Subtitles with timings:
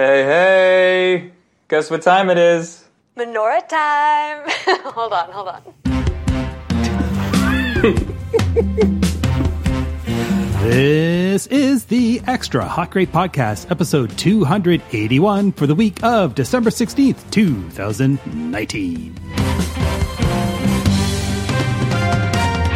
[0.00, 1.30] Hey, hey!
[1.68, 2.86] Guess what time it is?
[3.18, 4.48] Menorah time.
[4.94, 5.62] hold on, hold on.
[10.62, 17.30] This is the Extra Hot Great Podcast, episode 281 for the week of December 16th,
[17.30, 19.18] 2019.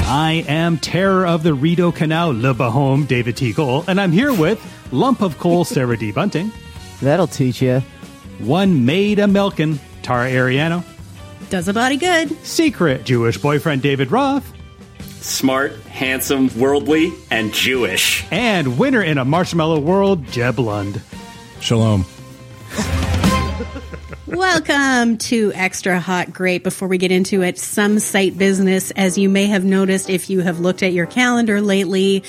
[0.06, 3.54] I am Terror of the Rideau Canal, Le Bahome, David T.
[3.54, 4.60] Cole, and I'm here with
[4.92, 6.12] Lump of Coal, Sarah D.
[6.12, 6.52] Bunting,
[7.02, 7.80] That'll teach you.
[8.38, 10.84] One Maid a Milkin, Tara Ariano,
[11.50, 12.30] Does a body good.
[12.44, 14.50] Secret Jewish Boyfriend David Roth,
[15.20, 18.24] smart, handsome, worldly, and Jewish.
[18.30, 21.00] and winner in a marshmallow world, Jeb Lund.
[21.60, 22.04] Shalom.
[24.26, 26.64] Welcome to Extra Hot Great.
[26.64, 28.90] Before we get into it, some site business.
[28.92, 32.24] As you may have noticed if you have looked at your calendar lately,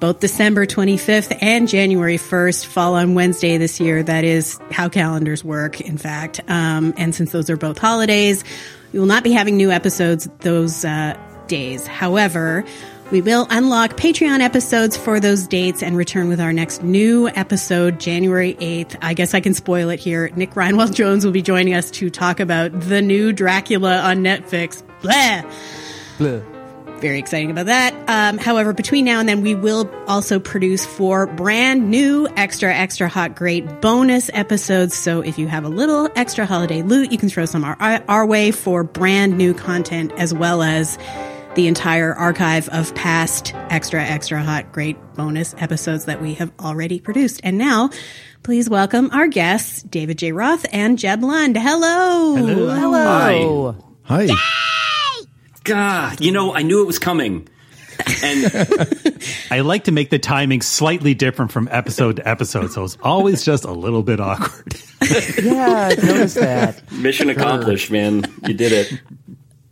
[0.00, 4.02] both December 25th and January 1st fall on Wednesday this year.
[4.02, 6.40] That is how calendars work, in fact.
[6.48, 8.44] Um, and since those are both holidays,
[8.92, 11.86] we will not be having new episodes those uh, days.
[11.86, 12.64] However,
[13.10, 18.00] we will unlock Patreon episodes for those dates and return with our next new episode,
[18.00, 18.96] January 8th.
[19.00, 20.30] I guess I can spoil it here.
[20.34, 24.82] Nick Reinwald Jones will be joining us to talk about the new Dracula on Netflix.
[25.02, 25.42] Blah.
[27.00, 27.94] Very exciting about that.
[28.08, 33.06] Um, however, between now and then, we will also produce four brand new extra, extra
[33.06, 34.94] hot, great bonus episodes.
[34.96, 37.76] So if you have a little extra holiday loot, you can throw some our,
[38.08, 40.98] our way for brand new content as well as
[41.54, 46.98] the entire archive of past extra, extra hot, great bonus episodes that we have already
[46.98, 47.40] produced.
[47.44, 47.90] And now,
[48.42, 50.32] please welcome our guests, David J.
[50.32, 51.56] Roth and Jeb Lund.
[51.56, 52.36] Hello.
[52.36, 53.76] Hello.
[54.04, 54.28] Hi.
[55.66, 57.48] God, you know, I knew it was coming.
[58.22, 58.68] And
[59.50, 63.42] I like to make the timing slightly different from episode to episode, so it's always
[63.44, 64.74] just a little bit awkward.
[65.42, 66.90] Yeah, I noticed that.
[66.90, 68.24] mission accomplished, man.
[68.46, 69.00] You did it.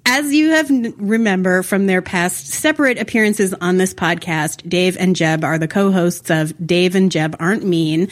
[0.06, 5.16] As you have n- remember from their past separate appearances on this podcast, Dave and
[5.16, 8.08] Jeb are the co-hosts of Dave and Jeb Aren't Mean,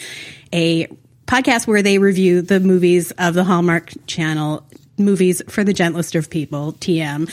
[0.51, 0.87] a
[1.27, 4.65] podcast where they review the movies of the Hallmark Channel
[4.97, 7.29] movies for the gentlest of people, TM.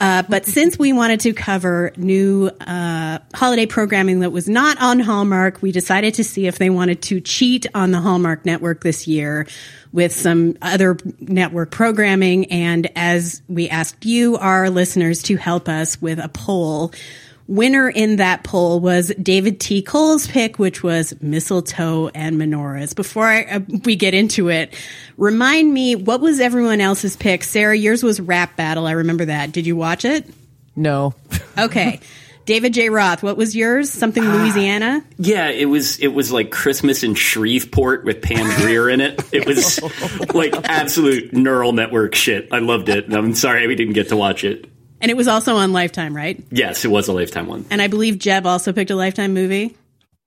[0.00, 5.00] Uh, but since we wanted to cover new uh, holiday programming that was not on
[5.00, 9.06] Hallmark, we decided to see if they wanted to cheat on the Hallmark network this
[9.06, 9.46] year
[9.92, 12.46] with some other network programming.
[12.52, 16.92] And as we asked you, our listeners, to help us with a poll,
[17.48, 19.82] winner in that poll was David T.
[19.82, 22.94] Cole's pick, which was mistletoe and menorahs.
[22.94, 24.74] Before I, uh, we get into it,
[25.16, 27.42] remind me what was everyone else's pick?
[27.42, 28.86] Sarah, yours was Rap Battle.
[28.86, 29.50] I remember that.
[29.50, 30.28] Did you watch it?
[30.76, 31.14] No.
[31.58, 31.98] Okay.
[32.44, 32.88] David J.
[32.88, 33.90] Roth, what was yours?
[33.90, 35.04] Something Louisiana?
[35.18, 39.20] Yeah, it was it was like Christmas in Shreveport with Pam Grier in it.
[39.32, 39.80] It was
[40.34, 42.48] like absolute neural network shit.
[42.52, 43.06] I loved it.
[43.06, 44.70] And I'm sorry we didn't get to watch it.
[45.00, 46.42] And it was also on Lifetime, right?
[46.50, 47.64] Yes, it was a lifetime one.
[47.70, 49.76] And I believe Jeb also picked a Lifetime movie.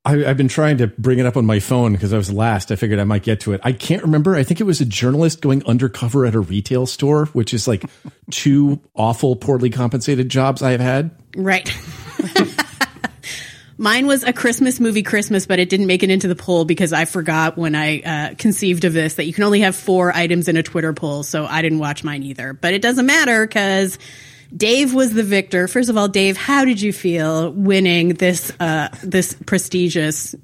[0.03, 2.71] I, I've been trying to bring it up on my phone because I was last.
[2.71, 3.61] I figured I might get to it.
[3.63, 4.35] I can't remember.
[4.35, 7.85] I think it was a journalist going undercover at a retail store, which is like
[8.31, 11.11] two awful, poorly compensated jobs I have had.
[11.35, 11.71] Right.
[13.77, 16.93] Mine was a Christmas movie, Christmas, but it didn't make it into the poll because
[16.93, 20.47] I forgot when I uh, conceived of this that you can only have four items
[20.47, 22.53] in a Twitter poll, so I didn't watch mine either.
[22.53, 23.97] But it doesn't matter because
[24.55, 25.67] Dave was the victor.
[25.67, 30.35] First of all, Dave, how did you feel winning this uh, this prestigious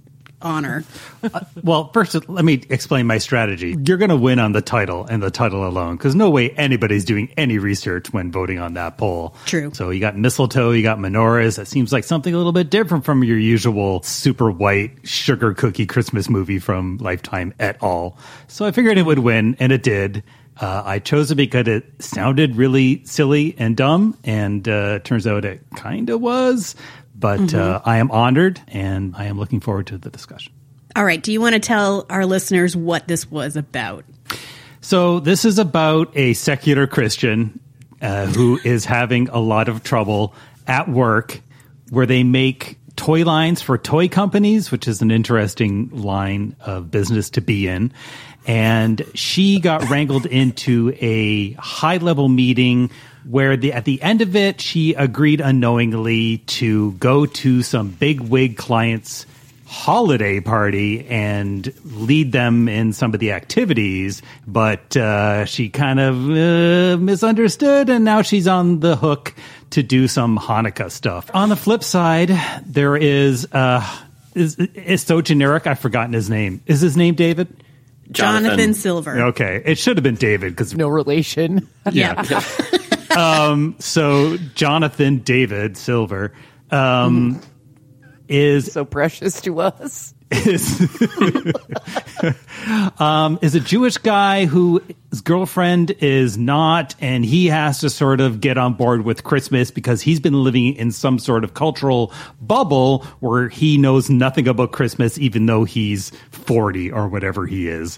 [0.42, 0.84] honor?
[1.64, 3.76] well, first, let me explain my strategy.
[3.86, 7.06] You're going to win on the title and the title alone, because no way anybody's
[7.06, 9.36] doing any research when voting on that poll.
[9.46, 9.72] True.
[9.74, 11.58] So you got mistletoe, you got menorahs.
[11.58, 15.86] That seems like something a little bit different from your usual super white sugar cookie
[15.86, 18.18] Christmas movie from Lifetime at all.
[18.48, 20.24] So I figured it would win, and it did.
[20.60, 25.46] Uh, I chose it because it sounded really silly and dumb, and uh, turns out
[25.46, 26.76] it kind of was.
[27.16, 30.54] But uh, I am honored, and I am looking forward to the discussion.
[30.96, 31.22] All right.
[31.22, 34.06] Do you want to tell our listeners what this was about?
[34.82, 37.60] So this is about a secular Christian
[38.02, 40.34] uh, who is having a lot of trouble
[40.66, 41.42] at work,
[41.90, 47.30] where they make toy lines for toy companies, which is an interesting line of business
[47.32, 47.94] to be in.
[48.48, 52.90] And she got wrangled into a high level meeting
[53.26, 58.22] where the, at the end of it, she agreed unknowingly to go to some big
[58.22, 59.26] wig clients
[59.68, 66.16] holiday party and lead them in some of the activities, but uh, she kind of
[66.16, 69.34] uh, misunderstood, and now she's on the hook
[69.72, 71.30] to do some Hanukkah stuff.
[71.34, 72.30] On the flip side,
[72.66, 73.86] there is uh,
[74.34, 75.68] is is so generic.
[75.68, 76.62] I've forgotten his name.
[76.66, 77.54] Is his name David?
[78.12, 79.20] Jonathan, Silver.
[79.28, 81.68] Okay, it should have been David because No relation.
[81.92, 82.42] yeah.
[83.18, 86.34] um, so Jonathan David Silver
[86.72, 87.42] um,
[88.28, 90.14] is so precious to us.
[90.32, 90.82] Is
[93.00, 98.20] um, is a Jewish guy who his girlfriend is not, and he has to sort
[98.20, 102.12] of get on board with Christmas because he's been living in some sort of cultural
[102.42, 107.98] bubble where he knows nothing about Christmas, even though he's forty or whatever he is.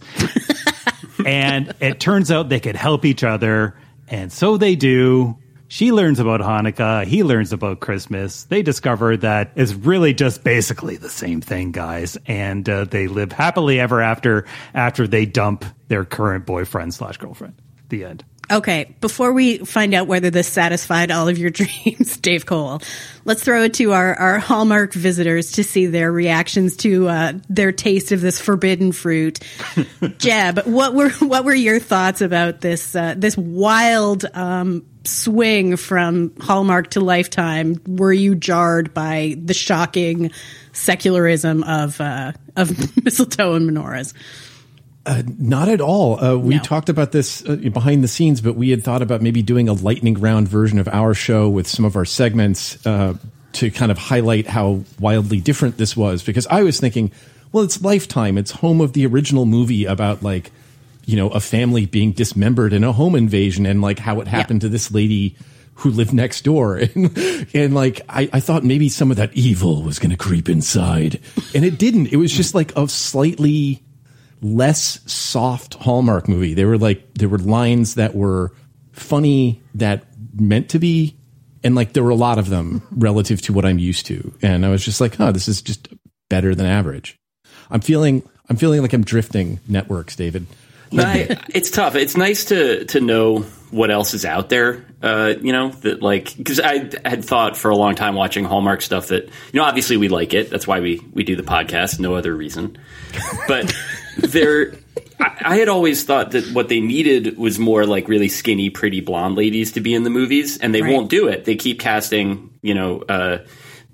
[1.26, 3.76] and it turns out they could help each other,
[4.08, 5.38] and so they do.
[5.71, 7.06] She learns about Hanukkah.
[7.06, 8.45] He learns about Christmas.
[8.45, 12.18] They discover that it's really just basically the same thing, guys.
[12.25, 17.54] And uh, they live happily ever after after they dump their current boyfriend slash girlfriend.
[17.89, 18.25] The end.
[18.51, 22.81] Okay, before we find out whether this satisfied all of your dreams, Dave Cole,
[23.24, 27.72] let's throw it to our, our Hallmark visitors to see their reactions to uh, their
[27.72, 29.40] taste of this forbidden fruit.
[30.18, 36.34] Jeb, what were what were your thoughts about this uh, this wild um, swing from
[36.40, 37.80] Hallmark to Lifetime?
[37.86, 40.31] Were you jarred by the shocking
[40.74, 42.72] secularism of uh, of
[43.04, 44.13] mistletoe and menorahs?
[45.38, 46.23] Not at all.
[46.23, 46.61] Uh, we No.
[46.61, 49.73] talked about this uh, behind the scenes, but we had thought about maybe doing a
[49.73, 53.15] lightning round version of our show with some of our segments uh,
[53.53, 56.21] to kind of highlight how wildly different this was.
[56.23, 57.11] Because I was thinking,
[57.51, 58.38] well, it's Lifetime.
[58.38, 60.51] It's home of the original movie about like,
[61.06, 64.61] you know, a family being dismembered in a home invasion and like how it happened
[64.61, 65.35] to this lady
[65.75, 66.77] who lived next door.
[66.95, 70.47] And, and like, I, I thought maybe some of that evil was going to creep
[70.50, 71.19] inside.
[71.56, 72.07] And it didn't.
[72.13, 73.81] It was just like a slightly
[74.41, 76.53] less soft Hallmark movie.
[76.53, 78.53] There were like there were lines that were
[78.91, 81.18] funny that meant to be
[81.63, 84.33] and like there were a lot of them relative to what I'm used to.
[84.41, 85.89] And I was just like, "Oh, this is just
[86.30, 87.18] better than average."
[87.69, 90.47] I'm feeling I'm feeling like I'm drifting networks, David.
[90.92, 91.95] No, I, it's tough.
[91.95, 93.39] It's nice to to know
[93.69, 94.85] what else is out there.
[95.03, 98.81] Uh, you know that like because I had thought for a long time watching Hallmark
[98.81, 100.50] stuff that you know obviously we like it.
[100.50, 102.00] That's why we we do the podcast.
[102.00, 102.77] No other reason.
[103.47, 103.75] But
[104.21, 104.74] there,
[105.19, 109.01] I, I had always thought that what they needed was more like really skinny, pretty
[109.01, 110.94] blonde ladies to be in the movies, and they Right.
[110.94, 111.45] won't do it.
[111.45, 113.45] They keep casting you know uh,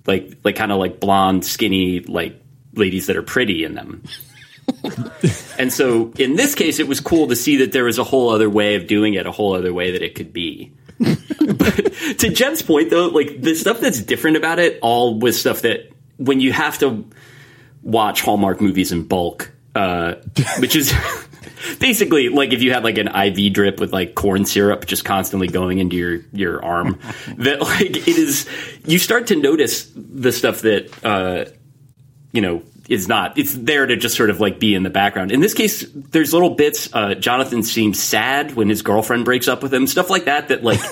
[0.05, 2.41] like like kind of like blonde, skinny like
[2.73, 4.03] ladies that are pretty in them.
[5.57, 8.29] And so in this case, it was cool to see that there was a whole
[8.29, 10.73] other way of doing it, a whole other way that it could be.
[10.99, 11.75] but
[12.19, 15.89] to Jeb's point, though, like the stuff that's different about it all was stuff that
[16.17, 17.05] when you have to
[17.83, 20.15] watch Hallmark movies in bulk, uh,
[20.59, 20.93] which is
[21.79, 25.47] basically like if you had like an IV drip with like corn syrup just constantly
[25.47, 26.99] going into your your arm,
[27.37, 28.47] that like it is
[28.85, 31.45] you start to notice the stuff that uh,
[32.31, 35.31] you know is not it's there to just sort of like be in the background.
[35.31, 39.63] In this case there's little bits uh, jonathan seems sad when his girlfriend breaks up
[39.63, 40.79] with him stuff like that that like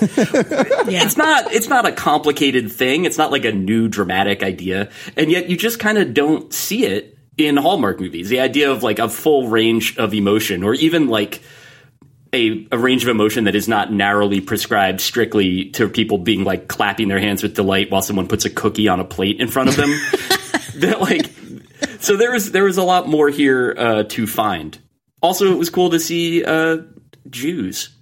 [0.90, 1.04] Yeah.
[1.04, 3.04] it's not it's not a complicated thing.
[3.04, 4.90] It's not like a new dramatic idea.
[5.16, 8.82] And yet you just kind of don't see it in hallmark movies the idea of
[8.82, 11.42] like a full range of emotion or even like
[12.34, 16.68] a, a range of emotion that is not narrowly prescribed strictly to people being like
[16.68, 19.68] clapping their hands with delight while someone puts a cookie on a plate in front
[19.68, 19.90] of them.
[20.80, 21.30] that like,
[22.02, 24.76] so there was there was a lot more here uh, to find.
[25.22, 26.78] Also, it was cool to see uh,
[27.30, 27.90] Jews.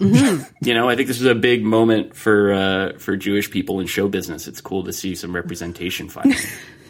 [0.00, 3.86] You know, I think this was a big moment for uh, for Jewish people in
[3.86, 4.48] show business.
[4.48, 6.36] It's cool to see some representation finally.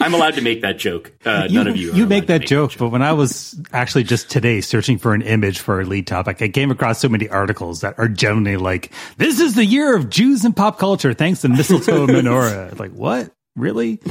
[0.00, 1.12] I'm allowed to make that joke.
[1.24, 1.92] Uh, none of you.
[1.92, 5.22] Are you make that joke, but when I was actually just today searching for an
[5.22, 8.92] image for a lead topic, I came across so many articles that are generally like,
[9.16, 12.92] "This is the year of Jews in pop culture, thanks to mistletoe and menorah." Like,
[12.92, 13.32] what?
[13.56, 14.00] Really?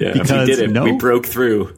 [0.00, 0.70] Yeah, Because we did it.
[0.70, 1.74] no- We broke through.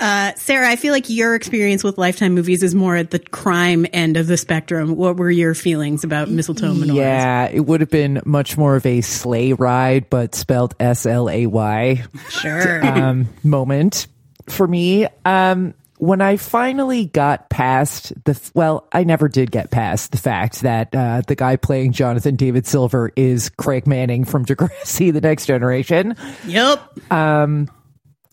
[0.00, 3.86] Uh, Sarah, I feel like your experience with Lifetime movies is more at the crime
[3.92, 4.96] end of the spectrum.
[4.96, 6.94] What were your feelings about mistletoe menorahs?
[6.94, 11.28] Yeah, it would have been much more of a sleigh ride, but spelled S L
[11.28, 12.84] A Y Sure.
[12.86, 14.06] um, moment
[14.48, 15.06] for me.
[15.26, 20.62] Um, when I finally got past the, well, I never did get past the fact
[20.62, 25.44] that uh, the guy playing Jonathan David Silver is Craig Manning from Degrassi: The Next
[25.44, 26.16] Generation.
[26.46, 26.80] yep.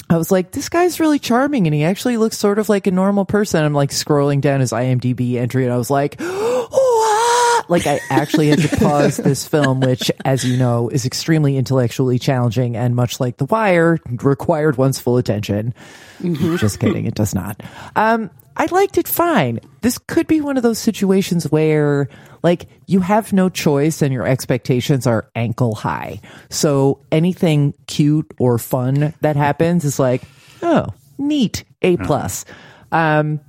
[0.10, 2.92] I was like, this guy's really charming, and he actually looks sort of like a
[2.92, 3.64] normal person.
[3.64, 7.70] I'm like scrolling down his IMDb entry, and I was like, what?
[7.70, 12.20] Like, I actually had to pause this film, which, as you know, is extremely intellectually
[12.20, 15.74] challenging, and much like The Wire, required one's full attention.
[16.22, 17.62] Just kidding, it does not.
[17.98, 19.60] Um, I liked it fine.
[19.82, 22.10] This could be one of those situations where,
[22.42, 26.20] like, you have no choice and your expectations are ankle high.
[26.50, 30.24] So anything cute or fun that happens is like,
[30.64, 30.88] oh,
[31.20, 32.46] neat, A plus.
[32.92, 33.42] Um,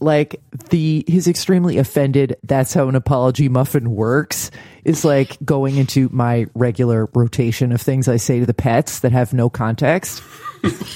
[0.00, 2.36] like the he's extremely offended.
[2.44, 4.50] That's how an apology muffin works.
[4.84, 9.12] Is like going into my regular rotation of things I say to the pets that
[9.12, 10.22] have no context,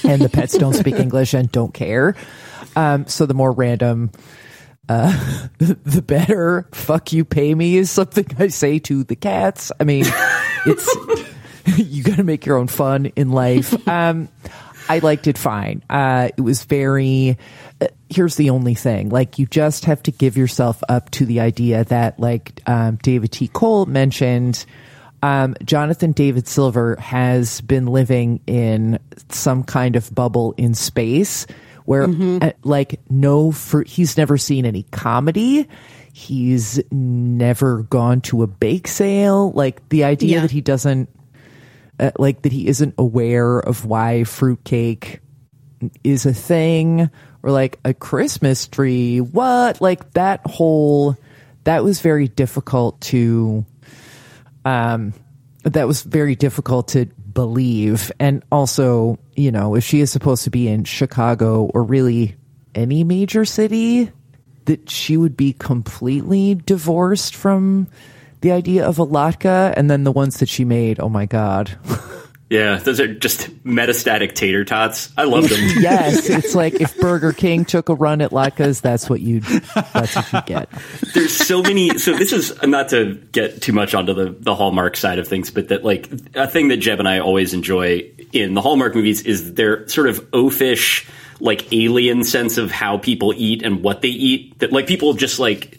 [0.03, 2.15] and the pets don't speak English and don't care.
[2.75, 4.11] Um, so the more random,
[4.89, 6.67] uh, the better.
[6.71, 9.71] Fuck you, pay me is something I say to the cats.
[9.79, 10.05] I mean,
[10.65, 10.97] it's
[11.77, 13.75] you got to make your own fun in life.
[13.87, 14.29] Um,
[14.87, 15.83] I liked it fine.
[15.87, 17.37] Uh, it was very.
[17.79, 21.41] Uh, here's the only thing: like you just have to give yourself up to the
[21.41, 23.47] idea that, like um, David T.
[23.47, 24.65] Cole mentioned,
[25.21, 28.99] um, Jonathan David Silver has been living in
[29.29, 31.45] some kind of bubble in space
[31.89, 35.67] where, uh, like, no, for he's never seen any comedy.
[36.13, 39.51] He's never gone to a bake sale.
[39.53, 40.41] Like the idea Yeah.
[40.41, 41.09] that he doesn't
[41.99, 45.19] uh, like that he isn't aware of why fruitcake
[46.03, 47.09] is a thing
[47.41, 49.19] or like a Christmas tree.
[49.19, 49.81] What?
[49.81, 51.17] Like that whole
[51.63, 53.65] that was very difficult to
[54.63, 55.13] um
[55.63, 60.49] that was very difficult to believe and also, you know, if she is supposed to
[60.49, 62.35] be in Chicago or really
[62.75, 64.11] any major city
[64.65, 67.87] that she would be completely divorced from
[68.41, 71.77] the idea of a latke and then the ones that she made, oh my god.
[72.49, 75.11] Yeah, those are just metastatic tater tots.
[75.15, 75.59] I love them.
[75.79, 80.15] yes, it's like if Burger King took a run at latkes, that's what you that's
[80.15, 80.69] what you get.
[81.13, 81.99] There's so many.
[81.99, 85.51] So this is not to get too much onto the the Hallmark side of things,
[85.51, 89.21] but that like a thing that Jeb and I always enjoy in the Hallmark movies
[89.21, 91.07] is their sort of oafish,
[91.39, 94.57] like alien sense of how people eat and what they eat.
[94.57, 95.77] That like people just like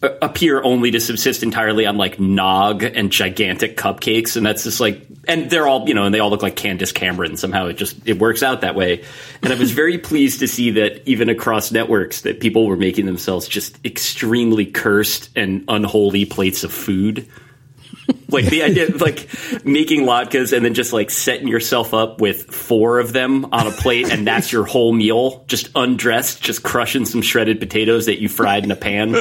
[0.00, 5.04] appear only to subsist entirely on like nog and gigantic cupcakes and that's just like
[5.26, 7.36] and they're all you know and they all look like Candace Cameron.
[7.36, 9.04] Somehow it just it works out that way.
[9.42, 13.06] And I was very pleased to see that even across networks that people were making
[13.06, 17.28] themselves just extremely cursed and unholy plates of food
[18.28, 19.28] like the idea of like
[19.64, 23.70] making latkes and then just like setting yourself up with four of them on a
[23.70, 28.28] plate and that's your whole meal just undressed just crushing some shredded potatoes that you
[28.28, 29.14] fried in a pan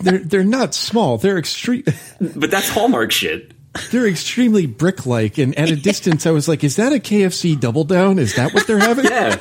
[0.00, 1.18] They're they're not small.
[1.18, 1.84] They're extreme.
[2.20, 3.52] but that's hallmark shit
[3.90, 7.84] They're extremely brick-like, and at a distance, I was like, "Is that a KFC double
[7.84, 8.18] down?
[8.18, 9.38] Is that what they're having?" yeah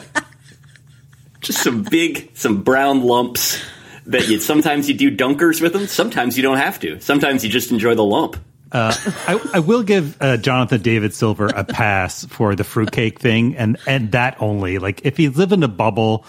[1.41, 3.61] just some big some brown lumps
[4.05, 7.49] that you sometimes you do dunkers with them sometimes you don't have to sometimes you
[7.49, 8.37] just enjoy the lump
[8.71, 13.77] I, I will give uh, Jonathan David Silver a pass for the fruitcake thing, and
[13.87, 14.77] and that only.
[14.77, 16.25] Like, if he lived in a bubble,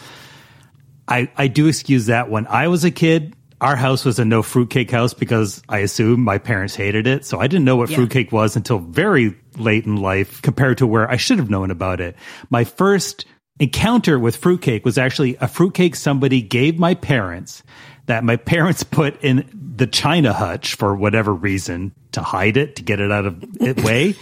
[1.08, 2.30] I I do excuse that.
[2.30, 6.22] When I was a kid, our house was a no fruitcake house because I assume
[6.22, 7.96] my parents hated it, so I didn't know what Yeah.
[7.96, 12.00] fruitcake was until very late in life, compared to where I should have known about
[12.00, 12.16] it.
[12.48, 13.26] My first
[13.58, 17.62] encounter with fruitcake was actually a fruitcake somebody gave my parents
[18.06, 19.44] that my parents put in
[19.76, 23.82] the china hutch for whatever reason to hide it to get it out of it
[23.84, 24.14] way.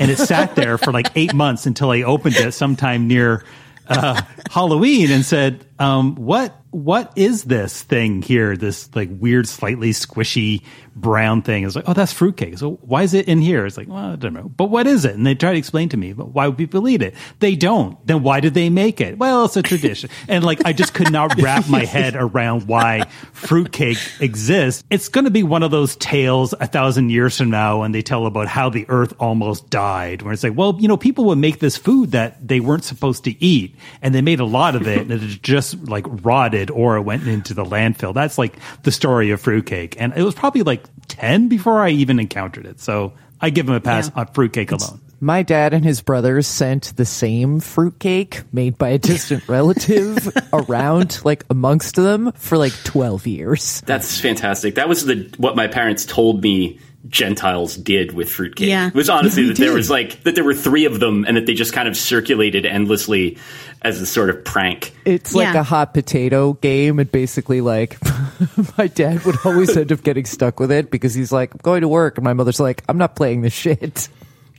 [0.00, 3.44] And it sat there for like eight months until i opened it sometime near
[3.88, 8.54] uh, halloween and said um, what what is this thing here?
[8.54, 10.62] This like weird slightly squishy
[10.94, 11.64] brown thing.
[11.64, 12.58] It's like oh that's fruitcake.
[12.58, 13.64] So why is it in here?
[13.64, 14.50] It's like well i don't know.
[14.54, 15.14] But what is it?
[15.14, 17.14] And they try to explain to me but why would people eat it?
[17.38, 18.04] They don't.
[18.06, 19.16] Then why did they make it?
[19.16, 20.10] Well it's a tradition.
[20.28, 24.84] And like i just could not wrap my head around why fruitcake exists.
[24.90, 28.02] It's going to be one of those tales a thousand years from now when they
[28.02, 31.38] tell about how the earth almost died where it's like well you know people would
[31.38, 34.86] make this food that they weren't supposed to eat and they made a lot of
[34.86, 38.92] it and it just like rotted or it went into the landfill that's like the
[38.92, 43.12] story of fruitcake and it was probably like 10 before i even encountered it so
[43.40, 44.20] i give him a pass Yeah.
[44.22, 48.98] on fruitcake alone My dad and his brothers sent the same fruitcake made by a
[48.98, 53.80] distant relative around like amongst them for like 12 years.
[53.86, 54.74] That's fantastic.
[54.74, 56.78] That was the what my parents told me
[57.16, 58.68] Gentiles did with fruitcake.
[58.68, 58.88] Yeah.
[58.88, 61.36] It was honestly We that there was like that there were three of them and
[61.38, 63.38] that they just kind of circulated endlessly
[63.80, 64.94] as a sort of prank.
[65.06, 65.60] It's like Yeah.
[65.60, 67.96] a hot potato game and basically like
[68.78, 71.80] my dad would always end up getting stuck with it because he's like, I'm going
[71.80, 74.08] to work and my mother's like, I'm not playing this shit.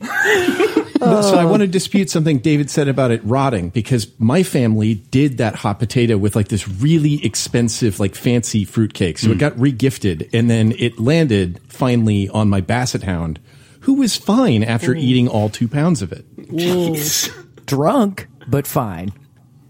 [0.98, 1.48] So I oh.
[1.48, 5.78] want to dispute something David said about it rotting because my family did that hot
[5.78, 9.18] potato with like this really expensive, like fancy fruitcake.
[9.18, 9.38] So it hmm.
[9.38, 13.38] got regifted and then it landed finally on my basset hound,
[13.80, 15.00] who was fine after hmm.
[15.00, 16.24] eating all two pounds of it.
[16.36, 17.32] Jeez.
[17.66, 19.12] Drunk, but fine.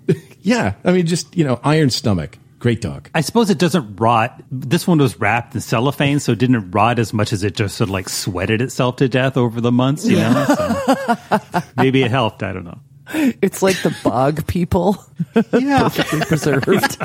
[0.41, 0.75] Yeah.
[0.85, 2.39] I mean, just, you know, iron stomach.
[2.59, 3.09] Great dog.
[3.15, 4.43] I suppose it doesn't rot.
[4.51, 7.77] This one was wrapped in cellophane, so it didn't rot as much as it just
[7.77, 10.45] sort of like sweated itself to death over the months, you know?
[10.47, 11.41] So
[11.77, 12.43] maybe it helped.
[12.43, 12.79] I don't know.
[13.11, 15.03] It's like the bog people,
[15.53, 15.83] Yeah.
[15.89, 16.99] perfectly preserved.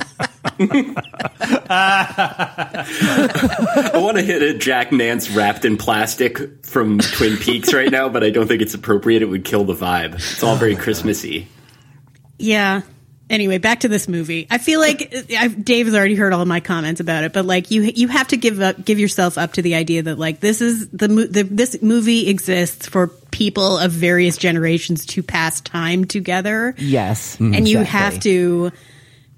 [1.69, 8.09] I want to hit a Jack Nance wrapped in plastic from Twin Peaks right now,
[8.09, 9.21] but I don't think it's appropriate.
[9.21, 10.15] It would kill the vibe.
[10.15, 11.47] It's all very oh Christmassy.
[12.37, 12.81] Yeah.
[13.29, 14.47] Anyway, back to this movie.
[14.51, 17.45] I feel like I've, Dave has already heard all of my comments about it, but
[17.45, 20.39] like you, you have to give up, give yourself up to the idea that like
[20.39, 26.05] this is the, the this movie exists for people of various generations to pass time
[26.05, 26.75] together.
[26.77, 27.55] Yes, mm-hmm.
[27.55, 27.99] and you exactly.
[27.99, 28.71] have to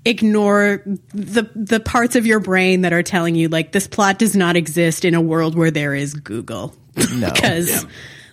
[0.03, 0.81] ignore
[1.13, 4.55] the the parts of your brain that are telling you like this plot does not
[4.55, 6.75] exist in a world where there is Google.
[7.13, 7.29] No.
[7.33, 7.85] because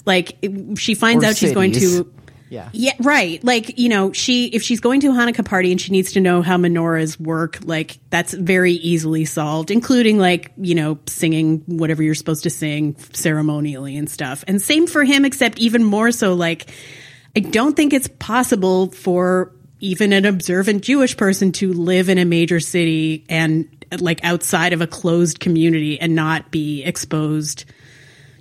[0.07, 0.39] like
[0.77, 2.11] she finds Or out she's going to
[2.53, 2.69] Yeah.
[2.75, 3.43] yeah, right.
[3.43, 6.21] Like, you know, she if she's going to a Hanukkah party and she needs to
[6.21, 12.03] know how menorahs work, like that's very easily solved, including like, you know, singing whatever
[12.03, 14.45] you're supposed to sing ceremonially and stuff.
[14.47, 16.71] And same for him, except even more so like
[17.35, 22.27] I don't think it's possible for even an observant Jewish person to live in a
[22.27, 23.67] major city and
[23.99, 27.65] like outside of a closed community and not be exposed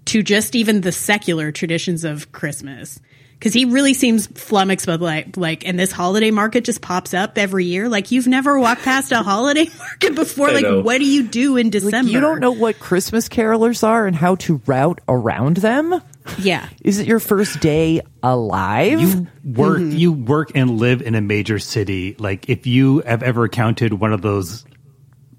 [0.06, 3.00] to just even the secular traditions of Christmas.
[3.41, 7.38] Cause he really seems flummoxed by like, like, and this holiday market just pops up
[7.38, 7.89] every year.
[7.89, 10.50] Like you've never walked past a holiday market before.
[10.50, 10.81] I Like, know.
[10.81, 11.98] what do you do in December?
[12.03, 16.01] Like, you don't know what Christmas carolers are and how to route around them.
[16.39, 16.69] Yeah.
[16.83, 19.01] Is it your first day alive?
[19.01, 19.98] You work mm-hmm.
[19.98, 22.15] you work and live in a major city.
[22.19, 24.65] Like if you have ever counted one of those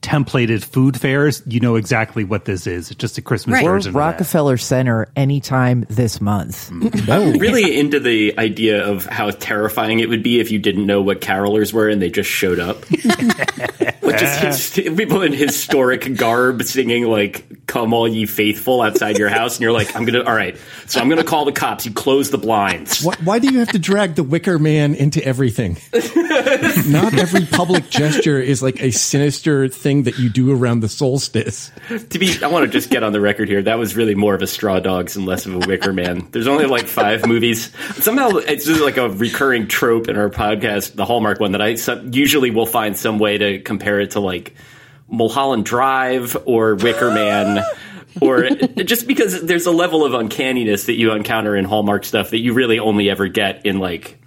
[0.03, 2.91] templated food fairs, you know exactly what this is.
[2.91, 3.65] It's just a Christmas Right.
[3.65, 3.99] or version of that.
[4.01, 6.71] Rockefeller Center anytime this month.
[6.71, 7.09] Mm.
[7.09, 11.01] I'm really into the idea of how terrifying it would be if you didn't know
[11.01, 12.85] what carolers were and they just showed up.
[14.03, 19.31] Like just his, people in historic garb singing like "Come all ye faithful" outside your
[19.31, 21.87] house, and you're like, "I'm gonna, all right." So I'm gonna call the cops.
[21.87, 23.03] You close the blinds.
[23.03, 25.79] Why, why do you have to drag the Wicker Man into everything?
[26.87, 31.71] Not every public gesture is like a sinister thing that you do around the solstice.
[32.11, 33.63] To be, I want to just get on the record here.
[33.63, 36.29] That was really more of a Straw Dogs and less of a Wicker Man.
[36.31, 37.73] There's only like five movies.
[38.01, 41.77] Somehow it's just like a recurring trope in our podcast, the Hallmark one, that I
[42.11, 44.55] usually will find some way to compare it to like
[45.13, 47.63] Mulholland Drive or Wicker Man.
[48.21, 52.41] or just because there's a level of uncanniness that you encounter in Hallmark stuff that
[52.41, 54.19] you really only ever get in like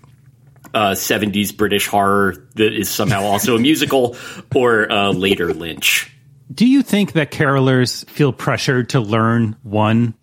[0.74, 4.16] uh, 70s British horror that is somehow also a musical
[4.56, 6.12] or uh, later Lynch.
[6.54, 10.14] Do you think that carolers feel pressured to learn one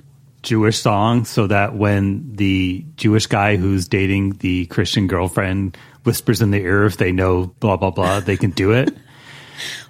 [0.42, 6.50] Jewish song so that when the Jewish guy who's dating the Christian girlfriend whispers in
[6.50, 8.96] the ear if they know blah blah blah, they can do it?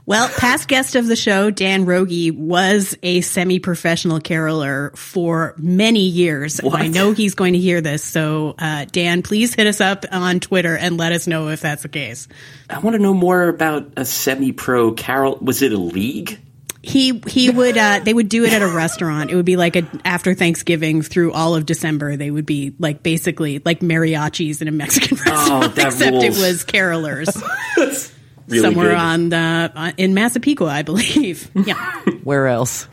[0.05, 6.59] Well, past guest of the show, Dan Rogie, was a semi-professional caroler for many years.
[6.59, 8.03] And I know he's going to hear this.
[8.03, 11.83] So, uh, Dan, please hit us up on Twitter and let us know if that's
[11.83, 12.27] the case.
[12.69, 15.38] I want to know more about a semi-pro carol.
[15.41, 16.41] Was it a league?
[16.85, 19.31] He he would uh, they would do it at a restaurant.
[19.31, 22.17] It would be like a after Thanksgiving through all of December.
[22.17, 26.25] They would be like basically like mariachis in a Mexican restaurant, that except rules.
[26.25, 28.12] it was carolers
[28.53, 28.99] Really somewhere good.
[28.99, 31.51] on the uh, in Massapequa, I believe.
[31.67, 32.01] Yeah.
[32.25, 32.87] Where else?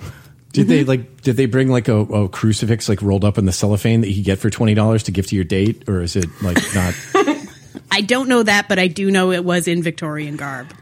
[0.54, 1.22] Did they like?
[1.22, 4.24] Did they bring like a, a crucifix like rolled up in the cellophane that you
[4.24, 6.96] get for twenty dollars to give to your date, or is it like not?
[7.92, 10.74] I don't know that, but I do know it was in Victorian garb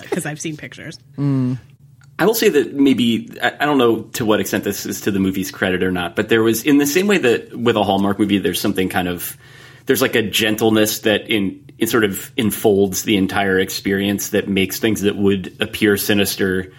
[0.00, 0.98] because I've seen pictures.
[1.18, 5.10] I will say that maybe I I don't know to what extent this is to
[5.10, 7.82] the movie's credit or not, but there was in the same way that with a
[7.82, 9.36] Hallmark movie, there's something kind of
[9.86, 14.78] there's like a gentleness that in it sort of enfolds the entire experience that makes
[14.78, 16.72] things that would appear sinister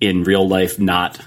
[0.00, 1.20] in real life not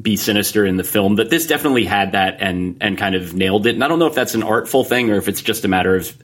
[0.00, 1.16] be sinister in the film.
[1.16, 3.74] But this definitely had that and and kind of nailed it.
[3.74, 5.96] And I don't know if that's an artful thing or if it's just a matter
[5.96, 6.16] of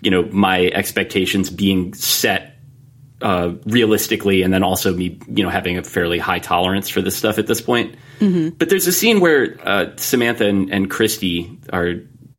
[0.00, 2.56] you know my expectations being set
[3.20, 7.16] uh, realistically, and then also me, you know, having a fairly high tolerance for this
[7.16, 7.96] stuff at this point.
[8.50, 11.94] But there's a scene where uh, Samantha and, and Christy are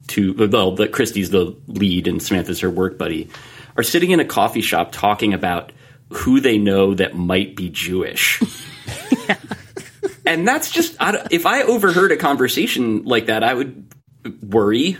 [0.07, 0.33] two.
[0.33, 3.29] Well, the Christy's the lead, and Samantha's her work buddy.
[3.75, 5.71] Are sitting in a coffee shop talking about
[6.09, 8.41] who they know that might be Jewish.
[10.27, 13.87] And that's just I if I overheard a conversation like that, I would
[14.43, 14.97] worry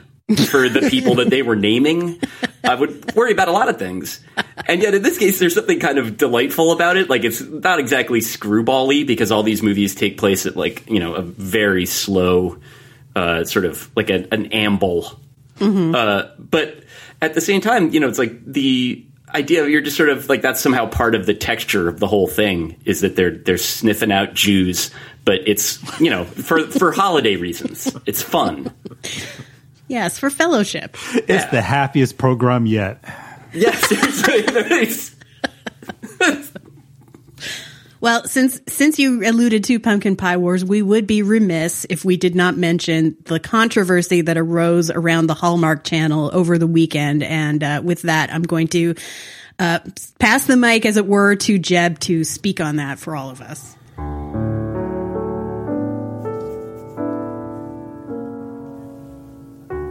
[0.50, 2.20] for the people that they were naming.
[2.64, 4.22] I would worry about a lot of things.
[4.68, 7.10] And yet in this case there's something kind of delightful about it.
[7.10, 11.14] Like it's not exactly screwbally because all these movies take place at like, you know,
[11.16, 12.60] a very slow
[13.18, 15.20] uh, sort of like a, an amble.
[15.96, 16.84] Uh, but
[17.20, 19.04] at the same time, you know, it's like the
[19.34, 22.06] idea of you're just sort of like that's somehow part of the texture of the
[22.08, 24.92] whole thing is that they're they're sniffing out Jews,
[25.26, 27.92] but it's you know for for holiday reasons.
[28.06, 28.72] It's fun.
[29.88, 30.96] Yes, for fellowship.
[31.16, 33.04] It's the happiest program yet.
[33.52, 35.12] Yeah, seriously.
[38.00, 42.18] Well, since since you alluded to Pumpkin Pie Wars, we would be remiss if we
[42.18, 47.24] did not mention the controversy that arose around the Hallmark Channel over the weekend.
[47.24, 48.96] And uh, with that, I'm going to
[49.60, 49.80] uh,
[50.20, 53.42] pass the mic, as it were, to Jeb to speak on that for all of
[53.42, 53.76] us.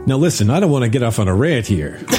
[0.07, 1.99] Now, listen, I don't want to get off on a rant here,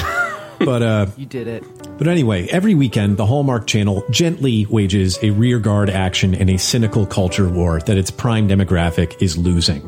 [0.59, 1.63] but uh, You did it.
[1.97, 7.05] But anyway, every weekend, the Hallmark Channel gently wages a rearguard action in a cynical
[7.05, 9.81] culture war that its prime demographic is losing.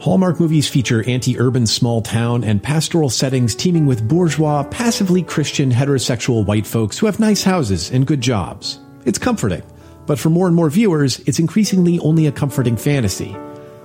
[0.00, 5.70] Hallmark movies feature anti urban small town and pastoral settings teeming with bourgeois, passively Christian,
[5.70, 8.78] heterosexual white folks who have nice houses and good jobs.
[9.04, 9.62] It's comforting,
[10.06, 13.36] but for more and more viewers, it's increasingly only a comforting fantasy.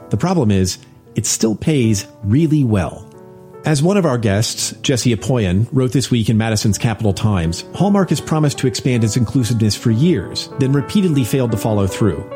[0.09, 0.77] The problem is,
[1.15, 3.09] it still pays really well.
[3.65, 8.09] As one of our guests, Jesse Apoyan, wrote this week in Madison's Capital Times, Hallmark
[8.09, 12.29] has promised to expand its inclusiveness for years, then repeatedly failed to follow through.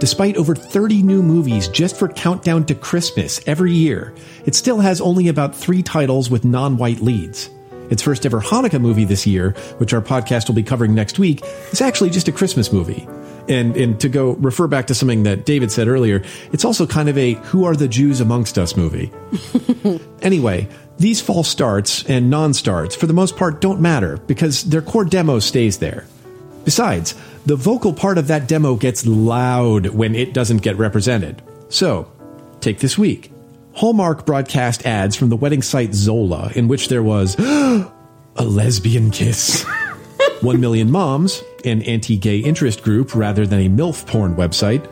[0.00, 5.00] Despite over 30 new movies just for Countdown to Christmas every year, it still has
[5.00, 7.50] only about three titles with non white leads.
[7.90, 11.40] Its first ever Hanukkah movie this year, which our podcast will be covering next week,
[11.70, 13.06] is actually just a Christmas movie.
[13.48, 17.08] And, and to go refer back to something that David said earlier, it's also kind
[17.08, 19.12] of a Who Are the Jews Amongst Us movie.
[20.24, 24.80] Anyway, these false starts and non starts, for the most part, don't matter because their
[24.80, 26.06] core demo stays there.
[26.64, 31.42] Besides, the vocal part of that demo gets loud when it doesn't get represented.
[31.68, 32.10] So,
[32.60, 33.32] take this week.
[33.74, 37.92] Hallmark broadcast ads from the wedding site Zola in which there was a
[38.38, 39.64] lesbian kiss.
[40.40, 44.86] One Million Moms, an anti gay interest group rather than a MILF porn website,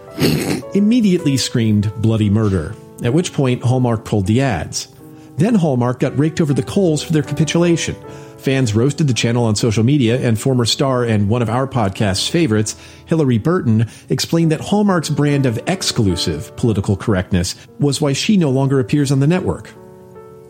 [0.75, 4.89] immediately screamed bloody murder, at which point Hallmark pulled the ads.
[5.37, 7.97] Then Hallmark got raked over the coals for their capitulation.
[8.39, 12.29] Fans roasted the channel on social media, and former star and one of our podcast's
[12.29, 18.51] favorites, Hilarie Burton, explained that Hallmark's brand of exclusive political correctness was why she no
[18.51, 19.73] longer appears on the network.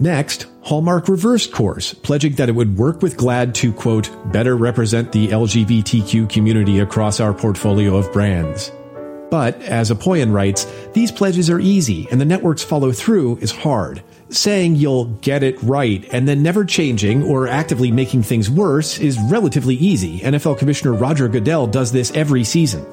[0.02, 5.12] Next, Hallmark reversed course, pledging that it would work with GLAAD to, quote, better represent
[5.12, 8.72] the LGBTQ community across our portfolio of brands.
[9.30, 14.02] But, as Apoyan writes, these pledges are easy, and the network's follow through is hard.
[14.28, 19.20] Saying you'll get it right and then never changing or actively making things worse is
[19.30, 20.18] relatively easy.
[20.18, 22.84] NFL Commissioner Roger Goodell does this every season.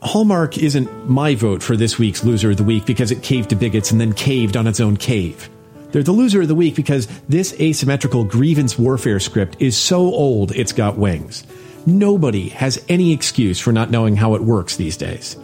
[0.00, 3.56] Hallmark isn't my vote for this week's Loser of the Week because it caved to
[3.56, 5.50] bigots and then caved on its own cave.
[5.94, 10.50] They're the loser of the week because this asymmetrical grievance warfare script is so old
[10.50, 11.46] it's got wings.
[11.86, 15.36] Nobody has any excuse for not knowing how it works these days.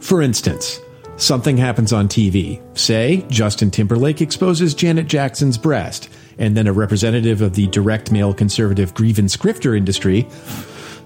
[0.00, 0.80] For instance,
[1.16, 2.60] something happens on TV.
[2.76, 8.34] Say, Justin Timberlake exposes Janet Jackson's breast, and then a representative of the direct mail
[8.34, 10.26] conservative grievance grifter industry,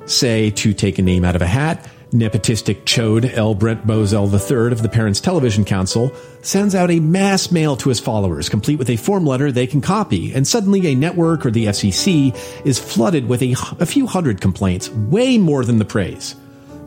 [0.06, 3.54] say, to take a name out of a hat, nepotistic chode L.
[3.54, 8.00] Brent Bozell III of the Parents Television Council sends out a mass mail to his
[8.00, 11.66] followers, complete with a form letter they can copy, and suddenly a network or the
[11.66, 12.34] FCC
[12.66, 16.34] is flooded with a, a few hundred complaints, way more than the praise.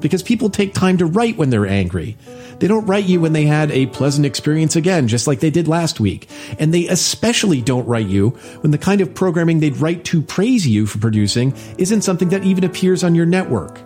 [0.01, 2.17] Because people take time to write when they're angry.
[2.59, 5.69] They don't write you when they had a pleasant experience again, just like they did
[5.69, 6.27] last week.
[6.59, 10.67] And they especially don't write you when the kind of programming they'd write to praise
[10.67, 13.79] you for producing isn't something that even appears on your network.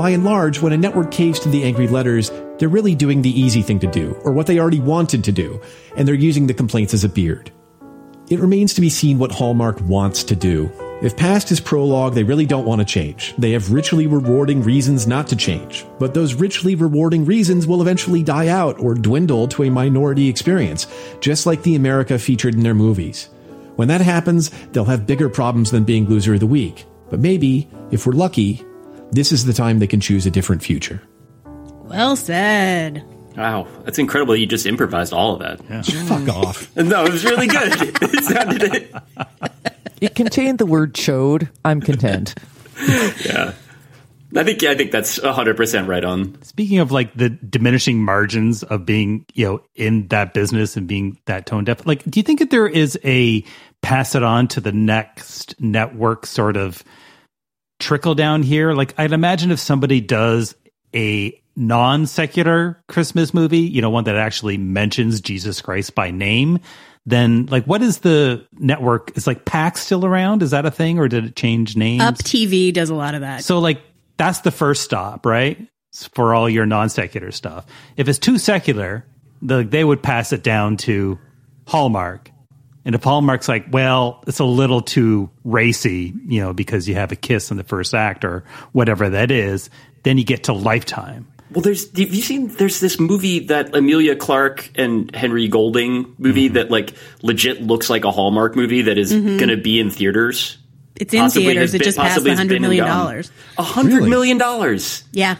[0.00, 3.38] By and large, when a network caves to the angry letters, they're really doing the
[3.38, 5.60] easy thing to do, or what they already wanted to do,
[5.94, 7.52] and they're using the complaints as a beard.
[8.30, 10.72] It remains to be seen what Hallmark wants to do.
[11.02, 13.34] If past is prologue, they really don't want to change.
[13.36, 15.84] They have richly rewarding reasons not to change.
[15.98, 20.86] But those richly rewarding reasons will eventually die out or dwindle to a minority experience,
[21.20, 23.28] just like the America featured in their movies.
[23.76, 26.86] When that happens, they'll have bigger problems than being loser of the week.
[27.10, 28.64] But maybe, if we're lucky,
[29.12, 31.02] this is the time they can choose a different future.
[31.44, 33.04] Well said.
[33.36, 34.36] Wow, that's incredible.
[34.36, 35.84] You just improvised all of that.
[36.06, 36.30] Fuck hmm.
[36.30, 36.70] off.
[36.76, 37.72] No, it was really good.
[38.02, 38.92] it sounded.
[40.00, 41.48] It contained the word chode.
[41.64, 42.34] I'm content.
[43.26, 43.52] Yeah,
[44.34, 46.40] I think I think that's hundred percent right on.
[46.42, 51.18] Speaking of like the diminishing margins of being, you know, in that business and being
[51.26, 53.44] that tone deaf, like, do you think that there is a
[53.82, 56.82] pass it on to the next network sort of
[57.80, 58.72] trickle down here?
[58.72, 60.54] Like, I'd imagine if somebody does
[60.94, 66.60] a non secular Christmas movie, you know, one that actually mentions Jesus Christ by name,
[67.06, 69.16] then like, what is the network?
[69.16, 70.42] Is like PAX still around?
[70.42, 72.02] Is that a thing or did it change names?
[72.02, 73.44] Up TV does a lot of that.
[73.44, 73.82] So like
[74.16, 75.66] that's the first stop, right?
[76.12, 77.66] For all your non secular stuff.
[77.96, 79.04] If it's too secular,
[79.42, 81.18] the, they would pass it down to
[81.66, 82.30] Hallmark.
[82.84, 87.12] And if Hallmark's like, well, it's a little too racy, you know, because you have
[87.12, 89.68] a kiss in the first act or whatever that is,
[90.02, 91.26] then you get to Lifetime.
[91.52, 96.46] Well, there's have you seen there's this movie that Emilia Clarke and Henry Golding movie
[96.46, 96.54] Mm-hmm.
[96.54, 100.56] that like legit looks like a Hallmark movie that is going to be in theaters.
[100.96, 101.60] It's in Possibly theaters.
[101.62, 103.04] has It been- just passed possibly a has hundred been million and gone.
[103.06, 103.32] dollars.
[103.58, 104.10] A hundred Really?
[104.10, 105.36] million dollars Yeah,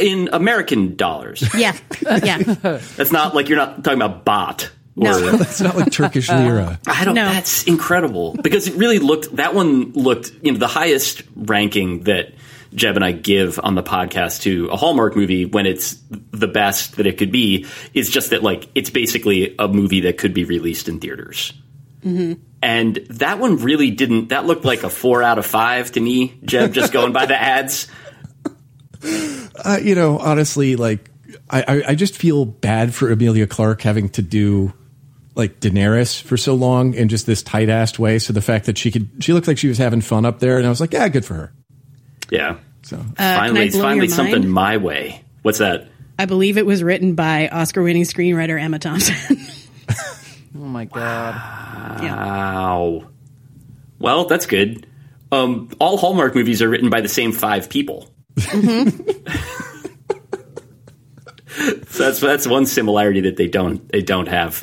[0.00, 1.42] in American dollars.
[1.56, 2.38] yeah, yeah.
[2.96, 4.70] That's not like you're not talking about bot.
[4.98, 5.28] Or, No.
[5.40, 6.80] It's not like Turkish lira.
[6.86, 7.14] I don't.
[7.14, 7.26] No.
[7.26, 9.36] That's incredible because it really looked.
[9.36, 10.32] That one looked.
[10.42, 12.34] You know, the highest ranking that
[12.74, 16.96] Jeb and I give on the podcast to a Hallmark movie when it's the best
[16.96, 20.44] that it could be is just that like it's basically a movie that could be
[20.44, 21.52] released in theaters.
[22.60, 24.28] And that one really didn't.
[24.30, 26.72] That looked like a four out of five to me, Jeb.
[26.72, 27.86] Just going by the ads.
[29.02, 31.10] Uh, you know, honestly, like
[31.50, 34.72] I, I, I just feel bad for Emilia Clarke having to do
[35.38, 38.18] like Daenerys for so long in just this tight assed way.
[38.18, 40.58] So the fact that she could, she looked like she was having fun up there,
[40.58, 41.52] and I was like, yeah, good for her.
[42.30, 42.58] Yeah.
[42.82, 44.52] So finally, it's finally something mind?
[44.52, 45.24] my way.
[45.42, 45.88] What's that?
[46.18, 49.38] I believe it was written by Oscar-winning screenwriter Emma Thompson.
[50.54, 52.02] Oh my god.
[52.02, 52.16] yeah.
[52.16, 53.08] Wow.
[53.98, 54.86] Well, that's good.
[55.30, 58.10] Um, all Hallmark movies are written by the same five people.
[58.38, 58.50] so
[61.98, 64.62] that's that's one similarity that they don't they don't have.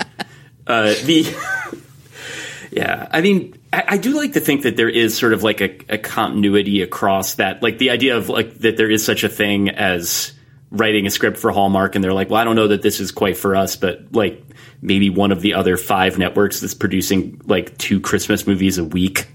[0.67, 1.25] Uh, the
[2.71, 5.62] yeah, I mean, I, I do like to think that there is sort of like
[5.62, 9.30] a, a continuity across that, like the idea of like that there is such a
[9.30, 10.34] thing as
[10.71, 13.12] writing a script for Hallmark, and they're like, well, I don't know that this is
[13.12, 14.43] quite for us, but like
[14.82, 19.28] maybe one of the other five networks that's producing like two Christmas movies a week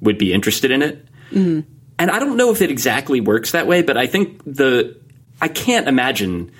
[0.00, 1.06] would be interested in it.
[1.98, 4.96] And I don't know if it exactly works that way, but I think the
[5.40, 6.52] I can't imagine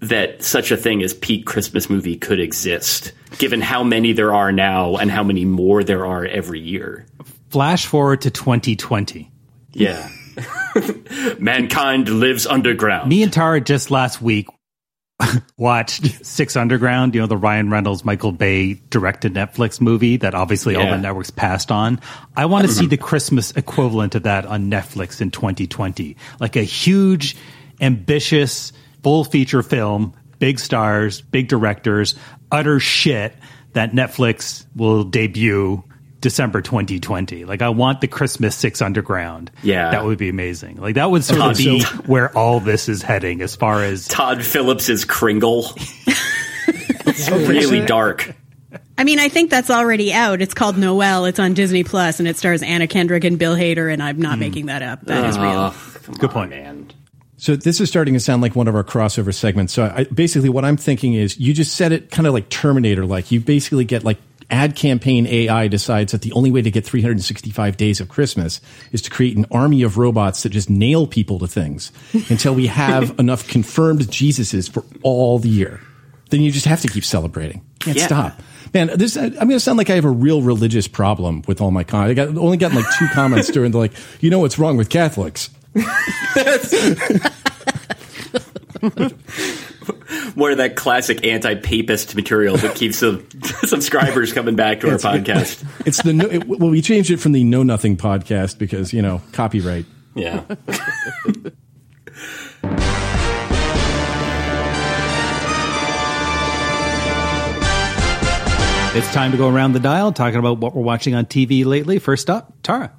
[0.00, 4.52] that such a thing as peak Christmas movie could exist, given how many there are
[4.52, 7.06] now and how many more there are every year.
[7.50, 9.30] Flash forward to 2020.
[9.72, 10.08] Yeah.
[11.38, 13.08] Mankind lives underground.
[13.08, 14.48] Me and Tara just last week
[15.56, 20.74] watched Six Underground, you know, the Ryan Reynolds, Michael Bay directed Netflix movie that obviously
[20.74, 22.00] all the networks passed on.
[22.36, 22.90] I want to see mm-hmm.
[22.90, 26.16] the Christmas equivalent of that on Netflix in 2020.
[26.40, 27.36] Like a huge,
[27.80, 28.72] ambitious,
[29.04, 32.16] full feature film, big stars, big directors,
[32.50, 33.34] utter shit
[33.74, 35.84] that Netflix will debut
[36.20, 37.44] December 2020.
[37.44, 39.50] Like I want the Christmas Six Underground.
[39.62, 39.90] Yeah.
[39.90, 40.78] That would be amazing.
[40.78, 44.42] Like that would sort of be where all this is heading as far as Todd
[44.42, 45.66] Phillips is Kringle.
[46.66, 48.34] it's really dark.
[48.96, 50.40] I mean, I think that's already out.
[50.40, 51.26] It's called Noelle.
[51.26, 53.92] It's on Disney Plus, and it stars Anna Kendrick and Bill Hader.
[53.92, 54.40] And I'm not hmm.
[54.40, 55.02] making that up.
[55.02, 55.74] That is ah,
[56.06, 56.16] real.
[56.18, 56.50] Good point.
[56.50, 56.90] man.
[57.44, 59.74] So this is starting to sound like one of our crossover segments.
[59.74, 63.04] So I, basically, what I'm thinking is, you just said it kind of like Terminator.
[63.04, 64.16] Like you basically get like
[64.50, 69.02] ad campaign AI decides that the only way to get 365 days of Christmas is
[69.02, 71.92] to create an army of robots that just nail people to things
[72.30, 75.82] until we have enough confirmed Jesuses for all the year.
[76.30, 77.62] Then you just have to keep celebrating.
[77.80, 78.06] Can't Yeah.
[78.06, 78.42] stop.
[78.72, 81.60] Man, this uh, I'm going to sound like I have a real religious problem with
[81.60, 82.18] all my comments.
[82.18, 84.88] I got only gotten like two comments during the like, you know what's wrong with
[84.88, 85.50] Catholics?
[90.36, 93.24] More of that classic anti-papist material that keeps the
[93.66, 95.64] subscribers coming back to our podcast.
[95.86, 99.02] It's the no, it, well, we changed it from the Know Nothing podcast because you
[99.02, 99.86] know copyright.
[100.14, 100.44] Yeah.
[108.96, 111.98] It's time to go around the dial talking about what we're watching on TV lately.
[111.98, 112.92] First up, Tara.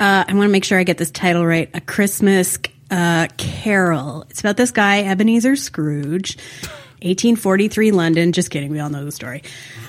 [0.00, 1.68] Uh, I want to make sure I get this title right.
[1.74, 2.58] A Christmas
[2.90, 4.22] uh, Carol.
[4.30, 6.38] It's about this guy, Ebenezer Scrooge,
[7.02, 8.32] 1843 London.
[8.32, 8.70] Just kidding.
[8.70, 9.42] We all know the story.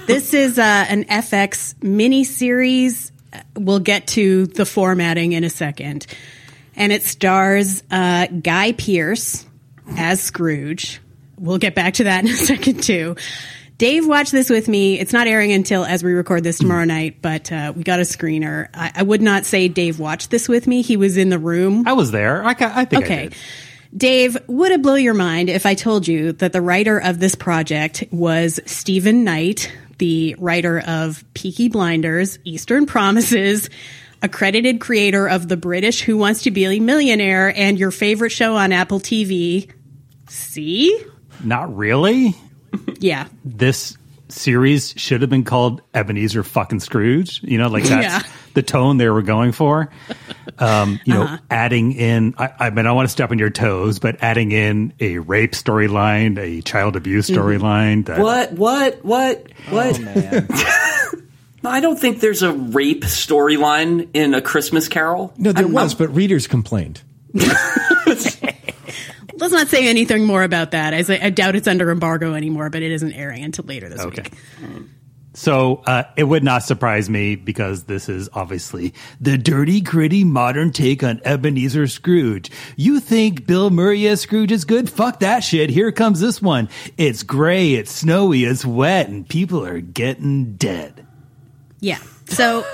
[0.07, 3.11] This is uh, an FX miniseries.
[3.55, 6.05] We'll get to the formatting in a second.
[6.75, 9.45] And it stars uh, Guy Pearce
[9.95, 10.99] as Scrooge.
[11.37, 13.15] We'll get back to that in a second, too.
[13.81, 14.99] Dave watched this with me.
[14.99, 18.03] It's not airing until as we record this tomorrow night, but uh, we got a
[18.03, 18.67] screener.
[18.75, 20.83] I, I would not say Dave watched this with me.
[20.83, 21.87] He was in the room.
[21.87, 22.45] I was there.
[22.45, 23.23] I, ca- I think I Okay.
[23.29, 23.35] did.
[23.97, 27.33] Dave, would it blow your mind if I told you that the writer of this
[27.33, 33.67] project was Steven Knight, the writer of Peaky Blinders, Eastern Promises,
[34.21, 38.55] accredited creator of the British Who Wants to Be a Millionaire, and your favorite show
[38.57, 39.71] on Apple TV?
[40.29, 41.03] See?
[41.43, 42.35] Not really.
[42.99, 43.27] Yeah.
[43.43, 43.97] This
[44.29, 47.41] series should have been called Ebenezer fucking Scrooge.
[47.43, 48.31] You know, like that's Yeah.
[48.53, 49.89] the tone they were going for.
[50.59, 53.97] um, you know, adding in, I, I mean, I want to step on your toes,
[53.99, 58.05] but adding in a rape storyline, a child abuse storyline.
[58.05, 58.53] that- What?
[58.53, 59.03] What?
[59.03, 59.47] What?
[59.69, 59.99] What?
[61.63, 65.33] I don't think there's a rape storyline in A Christmas Carol.
[65.37, 67.01] No, there I'm- was, but readers complained.
[69.41, 70.93] Let's not say anything more about that.
[70.93, 74.21] I, I doubt it's under embargo anymore, but it isn't airing until later this Okay.
[74.23, 74.83] week.
[75.33, 80.71] So uh, it would not surprise me because this is obviously the dirty, gritty, modern
[80.73, 82.51] take on Ebenezer Scrooge.
[82.75, 84.89] You think Bill Murray as Scrooge is good?
[84.89, 85.69] Fuck that shit.
[85.69, 86.67] Here comes this one.
[86.97, 91.07] It's gray, it's snowy, it's wet, and people are getting dead.
[91.79, 91.99] Yeah.
[92.27, 92.65] So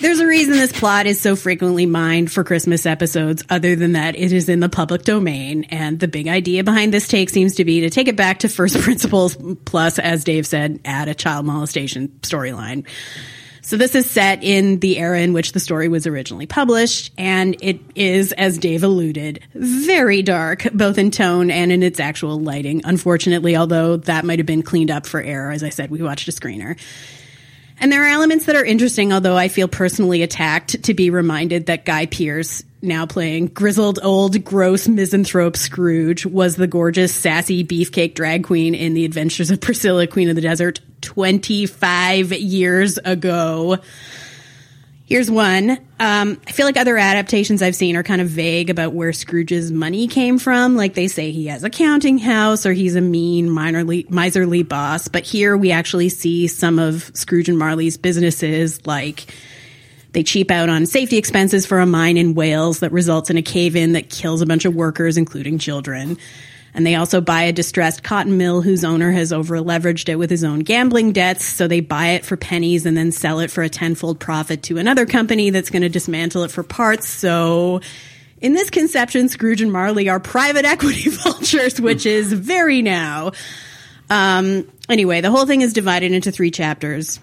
[0.00, 4.16] there's a reason this plot is so frequently mined for Christmas episodes, other than that
[4.16, 5.64] it is in the public domain.
[5.64, 8.48] And the big idea behind this take seems to be to take it back to
[8.48, 12.86] first principles, plus, as Dave said, add a child molestation storyline.
[13.68, 17.54] So this is set in the era in which the story was originally published, and
[17.60, 22.80] it is, as Dave alluded, very dark, both in tone and in its actual lighting.
[22.84, 26.28] Unfortunately, although that might have been cleaned up for error, as I said, we watched
[26.28, 26.78] a screener.
[27.80, 31.66] And there are elements that are interesting, although I feel personally attacked to be reminded
[31.66, 38.14] that Guy Pearce, now playing grizzled old gross misanthrope Scrooge, was the gorgeous sassy beefcake
[38.14, 43.78] drag queen in The Adventures of Priscilla, Queen of the Desert 25 years ago.
[45.08, 45.70] Here's one.
[45.98, 49.72] Um, I feel like other adaptations I've seen are kind of vague about where Scrooge's
[49.72, 50.76] money came from.
[50.76, 55.08] Like they say he has a counting house or he's a mean, minorly, miserly boss.
[55.08, 59.34] But here we actually see some of Scrooge and Marley's businesses, like
[60.12, 63.42] they cheap out on safety expenses for a mine in Wales that results in a
[63.42, 66.18] cave in that kills a bunch of workers, including children.
[66.78, 70.30] And they also buy a distressed cotton mill whose owner has over leveraged it with
[70.30, 71.44] his own gambling debts.
[71.44, 74.78] So they buy it for pennies and then sell it for a tenfold profit to
[74.78, 77.08] another company that's going to dismantle it for parts.
[77.08, 77.80] So
[78.40, 83.32] in this conception, Scrooge and Marley are private equity vultures, which is very now.
[84.08, 87.18] Um, anyway, the whole thing is divided into three chapters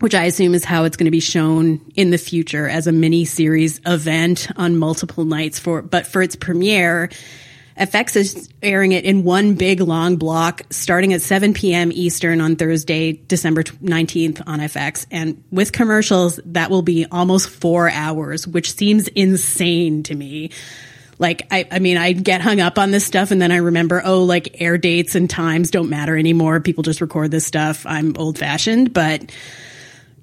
[0.00, 2.92] which I assume is how it's going to be shown in the future as a
[2.92, 7.08] mini series event on multiple nights for, but for its premiere,
[7.82, 11.90] FX is airing it in one big long block starting at 7 p.m.
[11.92, 15.04] Eastern on Thursday, December 19th on FX.
[15.10, 20.50] And with commercials, that will be almost four hours, which seems insane to me.
[21.18, 24.00] Like, I, I mean, I get hung up on this stuff and then I remember,
[24.04, 26.60] oh, like air dates and times don't matter anymore.
[26.60, 27.84] People just record this stuff.
[27.84, 29.32] I'm old fashioned, but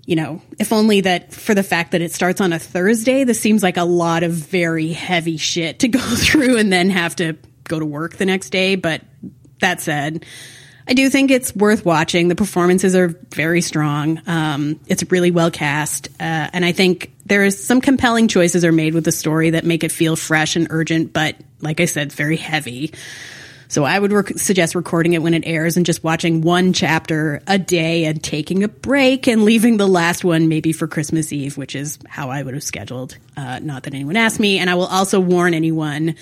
[0.06, 3.40] you know, if only that for the fact that it starts on a Thursday, this
[3.40, 7.38] seems like a lot of very heavy shit to go through and then have to
[7.70, 8.76] go to work the next day.
[8.76, 9.02] But
[9.62, 10.26] that said,
[10.90, 12.28] I do think it's worth watching.
[12.28, 14.22] The performances are very strong.
[14.28, 16.10] Um, it's really well cast.
[16.20, 19.64] Uh, and I think there is some compelling choices are made with the story that
[19.64, 22.92] make it feel fresh and urgent, but like I said, very heavy.
[23.68, 27.44] So I would rec- suggest recording it when it airs and just watching one chapter
[27.46, 31.56] a day and taking a break and leaving the last one maybe for Christmas Eve,
[31.56, 33.16] which is how I would have scheduled.
[33.38, 34.58] Uh, not that anyone asked me.
[34.58, 36.16] And I will also warn anyone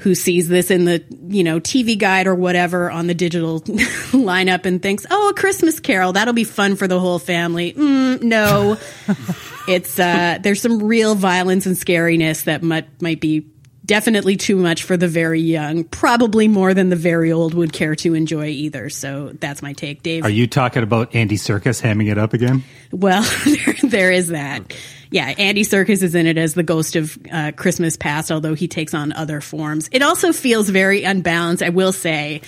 [0.00, 3.60] who sees this in the, you know, TV guide or whatever on the digital
[4.12, 7.74] lineup and thinks, oh, a Christmas carol, that'll be fun for the whole family.
[7.74, 8.78] Mm, no.
[9.68, 13.46] it's, uh, there's some real violence and scariness that might, might be
[13.90, 17.96] definitely too much for the very young, probably more than the very old would care
[17.96, 18.88] to enjoy either.
[18.88, 20.24] So that's my take, Dave.
[20.24, 22.62] Are you talking about Andy Serkis hamming it up again?
[22.92, 24.76] Well, there, there is that.
[25.10, 28.68] Yeah, Andy Serkis is in it as the ghost of uh, Christmas past, although he
[28.68, 29.88] takes on other forms.
[29.90, 31.60] It also feels very unbalanced.
[31.60, 32.42] I will say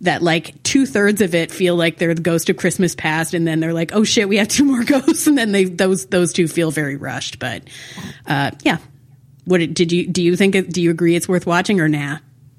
[0.00, 3.46] that like two thirds of it feel like they're the ghost of Christmas past, and
[3.46, 6.32] then they're like, oh shit, we have two more ghosts, and then they those those
[6.32, 7.38] two feel very rushed.
[7.38, 7.64] But
[8.26, 8.78] uh, yeah,
[9.46, 10.22] what did you do?
[10.22, 12.18] You think it, do you agree it's worth watching or nah?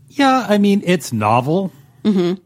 [0.09, 1.71] Yeah, I mean, it's novel.
[2.03, 2.41] Mm-hmm.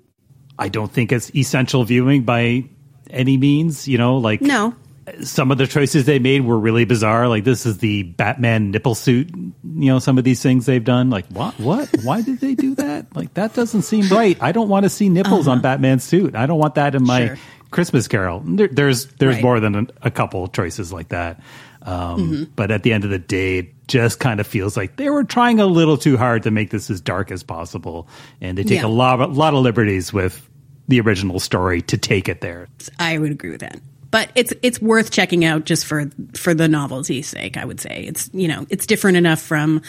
[0.59, 2.65] I don't think it's essential viewing by
[3.09, 3.87] any means.
[3.87, 4.75] You know, like No,
[5.23, 7.27] some of the choices they made were really bizarre.
[7.27, 9.29] Like this is the Batman nipple suit.
[9.33, 11.09] You know, some of these things they've done.
[11.09, 11.57] Like what?
[11.59, 11.89] What?
[12.03, 13.07] Why did they do that?
[13.15, 14.37] Like that doesn't seem right.
[14.41, 16.35] I don't want to see nipples on Batman's suit.
[16.35, 17.37] I don't want that in my Sure.
[17.71, 18.41] Christmas Carol.
[18.45, 19.43] There, there's there's Right.
[19.43, 21.39] more than a, a couple choices like that.
[21.83, 25.09] Um, But at the end of the day, it just kind of feels like they
[25.09, 28.07] were trying a little too hard to make this as dark as possible,
[28.39, 28.87] and they take Yeah.
[28.87, 30.47] a lot a lot of liberties with
[30.87, 32.67] the original story to take it there.
[32.99, 33.79] I would agree with that.
[34.11, 37.57] But it's it's worth checking out just for for the novelty's sake.
[37.57, 39.81] I would say it's you know it's different enough from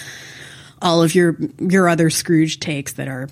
[0.80, 3.28] all of your your other Scrooge takes that are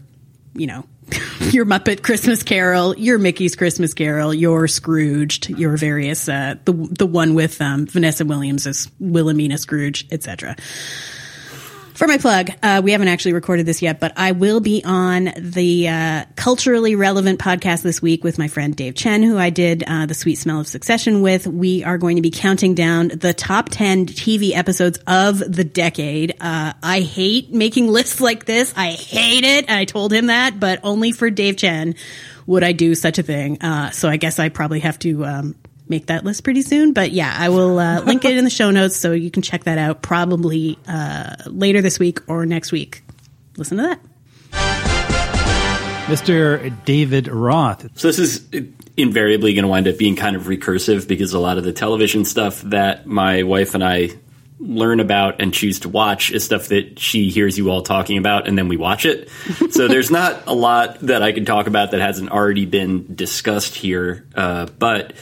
[0.54, 0.84] you know,
[1.52, 7.06] your Muppet Christmas Carol, your Mickey's Christmas Carol, your Scrooged, your various uh, the the
[7.06, 10.56] one with um, Vanessa Williams as Wilhelmina Scrooge, etc.
[12.00, 15.34] For my plug, uh, we haven't actually recorded this yet, but I will be on
[15.36, 19.84] the uh, culturally relevant podcast this week with my friend Dave Chen, who I did
[19.86, 21.46] uh, the Sweet Smell of Succession with.
[21.46, 26.36] We are going to be counting down the top ten TV episodes of the decade.
[26.40, 28.72] Uh, I hate making lists like this.
[28.78, 29.68] I hate it.
[29.68, 31.96] I told him that, but only for Dave Chen
[32.46, 33.60] would I do such a thing.
[33.60, 35.54] Uh, so I guess I probably have to um,
[35.90, 36.92] make that list pretty soon.
[36.92, 39.64] But yeah, I will uh, link it in the show notes so you can check
[39.64, 43.02] that out probably uh, later this week or next week.
[43.56, 44.00] Listen to that.
[46.10, 46.84] Mr.
[46.84, 47.86] David Roth.
[47.96, 48.44] So this is
[48.96, 52.24] invariably going to wind up being kind of recursive because a lot of the television
[52.24, 54.10] stuff that my wife and I
[54.58, 58.46] learn about and choose to watch is stuff that she hears you all talking about
[58.46, 59.28] and then we watch it.
[59.70, 63.74] so there's not a lot that I can talk about that hasn't already been discussed
[63.74, 64.26] here.
[64.34, 65.14] Uh, but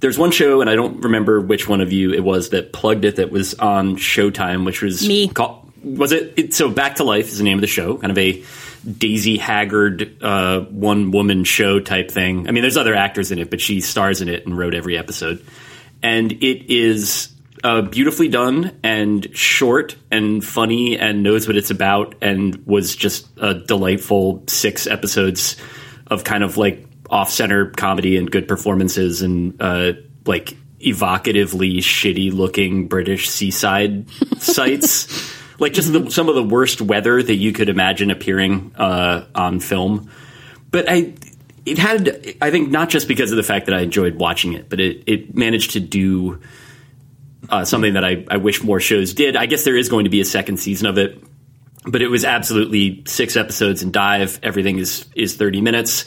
[0.00, 3.04] there's one show, and I don't remember which one of you it was that plugged
[3.04, 5.28] it that was on Showtime, which was Me.
[5.28, 6.54] Called, was it, it?
[6.54, 8.44] So Back to Life is the name of the show, kind of a
[8.90, 12.48] Daisy Haggard uh, one woman show type thing.
[12.48, 14.96] I mean, there's other actors in it, but she stars in it and wrote every
[14.96, 15.44] episode.
[16.02, 17.34] And it is
[17.64, 23.26] uh, beautifully done and short and funny and knows what it's about and was just
[23.38, 25.56] a delightful six episodes
[26.06, 29.92] of kind of like off center comedy and good performances and uh,
[30.24, 35.34] like evocatively shitty looking British seaside sites.
[35.58, 39.60] Like just the, some of the worst weather that you could imagine appearing uh, on
[39.60, 40.10] film.
[40.70, 41.14] But I,
[41.64, 44.68] it had, I think, not just because of the fact that I enjoyed watching it,
[44.68, 46.40] but it, it managed to do
[47.48, 49.36] uh, something that I, I wish more shows did.
[49.36, 51.22] I guess there is going to be a second season of it,
[51.86, 54.38] but it was absolutely six episodes and dive.
[54.42, 56.04] Everything is is thirty minutes.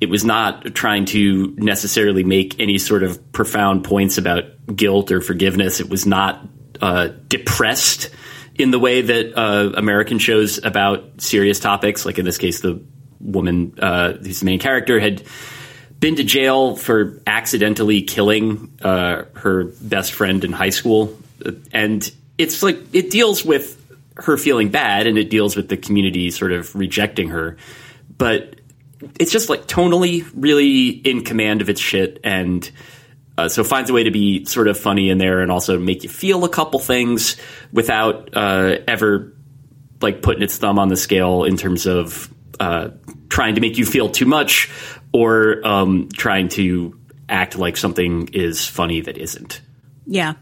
[0.00, 4.44] It was not trying to necessarily make any sort of profound points about
[4.74, 5.80] guilt or forgiveness.
[5.80, 6.46] It was not
[6.80, 8.10] uh, depressed
[8.54, 12.82] in the way that uh, American shows about serious topics, like in this case, the
[13.20, 15.22] woman uh, who's the main character had
[15.98, 21.16] been to jail for accidentally killing uh, her best friend in high school,
[21.72, 23.74] and it's like it deals with
[24.16, 27.56] her feeling bad and it deals with the community sort of rejecting her,
[28.16, 28.57] but
[29.18, 32.70] it's just like tonally really in command of its shit and.
[33.36, 36.02] Uh, so finds a way to be sort of funny in there and also make
[36.02, 37.36] you feel a couple things
[37.72, 39.32] without uh, ever
[40.00, 42.88] like putting its thumb on the scale in terms of uh,
[43.28, 44.68] trying to make you feel too much
[45.12, 49.60] or um, trying to act like something is funny that isn't.
[50.06, 50.34] Yeah.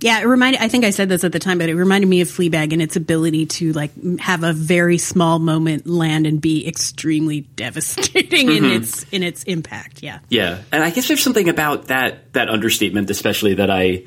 [0.00, 0.62] Yeah, it reminded.
[0.62, 2.80] I think I said this at the time, but it reminded me of Fleabag and
[2.80, 3.90] its ability to like
[4.20, 10.02] have a very small moment land and be extremely devastating in its in its impact.
[10.02, 14.04] Yeah, Yeah, and I guess there's something about that that understatement, especially that I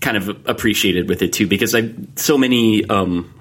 [0.00, 3.34] kind of appreciated with it too, because I so many, um,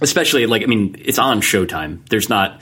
[0.00, 2.08] especially like I mean, it's on Showtime.
[2.10, 2.60] There's not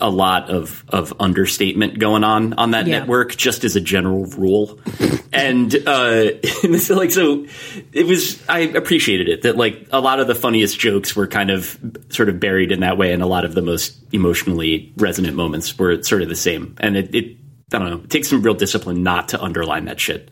[0.00, 3.00] a lot of of understatement going on on that Yeah.
[3.00, 4.78] network, just as a general rule.
[5.32, 6.40] and uh,
[6.78, 7.46] so like so,
[7.92, 11.50] it was I appreciated it that like a lot of the funniest jokes were kind
[11.50, 11.78] of
[12.10, 15.78] sort of buried in that way, and a lot of the most emotionally resonant moments
[15.78, 16.74] were sort of the same.
[16.80, 17.36] And it, it
[17.72, 20.30] I don't know, it takes some real discipline not to underline that shit.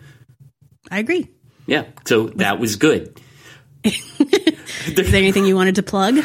[0.90, 1.28] I agree.
[1.66, 3.20] Yeah, so that was good.
[3.84, 6.16] Is there anything you wanted to plug?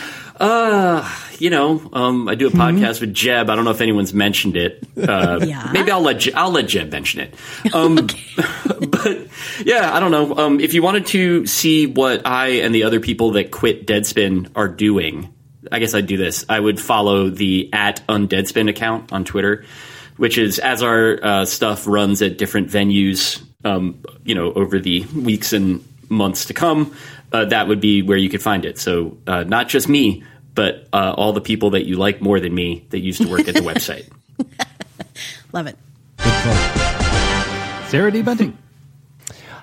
[1.39, 3.49] You know, um, I do a podcast with Jeb.
[3.49, 4.83] I don't know if anyone's mentioned it.
[5.03, 5.69] Uh, Yeah.
[5.73, 7.33] Maybe I'll let Je- I'll let Jeb mention it.
[7.73, 7.95] Um,
[8.87, 9.27] but
[9.65, 10.35] yeah, I don't know.
[10.37, 14.49] Um, if you wanted to see what I and the other people that quit Deadspin
[14.55, 15.33] are doing,
[15.71, 16.45] I guess I'd do this.
[16.47, 19.65] I would follow the at undeadspin account on Twitter,
[20.17, 23.43] which is as our uh, stuff runs at different venues.
[23.65, 26.95] Um, you know, over the weeks and months to come,
[27.31, 28.77] uh, that would be where you could find it.
[28.77, 30.23] So uh, not just me,
[30.55, 33.47] but uh, all the people that you like more than me that used to work
[33.47, 34.09] at the website.
[35.51, 35.77] Love it.
[37.89, 38.21] Sarah D.
[38.21, 38.57] Bunting.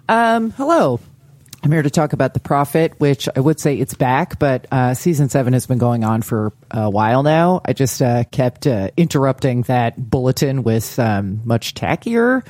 [0.09, 1.01] Um, hello.
[1.62, 4.95] I'm here to talk about The Profit, which I would say it's back, but uh,
[4.95, 7.61] season seven has been going on for a while now.
[7.64, 12.47] I just uh, kept uh, interrupting that bulletin with um, much tackier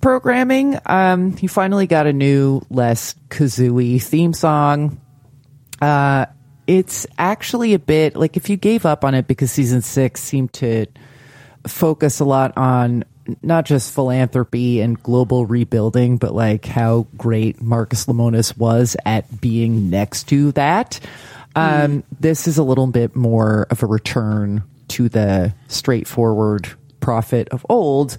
[0.00, 0.76] programming.
[0.86, 5.00] Um, he finally got a new, less kazooie theme song.
[5.80, 6.26] Uh,
[6.66, 10.52] it's actually a bit like if you gave up on it because season six seemed
[10.54, 10.86] to
[11.66, 13.04] focus a lot on
[13.42, 19.90] not just philanthropy and global rebuilding, but like how great Marcus Lemonis was at being
[19.90, 21.00] next to that.
[21.54, 26.68] Um, This is a little bit more of a return to the straightforward
[27.00, 28.18] profit of old,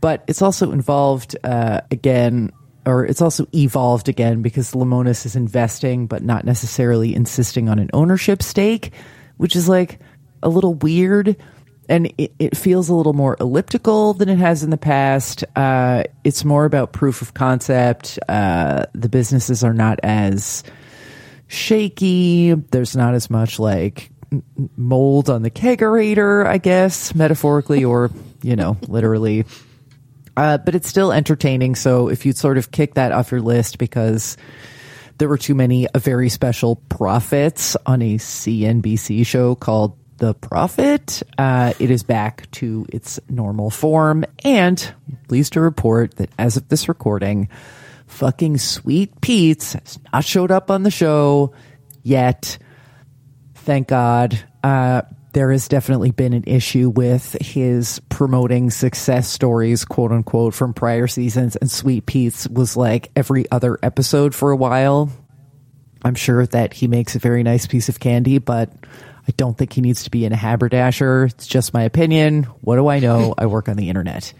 [0.00, 2.52] but it's also involved uh, again,
[2.86, 7.90] or it's also evolved again because Lemonis is investing, but not necessarily insisting on an
[7.92, 8.92] ownership stake,
[9.36, 9.98] which is like
[10.42, 11.36] a little weird.
[11.88, 15.44] And it, it feels a little more elliptical than it has in the past.
[15.54, 18.18] Uh, it's more about proof of concept.
[18.28, 20.64] Uh, the businesses are not as
[21.48, 22.54] shaky.
[22.54, 24.10] There's not as much like
[24.76, 28.10] mold on the kegerator, I guess, metaphorically or,
[28.42, 29.44] you know, literally.
[30.36, 31.74] Uh, but it's still entertaining.
[31.74, 34.36] So if you'd sort of kick that off your list because
[35.18, 41.22] there were too many uh, very special profits on a CNBC show called The Profit,
[41.38, 44.24] uh, it is back to its normal form.
[44.44, 44.94] And
[45.28, 47.48] pleased to report that as of this recording,
[48.06, 51.54] fucking Sweet Pete's has not showed up on the show
[52.02, 52.58] yet.
[53.54, 54.38] Thank God.
[54.62, 55.02] Uh,
[55.36, 61.06] there has definitely been an issue with his promoting success stories, quote unquote, from prior
[61.06, 61.56] seasons.
[61.56, 65.10] And Sweet Pete's was like every other episode for a while.
[66.02, 68.72] I'm sure that he makes a very nice piece of candy, but
[69.28, 71.26] I don't think he needs to be in a haberdasher.
[71.26, 72.44] It's just my opinion.
[72.62, 73.34] What do I know?
[73.36, 74.32] I work on the internet.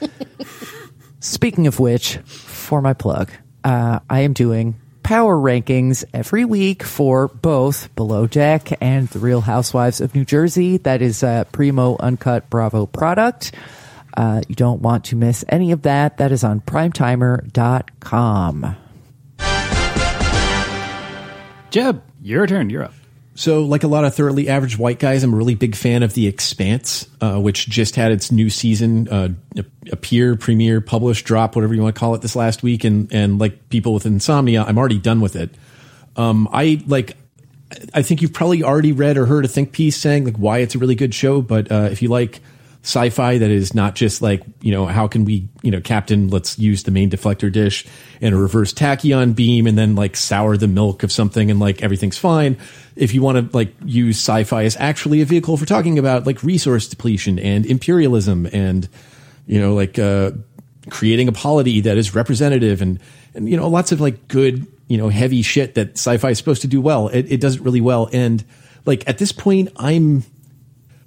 [1.18, 3.32] Speaking of which, for my plug,
[3.64, 9.40] uh, I am doing power rankings every week for both Below Deck and The Real
[9.40, 10.78] Housewives of New Jersey.
[10.78, 13.52] That is a primo uncut Bravo product.
[14.16, 16.16] Uh, you don't want to miss any of that.
[16.16, 18.76] That is on primetimer.com.
[21.70, 22.68] Jeb, your turn.
[22.68, 22.94] You're up.
[23.36, 26.14] So, like a lot of thoroughly average white guys, I'm a really big fan of
[26.14, 29.28] The Expanse, uh, which just had its new season uh,
[29.92, 32.82] appear, premiere, publish, drop, whatever you want to call it, this last week.
[32.84, 35.50] And and like people with insomnia, I'm already done with it.
[36.16, 37.16] Um, I like.
[37.92, 40.74] I think you've probably already read or heard a think piece saying like why it's
[40.74, 41.42] a really good show.
[41.42, 42.40] But uh, if you like
[42.86, 46.56] sci-fi that is not just like you know how can we you know captain let's
[46.56, 47.84] use the main deflector dish
[48.20, 51.82] and a reverse tachyon beam and then like sour the milk of something and like
[51.82, 52.56] everything's fine.
[52.94, 56.44] If you want to like use sci-fi as actually a vehicle for talking about like
[56.44, 58.88] resource depletion and imperialism and
[59.48, 60.30] you know like uh
[60.88, 63.00] creating a polity that is representative and
[63.34, 66.62] and you know lots of like good you know heavy shit that sci-fi is supposed
[66.62, 67.08] to do well.
[67.08, 68.08] It, it does it really well.
[68.12, 68.44] And
[68.84, 70.22] like at this point i'm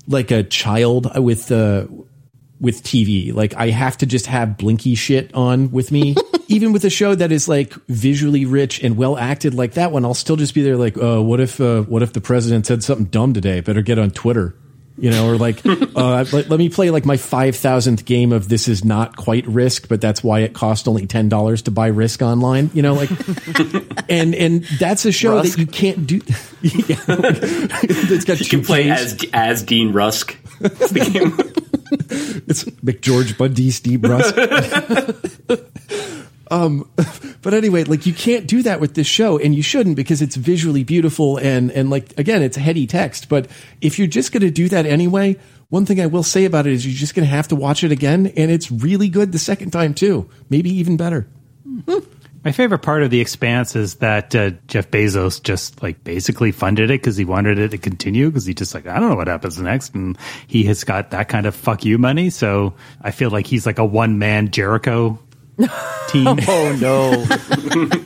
[0.10, 1.86] like a child with uh
[2.60, 3.34] with TV.
[3.34, 6.16] Like I have to just have blinky shit on with me.
[6.48, 10.04] Even with a show that is like visually rich and well acted like that one,
[10.04, 12.84] I'll still just be there like, uh, what if uh, what if the president said
[12.84, 13.62] something dumb today?
[13.62, 14.56] Better get on Twitter.
[15.00, 18.68] You know, or like, uh, let, let me play like my 5,000th game of this
[18.68, 22.70] is not quite risk, but that's why it cost only $10 to buy risk online,
[22.74, 23.10] you know, like,
[24.10, 25.54] and, and that's a show Rusk.
[25.56, 26.18] that you can't do.
[26.62, 26.98] yeah.
[27.82, 29.14] it's got You two can play plays.
[29.14, 30.38] as as Dean Rusk.
[30.60, 31.38] It's the game.
[32.48, 34.36] It's McGeorge Bundy, Steve Rusk.
[36.50, 36.90] Um,
[37.42, 40.36] but anyway, like you can't do that with this show, and you shouldn't because it's
[40.36, 43.30] visually beautiful and and like again, it's heady text.
[43.30, 43.48] But
[43.82, 45.38] if you're just going to do that anyway,
[45.70, 47.84] one thing I will say about it is you're just going to have to watch
[47.84, 51.28] it again, and it's really good the second time too, maybe even better.
[52.44, 56.90] My favorite part of The Expanse is that uh, Jeff Bezos just like basically funded
[56.90, 59.28] it because he wanted it to continue because he just like, I don't know what
[59.28, 59.94] happens next.
[59.94, 62.30] And he has got that kind of fuck you money.
[62.30, 65.20] So I feel like he's like a one man Jericho
[66.08, 66.28] team.
[66.48, 67.26] Oh no!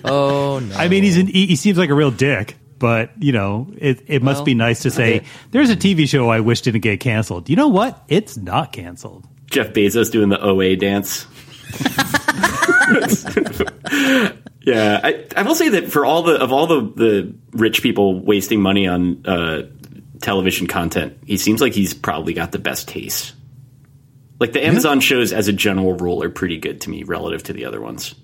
[0.05, 0.75] oh no!
[0.75, 4.01] I mean, he's an, he, he seems like a real dick, but you know, it,
[4.07, 6.99] it must Well, be nice to say there's a TV show I wish didn't get
[6.99, 7.49] canceled.
[7.49, 8.03] You know what?
[8.07, 9.27] It's not canceled.
[9.45, 11.27] Jeff Bezos doing the OA dance.
[14.63, 18.19] yeah, I, I will say that for all the of all the the rich people
[18.19, 19.63] wasting money on uh,
[20.21, 23.33] television content, he seems like he's probably got the best taste.
[24.39, 27.53] Like the Amazon shows, as a general rule, are pretty good to me relative to
[27.53, 28.15] the other ones.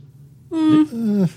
[0.49, 1.29] Mm.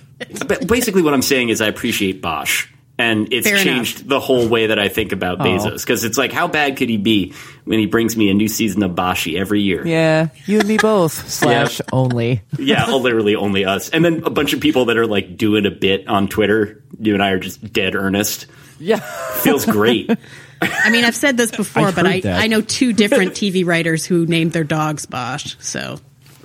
[0.46, 2.68] But basically, what I'm saying is, I appreciate Bosch,
[2.98, 3.64] and it's Fair enough.
[3.64, 5.44] changed the whole way that I think about oh.
[5.44, 5.82] Bezos.
[5.82, 8.82] Because it's like, how bad could he be when he brings me a new season
[8.82, 9.86] of Boshi every year?
[9.86, 11.12] yeah, you and me both.
[11.28, 12.42] Slash only.
[12.58, 13.90] yeah, oh, literally only us.
[13.90, 16.82] And then a bunch of people that are like doing a bit on Twitter.
[16.98, 18.46] You and I are just dead earnest.
[18.78, 18.98] Yeah.
[19.42, 20.10] Feels great.
[20.62, 22.40] I mean, I've said this before, I've but I, that.
[22.42, 25.98] I know two different TV writers who named their dogs Bosch, so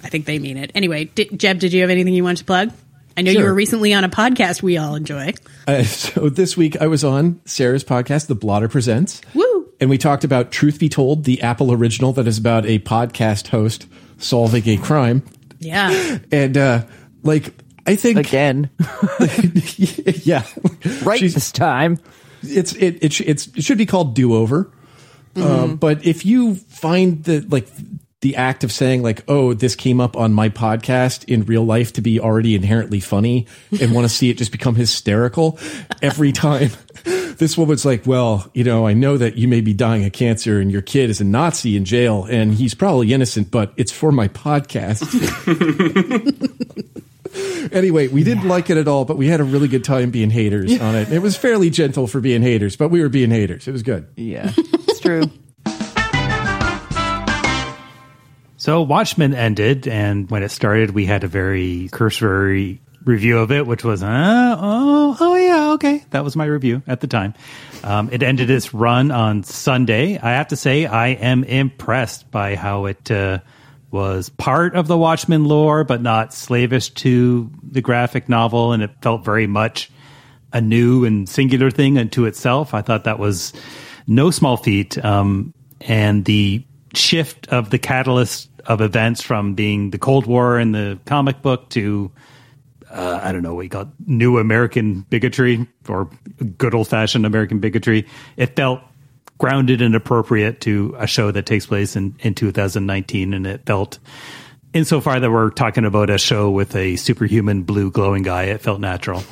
[0.03, 0.72] I think they mean it.
[0.76, 2.72] Anyway, di- Jeb, did you have anything you wanted to plug?
[3.15, 5.34] I know you were recently on a podcast we all enjoy.
[5.68, 9.22] Uh, so this week I was on Sarah's podcast, The Blotter Presents.
[9.34, 9.68] Woo!
[9.82, 13.47] And we talked about Truth Be Told, the Apple original that is about a podcast
[13.47, 13.88] host
[14.20, 15.24] solving a crime.
[15.59, 16.20] Yeah.
[16.32, 16.84] And uh
[17.24, 17.55] like
[17.88, 18.70] I think Again,
[19.78, 20.43] yeah.
[21.03, 21.97] right She's- this time.
[22.50, 24.72] It's it it, sh- it's it should be called do over
[25.36, 27.68] Um, but if you find that like
[28.22, 31.93] the act of saying like, "Oh, this came up on my podcast in real life
[31.93, 33.45] to be already inherently funny,"
[33.80, 35.60] and want to see it just become hysterical
[36.02, 36.72] every time.
[37.38, 40.60] This woman's like, "Well, you know, I know that you may be dying of cancer,
[40.60, 44.12] and your kid is a Nazi in jail, and he's probably innocent, but it's for
[44.12, 45.06] my podcast."
[47.71, 50.30] anyway, we didn't like it at all, but we had a really good time being
[50.30, 51.11] haters on it.
[51.11, 53.67] It was fairly gentle for being haters, but we were being haters.
[53.67, 54.07] It was good.
[54.15, 55.23] Yeah, it's true.
[58.59, 63.65] So Watchmen ended, and when it started, we had a very cursory review of it,
[63.65, 66.03] which was, uh, oh, oh yeah, okay.
[66.09, 67.34] That was my review at the time.
[67.84, 70.17] Um, it ended its run on Sunday.
[70.17, 73.39] I have to say, I am impressed by how it uh,
[73.92, 78.92] was part of the Watchmen lore, but not slavish to the graphic novel, and it
[79.02, 79.90] felt very much
[80.54, 82.74] a new and singular thing unto itself.
[82.74, 83.54] I thought that was
[84.08, 85.04] no small feat.
[85.04, 90.72] Um, and the shift of the catalyst of events from being the Cold War in
[90.72, 92.12] the comic book to
[92.90, 96.10] uh, I don't know call it, new American bigotry or
[96.58, 98.08] good old fashioned American bigotry.
[98.38, 98.82] It felt
[99.38, 103.34] grounded and appropriate to a show that takes place in, in 2019.
[103.34, 104.00] And it felt,
[104.74, 108.80] insofar that we're talking about a show with a superhuman blue glowing guy, it felt
[108.80, 109.24] natural.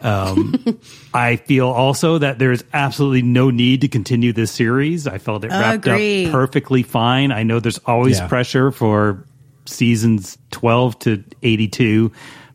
[0.00, 0.54] Um,
[1.14, 5.06] I feel also that there's absolutely no need to continue this series.
[5.06, 6.26] I felt it wrapped Agreed.
[6.26, 7.30] up perfectly fine.
[7.30, 8.28] I know there's always Yeah.
[8.28, 9.24] pressure for
[9.66, 12.10] seasons 12 to 82,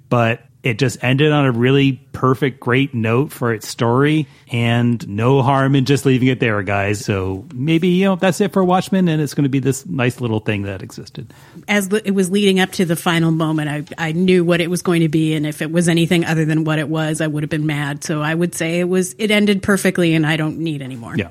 [0.09, 5.41] but it just ended on a really perfect, great note for its story, and no
[5.41, 7.03] harm in just leaving it there, guys.
[7.03, 10.19] So maybe you know that's it for Watchmen, and it's going to be this nice
[10.19, 11.33] little thing that existed.
[11.67, 14.81] As it was leading up to the final moment, I, I knew what it was
[14.81, 17.43] going to be, and if it was anything other than what it was, I would
[17.43, 18.03] have been mad.
[18.03, 21.15] So I would say it was it ended perfectly, and I don't need any more.
[21.15, 21.29] Yeah.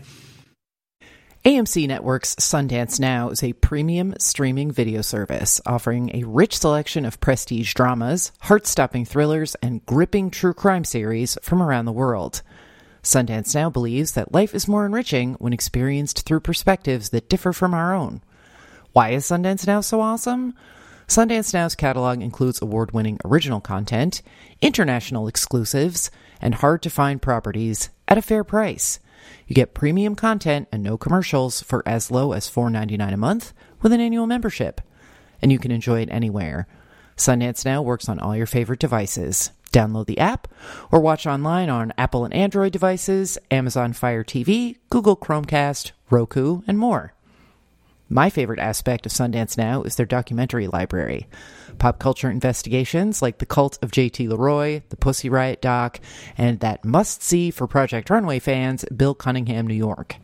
[1.47, 7.21] AMC Network's Sundance Now is a premium streaming video service offering a rich selection of
[7.21, 12.43] prestige dramas, heart stopping thrillers, and gripping true crime series from around the world.
[13.01, 17.75] Sundance Now believes that life is more enriching when experienced through perspectives that differ from
[17.75, 18.23] our own.
[18.93, 20.53] Why is Sundance Now so awesome?
[21.07, 24.21] Sundance Now's catalog includes award winning original content,
[24.61, 28.99] international exclusives, and hard to find properties at a fair price.
[29.47, 33.53] You get premium content and no commercials for as low as $4.99 a month
[33.83, 34.81] with an annual membership.
[35.43, 36.67] And you can enjoy it anywhere.
[37.17, 39.51] Sundance Now works on all your favorite devices.
[39.73, 40.49] Download the app
[40.91, 46.79] or watch online on Apple and Android devices, Amazon Fire TV, Google Chromecast, Roku, and
[46.79, 47.16] more.
[48.09, 51.27] My favorite aspect of Sundance Now is their documentary library.
[51.79, 55.99] Pop culture investigations like The Cult of JT Leroy, The Pussy Riot doc,
[56.39, 60.17] and that must see for Project Runway fans, Bill Cunningham, New York.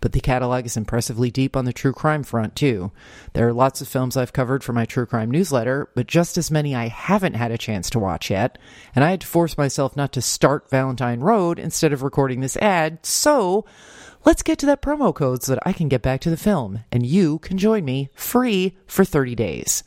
[0.00, 2.90] But the catalog is impressively deep on the true crime front, too.
[3.32, 6.50] There are lots of films I've covered for my true crime newsletter, but just as
[6.50, 8.58] many I haven't had a chance to watch yet,
[8.94, 12.56] and I had to force myself not to start Valentine Road instead of recording this
[12.56, 13.64] ad, so
[14.24, 16.80] let's get to that promo code so that I can get back to the film,
[16.90, 19.84] and you can join me free for 30 days.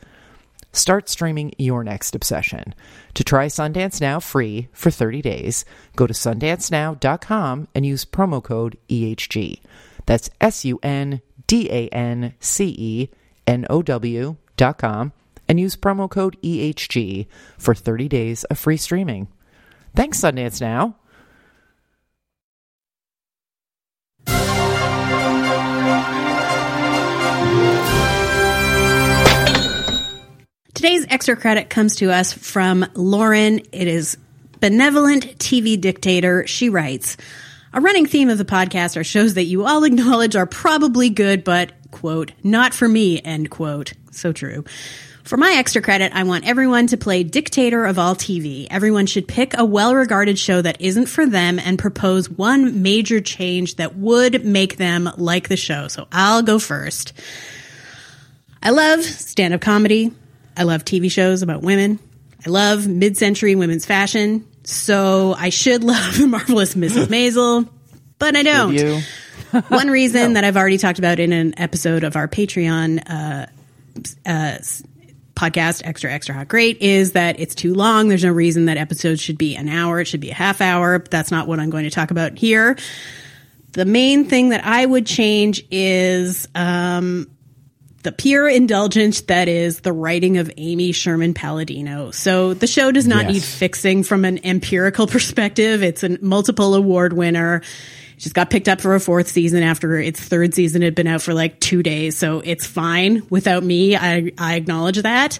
[0.73, 2.75] Start streaming your next obsession.
[3.15, 5.65] To try Sundance Now free for 30 days,
[5.95, 9.59] go to sundancenow.com and use promo code EHG.
[10.05, 13.09] That's S U N D A N C E
[13.47, 15.13] N O W dot com
[15.47, 17.27] and use promo code EHG
[17.57, 19.27] for 30 days of free streaming.
[19.95, 20.97] Thanks, Sundance Now.
[30.77, 33.61] Today's extra credit comes to us from Lauren.
[33.71, 34.15] It is
[34.59, 36.45] benevolent TV dictator.
[36.45, 37.17] She writes,
[37.73, 41.43] a running theme of the podcast are shows that you all acknowledge are probably good,
[41.43, 43.93] but quote, not for me, end quote.
[44.11, 44.65] So true.
[45.23, 48.67] For my extra credit, I want everyone to play dictator of all TV.
[48.69, 53.19] Everyone should pick a well regarded show that isn't for them and propose one major
[53.19, 55.87] change that would make them like the show.
[55.87, 57.13] So I'll go first.
[58.61, 60.11] I love stand up comedy.
[60.57, 61.99] I love TV shows about women.
[62.45, 64.47] I love mid century women's fashion.
[64.63, 67.05] So I should love The Marvelous Mrs.
[67.07, 67.69] Maisel,
[68.19, 69.03] but I don't.
[69.69, 73.45] One reason that I've already talked about in an episode of our Patreon uh,
[74.25, 74.57] uh,
[75.35, 78.09] podcast, Extra Extra Hot Great, is that it's too long.
[78.09, 80.01] There's no reason that episodes should be an hour.
[80.01, 80.99] It should be a half hour.
[80.99, 82.77] But that's not what I'm going to talk about here.
[83.71, 87.29] The main thing that I would change is um,
[88.07, 92.11] the pure indulgence that is the writing of Amy Sherman Palladino.
[92.11, 93.33] So the show does not Yes.
[93.33, 95.83] need fixing from an empirical perspective.
[95.83, 97.61] It's a multiple award winner.
[98.17, 101.21] She's got picked up for a fourth season after its third season had been out
[101.21, 102.17] for like two days.
[102.17, 103.97] So it's fine without me.
[103.97, 105.37] I, I acknowledge that.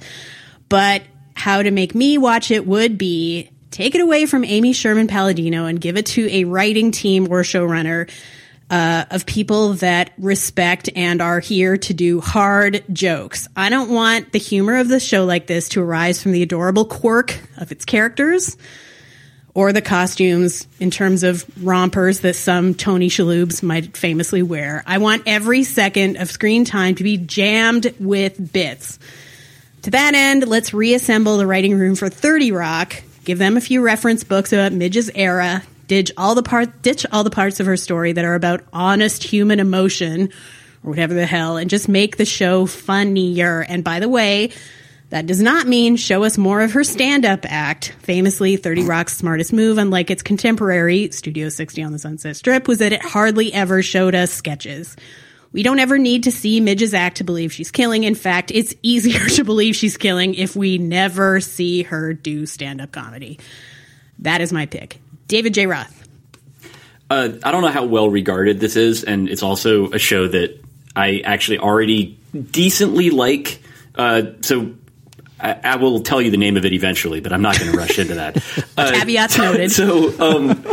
[0.68, 1.04] But
[1.36, 5.68] how to make me watch it would be take it away from Amy Sherman Palladino
[5.68, 8.10] and give it to a writing team or showrunner
[8.70, 13.48] uh, of people that respect and are here to do hard jokes.
[13.56, 16.86] I don't want the humor of the show like this to arise from the adorable
[16.86, 18.58] quirk of its characters
[19.54, 24.84] or the costumes in terms of rompers that some Tony Shalhoubs might famously wear.
[24.86, 29.00] I want every second of screen time to be jammed with bits.
[29.84, 33.82] To that end, let's reassemble the writing room for 30 Rock, give them a few
[33.82, 37.78] reference books about Midge's era, ditch all the part ditch all the parts of her
[37.78, 40.30] story that are about honest human emotion
[40.84, 43.62] or whatever the hell and just make the show funnier.
[43.62, 44.52] And by the way,
[45.10, 47.94] that does not mean show us more of her stand up act.
[48.00, 52.80] Famously, 30 Rock's smartest move, unlike its contemporary, Studio 60 on the Sunset Strip, was
[52.80, 54.98] that it hardly ever showed us sketches.
[55.54, 58.04] We don't ever need to see Midge's act to believe she's killing.
[58.04, 62.82] In fact, it's easier to believe she's killing if we never see her do stand
[62.82, 63.40] up comedy.
[64.20, 65.00] That is my pick.
[65.28, 65.68] David J.
[65.68, 65.94] Roth.
[67.10, 70.62] Uh, I don't know how well regarded this is, and it's also a show that
[70.96, 72.20] I actually already
[72.52, 73.62] decently like.
[73.96, 74.74] Uh, so
[75.40, 77.78] I, I, will tell you the name of it eventually, but I'm not going to
[77.78, 78.38] rush into that.
[78.78, 79.72] Uh, Caveats noted.
[79.78, 80.64] So, um,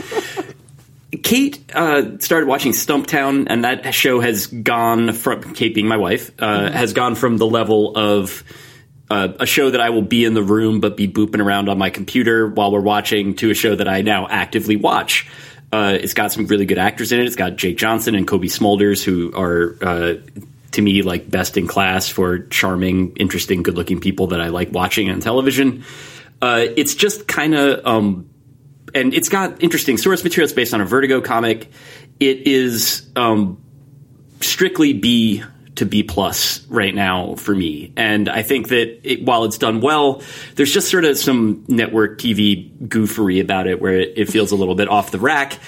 [1.22, 6.30] Kate uh, started watching Stumptown, and that show has gone from Kate being my wife
[6.38, 6.74] uh, mm-hmm.
[6.74, 8.44] has gone from the level of
[9.10, 11.78] uh, a show that I will be in the room but be booping around on
[11.78, 15.28] my computer while we're watching to a show that I now actively watch.
[15.72, 17.26] Uh, it's got some really good actors in it.
[17.26, 20.14] It's got Jake Johnson and Cobie Smulders, who are uh,
[20.72, 25.10] to me like best in class for charming, interesting, good-looking people that I like watching
[25.10, 25.84] on television.
[26.40, 28.30] Uh, it's just kind of um,
[28.94, 30.44] and it's got interesting source material.
[30.44, 31.70] It's based on a Vertigo comic.
[32.20, 33.62] It is um,
[34.40, 35.42] strictly B
[35.76, 39.80] to B plus right now for me, and I think that it, while it's done
[39.80, 40.22] well,
[40.54, 44.56] there's just sort of some network TV goofery about it where it, it feels a
[44.56, 45.58] little bit off the rack.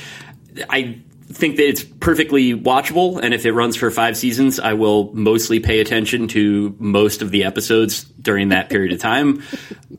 [0.71, 5.13] I think that it's perfectly watchable, and if it runs for five seasons, I will
[5.13, 9.43] mostly pay attention to most of the episodes during that period of time.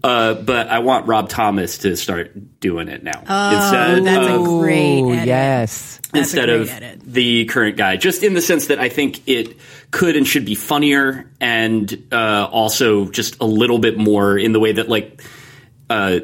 [0.04, 4.42] Uh, but I want Rob Thomas to start doing it now oh, instead that's of,
[4.42, 5.28] a great edit.
[5.28, 5.98] yes.
[6.12, 7.02] That's instead of edit.
[7.02, 9.58] the current guy, just in the sense that I think it
[9.92, 14.60] could and should be funnier, and uh, also just a little bit more in the
[14.60, 15.22] way that like
[15.90, 16.20] uh,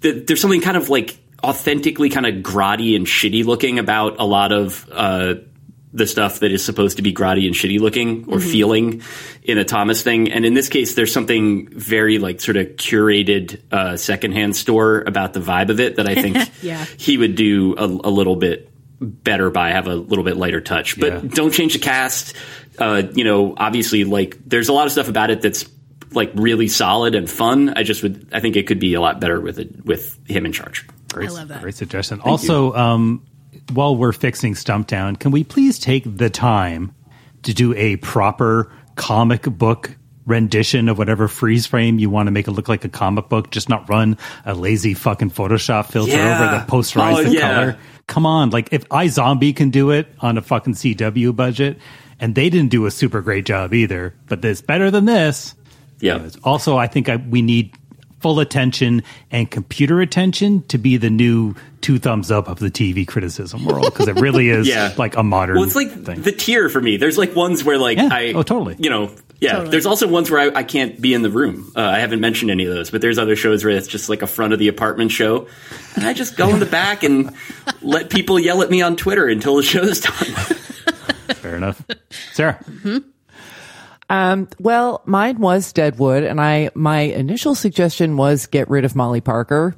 [0.00, 4.24] the, there's something kind of like authentically kind of grotty and shitty looking about a
[4.24, 5.34] lot of uh,
[5.92, 8.50] the stuff that is supposed to be grotty and shitty looking or mm-hmm.
[8.50, 9.02] feeling
[9.42, 10.30] in a Thomas thing.
[10.30, 15.32] And in this case, there's something very like sort of curated uh, secondhand store about
[15.32, 16.84] the vibe of it that I think yeah.
[16.96, 18.70] he would do a, a, little bit
[19.00, 20.98] better by, have a little bit lighter touch.
[20.98, 21.30] But yeah.
[21.32, 22.34] don't change the cast.
[22.78, 25.64] Uh, you know, obviously, like there's a lot of stuff about it that's
[26.10, 27.70] like really solid and fun.
[27.70, 30.46] I just would, I think it could be a lot better with it with him
[30.46, 30.86] in charge.
[31.12, 31.62] Great, I love that.
[31.62, 32.18] Great suggestion.
[32.18, 33.24] Thank also, um,
[33.72, 36.94] while we're fixing Stumptown, can we please take the time
[37.42, 39.96] to do a proper comic book
[40.26, 43.50] rendition of whatever freeze frame you want to make it look like a comic book,
[43.50, 46.34] just not run a lazy fucking Photoshop filter yeah.
[46.34, 47.54] over that posterize oh, the yeah.
[47.54, 47.78] color.
[48.06, 51.78] Come on, like if iZombie can do it on a fucking CW budget,
[52.20, 55.54] and they didn't do a super great job either, but it's better than this.
[56.00, 56.28] Yeah.
[56.44, 57.74] Also, I think I, we need
[58.20, 63.06] full attention and computer attention to be the new two thumbs up of the TV
[63.06, 64.92] criticism world because it really is yeah.
[64.96, 65.56] like a modern.
[65.56, 66.22] Well, it's like thing.
[66.22, 66.96] the tier for me.
[66.96, 68.08] There's like ones where like yeah.
[68.10, 69.10] I oh totally you know
[69.40, 69.52] yeah.
[69.52, 69.70] Totally.
[69.70, 71.72] There's also ones where I, I can't be in the room.
[71.76, 74.22] Uh, I haven't mentioned any of those, but there's other shows where it's just like
[74.22, 75.46] a front of the apartment show,
[75.94, 77.32] and I just go in the back and
[77.82, 80.12] let people yell at me on Twitter until the show's done.
[81.36, 81.84] Fair enough,
[82.32, 82.58] Sarah.
[82.64, 82.98] Mm-hmm.
[84.10, 89.20] Um, well, mine was Deadwood, and I my initial suggestion was get rid of Molly
[89.20, 89.74] Parker.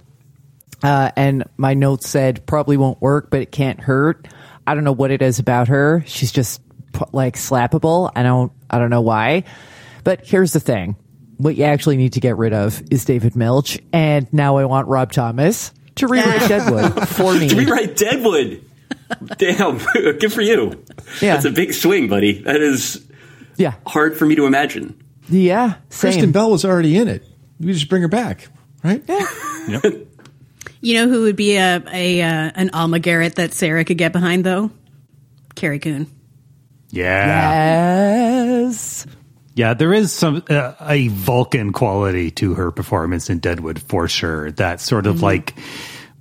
[0.83, 4.29] Uh, and my notes said probably won't work, but it can't hurt.
[4.67, 6.03] I don't know what it is about her.
[6.07, 6.63] She's just
[7.13, 8.11] like slappable.
[8.15, 9.45] I don't I don't know why.
[10.05, 10.97] But here's the thing.
[11.37, 14.89] What you actually need to get rid of is David Milch, and now I want
[14.89, 17.49] Rob Thomas to rewrite Deadwood for me.
[17.49, 18.65] to rewrite Deadwood.
[19.39, 20.85] Damn, good for you.
[21.21, 21.35] Yeah.
[21.35, 22.43] That's a big swing, buddy.
[22.43, 23.05] That is
[23.61, 23.75] Yeah.
[23.87, 25.01] hard for me to imagine.
[25.29, 25.75] Yeah.
[25.91, 26.11] Same.
[26.13, 27.23] Kristen Bell was already in it.
[27.61, 28.49] We just bring her back,
[28.83, 29.03] right?
[29.07, 29.81] Yeah.
[30.83, 34.13] You know who would be a, a uh, an Alma Garrett that Sarah could get
[34.13, 34.71] behind though?
[35.55, 36.07] Carrie Coon.
[36.89, 39.07] Yeah, Yes.
[39.55, 39.75] yeah.
[39.75, 44.53] There is some uh, a Vulcan quality to her performance in Deadwood for sure.
[44.53, 45.55] That sort of like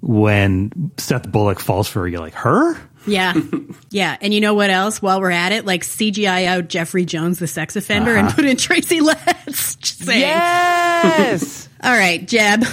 [0.02, 2.76] when Seth Bullock falls for her, you're like her.
[3.08, 3.34] Yeah.
[3.92, 4.18] Yeah.
[4.22, 5.02] And you know what else?
[5.02, 8.36] While we're at it, like CGI out Jeffrey Jones, the sex offender, and uh-huh.
[8.36, 9.76] put in Tracy Letts.
[9.78, 10.22] Just saying.
[10.22, 11.68] Yes.
[11.84, 12.66] All right, Jeb.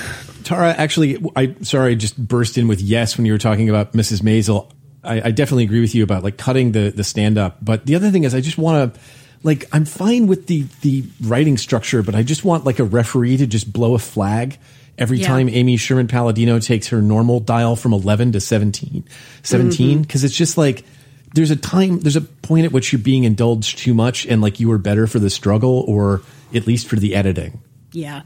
[0.45, 3.95] Tara, actually, I sorry, I just burst in with yes when you were talking about
[3.95, 4.21] Mrs.
[4.21, 4.71] Maisel.
[5.03, 7.57] I, I definitely agree with you about like cutting the the stand up.
[7.65, 9.01] But the other thing is, I just want to
[9.43, 13.39] like I'm fine with the the writing structure, but I just want like a referee
[13.39, 14.59] to just blow a flag
[14.99, 15.29] every Yeah.
[15.29, 19.05] time Amy Sherman Palladino takes her normal dial from 11 to 17,
[19.43, 20.03] 17 mm-hmm.
[20.03, 20.85] because it's just like
[21.35, 24.59] there's a time there's a point at which you're being indulged too much and like
[24.59, 26.23] you were better for the struggle or
[26.55, 27.61] at least for the editing.
[27.93, 28.23] Yeah.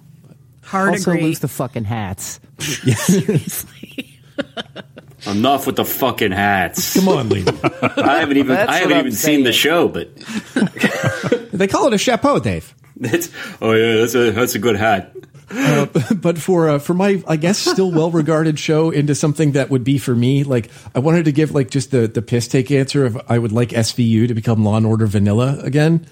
[0.63, 1.23] Hard also agree.
[1.23, 2.39] lose the fucking hats.
[2.59, 4.21] Seriously.
[5.27, 6.95] Enough with the fucking hats.
[6.95, 7.45] Come on, Lee.
[7.83, 10.17] I haven't even That's I haven't what I'm even seen the show, but
[11.53, 12.75] they call it a chapeau, Dave.
[13.01, 13.29] it's
[13.61, 15.15] oh yeah, that's a that's a good hat.
[15.51, 19.83] But for uh, for my I guess still well regarded show into something that would
[19.83, 23.05] be for me like I wanted to give like just the the piss take answer
[23.05, 26.07] of I would like SVU to become Law and Order Vanilla again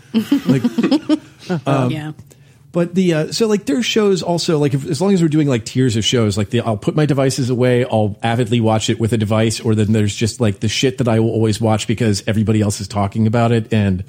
[0.47, 0.65] like
[1.67, 2.13] um, yeah.
[2.73, 5.47] but the uh, so like there's shows also like if, as long as we're doing
[5.47, 8.99] like tiers of shows like the I'll put my devices away I'll avidly watch it
[8.99, 11.87] with a device or then there's just like the shit that I will always watch
[11.87, 14.05] because everybody else is talking about it and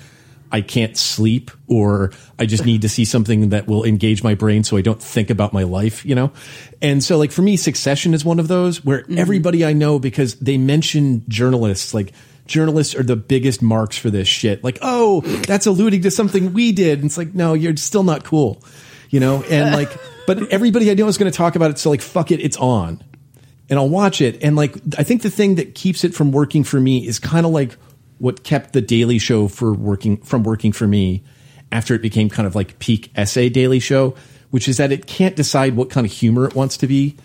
[0.52, 4.64] I can't sleep or I just need to see something that will engage my brain
[4.64, 6.32] so I don't think about my life, you know?
[6.82, 9.18] And so like for me, Succession is one of those where mm-hmm.
[9.18, 12.14] everybody I know because they mention journalists, like
[12.48, 14.64] journalists are the biggest marks for this shit.
[14.64, 17.00] Like, oh, that's alluding to something we did.
[17.00, 18.64] And it's like, no, you're still not cool,
[19.10, 19.44] you know?
[19.44, 19.92] And like,
[20.26, 21.78] but everybody I know is going to talk about it.
[21.78, 23.04] So like, fuck it, it's on
[23.70, 24.44] and I'll watch it.
[24.44, 27.46] And like, I think the thing that keeps it from working for me is kind
[27.46, 27.78] of like
[28.20, 31.24] what kept the Daily Show for working from working for me
[31.72, 34.16] after it became kind of like peak essay Daily Show,
[34.52, 37.16] which is that it can't decide what kind of humor it wants to be.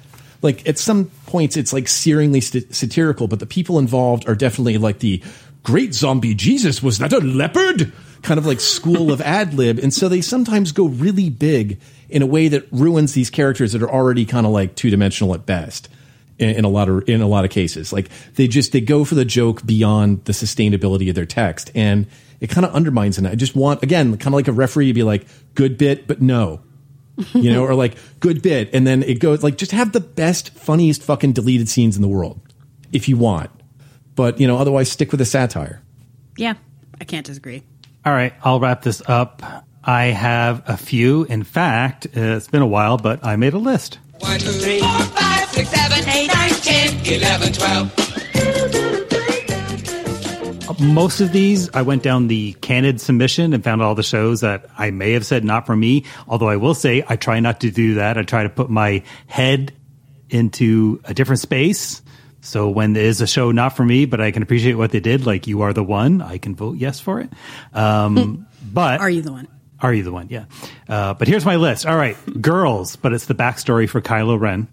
[0.41, 4.79] Like at some points, it's like searingly st- satirical, but the people involved are definitely
[4.79, 5.23] like the
[5.63, 6.83] great zombie Jesus.
[6.83, 7.93] Was that a leopard?
[8.23, 9.79] Kind of like school of ad lib.
[9.79, 13.83] And so they sometimes go really big in a way that ruins these characters that
[13.83, 15.89] are already kind of like two dimensional at best
[16.39, 17.93] in, in a lot of in a lot of cases.
[17.93, 22.07] Like they just they go for the joke beyond the sustainability of their text, and
[22.41, 23.27] it kind of undermines it.
[23.27, 26.21] I just want again, kind of like a referee to be like, good bit, but
[26.21, 26.61] no.
[27.33, 30.51] you know, or like good bit, and then it goes like just have the best,
[30.51, 32.41] funniest fucking deleted scenes in the world,
[32.93, 33.51] if you want.
[34.17, 35.81] But you know, otherwise stick with the satire.
[36.37, 36.55] Yeah.
[37.01, 37.63] I can't disagree.
[38.05, 39.43] All right, I'll wrap this up.
[39.83, 41.25] I have a few.
[41.25, 43.99] In fact, uh, it's been a while, but I made a list.
[44.19, 47.93] One, two, three, four, five, six, seven, eight, nine, ten, eleven, twelve.
[50.81, 54.67] Most of these, I went down the candid submission and found all the shows that
[54.77, 56.05] I may have said not for me.
[56.27, 58.19] Although I will say, I try not to do that.
[58.19, 59.73] I try to put my head
[60.29, 62.03] into a different space.
[62.41, 64.99] So when there is a show not for me, but I can appreciate what they
[65.01, 67.31] did, like You Are the One, I can vote yes for it.
[67.73, 69.47] Um, but Are you the one?
[69.81, 70.27] Are you the one?
[70.29, 70.47] Yeah.
[70.89, 71.87] Uh, but here's my list.
[71.87, 74.67] All right, girls, but it's the backstory for Kylo Ren.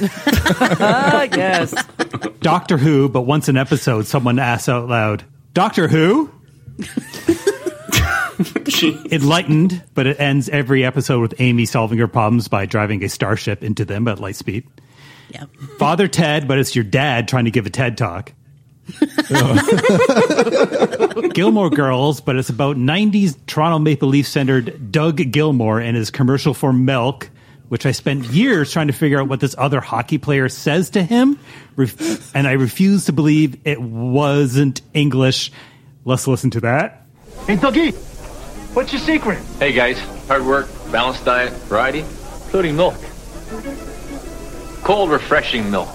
[0.00, 1.74] Yes.
[2.40, 5.24] Doctor Who, but once an episode, someone asks out loud,
[5.54, 6.30] Doctor Who?
[9.12, 13.62] Enlightened, but it ends every episode with Amy solving her problems by driving a starship
[13.62, 14.66] into them at light speed.
[15.30, 15.44] Yeah.
[15.78, 18.32] Father Ted, but it's your dad trying to give a TED talk.
[21.34, 26.52] Gilmore Girls, but it's about 90s Toronto Maple Leaf centered Doug Gilmour and his commercial
[26.52, 27.30] for milk,
[27.72, 31.02] which I spent years trying to figure out what this other hockey player says to
[31.02, 31.38] him,
[32.34, 35.50] and I refuse to believe it wasn't English.
[36.04, 37.06] Let's listen to that.
[37.46, 37.94] Hey, Dougie,
[38.74, 39.38] what's your secret?
[39.58, 39.98] Hey, guys.
[40.28, 42.96] Hard work, balanced diet, variety, including milk.
[44.82, 45.88] Cold, refreshing milk.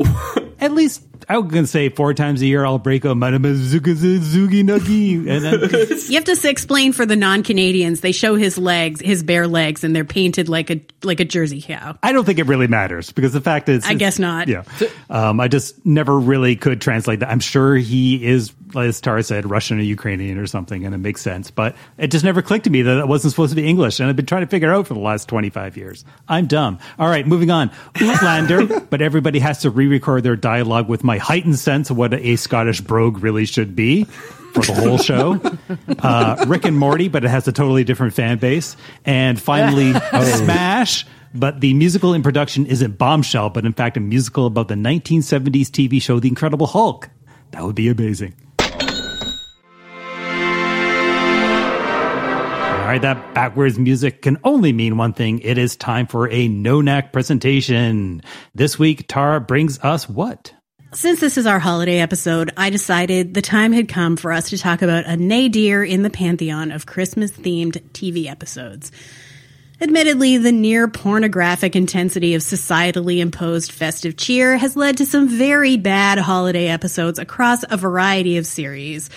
[0.60, 4.62] At least I was going to say four times a year I'll break a zugi
[4.64, 5.28] nuggy.
[5.28, 8.00] And then, You have to explain for the non-Canadians.
[8.00, 11.60] They show his legs, his bare legs, and they're painted like a like a Jersey
[11.62, 11.96] cow.
[12.02, 14.48] I don't think it really matters because the fact is, I guess not.
[14.48, 14.64] Yeah,
[15.10, 17.30] um, I just never really could translate that.
[17.30, 21.22] I'm sure he is, as Tara said, Russian or Ukrainian or something, and it makes
[21.22, 21.50] sense.
[21.50, 24.08] But it just never clicked to me that it wasn't supposed to be English, and
[24.08, 26.04] I've been trying to figure it out for the last 25 years.
[26.28, 26.78] I'm dumb.
[26.98, 27.70] All right, moving on.
[28.00, 32.36] Outlander, but everybody has to re-record their dialogue with my heightened sense of what a
[32.36, 35.40] Scottish brogue really should be for the whole show.
[35.98, 38.76] Uh, Rick and Morty, but it has a totally different fan base.
[39.04, 41.06] And finally, Smash.
[41.34, 45.66] But the musical in production isn't Bombshell, but in fact a musical about the 1970s
[45.68, 47.08] TV show The Incredible Hulk.
[47.52, 48.34] That would be amazing.
[52.86, 55.40] All right, that backwards music can only mean one thing.
[55.40, 58.22] It is time for a Nonac presentation.
[58.54, 60.52] This week, Tara brings us what?
[60.96, 64.56] Since this is our holiday episode, I decided the time had come for us to
[64.56, 68.90] talk about a nadir in the pantheon of Christmas themed TV episodes.
[69.78, 75.76] Admittedly, the near pornographic intensity of societally imposed festive cheer has led to some very
[75.76, 79.10] bad holiday episodes across a variety of series.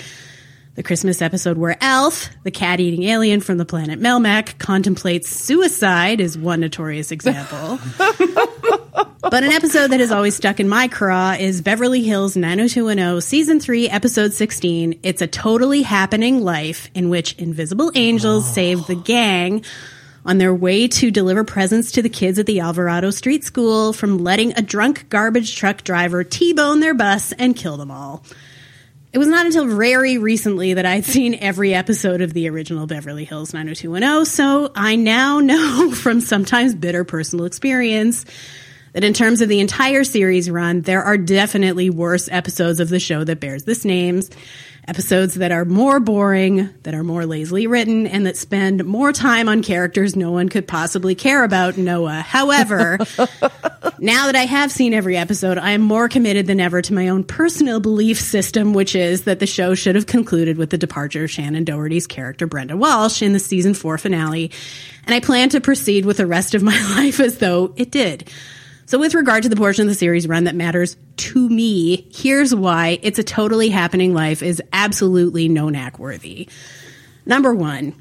[0.75, 6.19] The Christmas episode where Alf, the cat eating alien from the planet Melmac, contemplates suicide
[6.19, 7.79] is one notorious example.
[9.21, 13.59] but an episode that has always stuck in my craw is Beverly Hills 90210, Season
[13.59, 14.99] 3, Episode 16.
[15.03, 18.53] It's a totally happening life in which invisible angels oh.
[18.53, 19.65] save the gang
[20.25, 24.19] on their way to deliver presents to the kids at the Alvarado Street School from
[24.19, 28.23] letting a drunk garbage truck driver T-bone their bus and kill them all.
[29.11, 33.25] It was not until very recently that I'd seen every episode of the original Beverly
[33.25, 38.23] Hills 90210, so I now know from sometimes bitter personal experience
[38.93, 42.99] that in terms of the entire series run, there are definitely worse episodes of the
[42.99, 44.29] show that bears this names.
[44.87, 49.47] Episodes that are more boring, that are more lazily written, and that spend more time
[49.47, 52.21] on characters no one could possibly care about, Noah.
[52.21, 52.97] However,
[53.99, 57.09] now that I have seen every episode, I am more committed than ever to my
[57.09, 61.25] own personal belief system, which is that the show should have concluded with the departure
[61.25, 64.49] of Shannen Doherty's character, Brenda Walsh, in the season four finale.
[65.05, 68.31] And I plan to proceed with the rest of my life as though it did.
[68.89, 72.55] So, with regard to the portion of the series run that matters to me, here's
[72.55, 76.49] why it's a totally happening life is absolutely Nonac worthy.
[77.23, 77.93] Number one,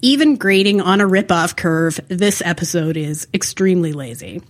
[0.00, 4.42] even grading on a ripoff curve, this episode is extremely lazy.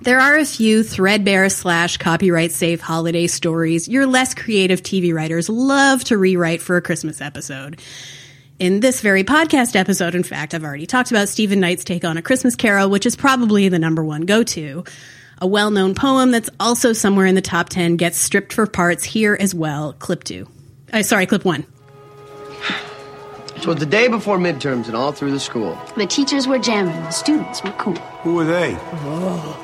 [0.00, 5.50] There are a few threadbare slash copyright safe holiday stories your less creative TV writers
[5.50, 7.78] love to rewrite for a Christmas episode.
[8.60, 12.18] In this very podcast episode, in fact, I've already talked about Steven Knight's take on
[12.18, 14.84] A Christmas Carol, which is probably the number one go to.
[15.38, 19.02] A well known poem that's also somewhere in the top 10 gets stripped for parts
[19.02, 19.94] here as well.
[19.94, 20.46] Clip two.
[20.92, 21.64] Uh, sorry, clip one.
[23.62, 25.80] So it's the day before midterms and all through the school.
[25.96, 27.94] The teachers were jamming, the students were cool.
[28.24, 28.72] Who were they?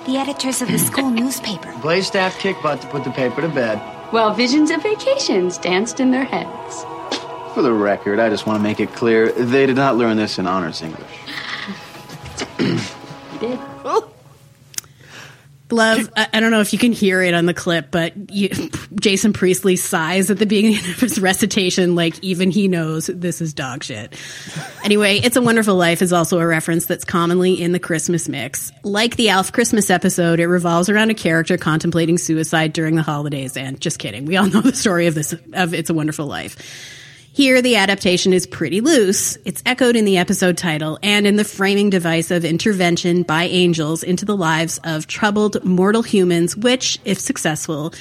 [0.07, 1.71] The editors of the school newspaper.
[1.83, 3.77] Blaze staff kicked butt to put the paper to bed.
[4.11, 6.87] While visions of vacations danced in their heads.
[7.57, 10.39] For the record, I just want to make it clear they did not learn this
[10.39, 11.09] in honors English.
[12.59, 12.79] you
[13.41, 13.59] Did.
[13.83, 14.13] Oh.
[15.71, 18.51] Love, I, I don't know if you can hear it on the clip, but you,
[19.01, 23.55] Jason Priestley sighs at the beginning of his recitation, like even he knows this is
[23.55, 24.13] dog shit.
[24.85, 28.71] Anyway, It's a Wonderful Life is also a reference that's commonly in the Christmas mix.
[28.83, 33.57] Like the Alf Christmas episode, it revolves around a character contemplating suicide during the holidays.
[33.57, 37.03] And just kidding, we all know the story of this of It's a Wonderful Life.
[37.37, 39.37] Here, the adaptation is pretty loose.
[39.45, 44.03] It's echoed in the episode title and in the framing device of intervention by angels
[44.03, 47.93] into the lives of troubled mortal humans, which, if successful,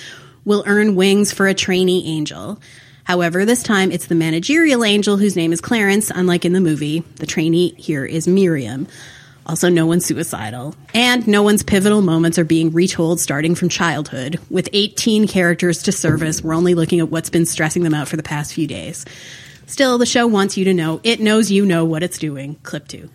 [0.46, 2.62] will earn wings for a trainee angel.
[3.04, 7.02] However, this time it's the managerial angel whose name is Clarence, unlike in the movie.
[7.18, 8.88] The trainee here is Miriam.
[9.46, 10.76] Also, no one's suicidal.
[10.93, 14.39] And no one's pivotal moments are being retold starting from childhood.
[14.50, 18.18] With 18 characters to service, we're only looking at what's been stressing them out for
[18.18, 19.06] the past few days.
[19.68, 22.56] Still, the show wants you to know it knows you know what it's doing.
[22.64, 23.10] Clip two.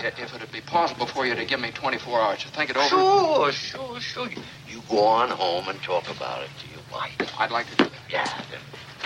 [0.00, 2.88] If it'd be possible for you to give me 24 hours to think it over.
[2.88, 4.28] Sure, sure, sure.
[4.68, 7.14] You go on home and talk about it to your wife.
[7.38, 7.92] I'd like to do that.
[8.10, 8.42] Yeah.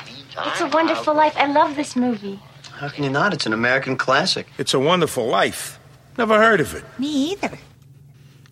[0.06, 1.34] Meantime, It's a wonderful life.
[1.36, 2.40] I love this movie.
[2.72, 3.32] How can you not?
[3.32, 4.48] It's an American classic.
[4.58, 5.77] It's a wonderful life.
[6.18, 6.84] Never heard of it.
[6.98, 7.56] Me either.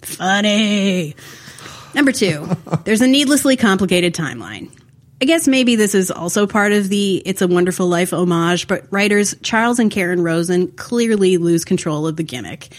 [0.03, 1.17] Funny.
[1.95, 2.49] Number two,
[2.85, 4.71] there's a needlessly complicated timeline.
[5.21, 8.85] I guess maybe this is also part of the It's a Wonderful Life homage, but
[8.93, 12.73] writers Charles and Karen Rosin clearly lose control of the gimmick.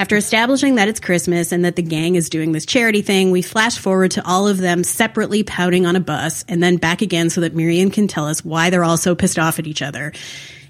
[0.00, 3.42] After establishing that it's Christmas and that the gang is doing this charity thing, we
[3.42, 7.30] flash forward to all of them separately pouting on a bus and then back again
[7.30, 10.12] so that Miriam can tell us why they're all so pissed off at each other.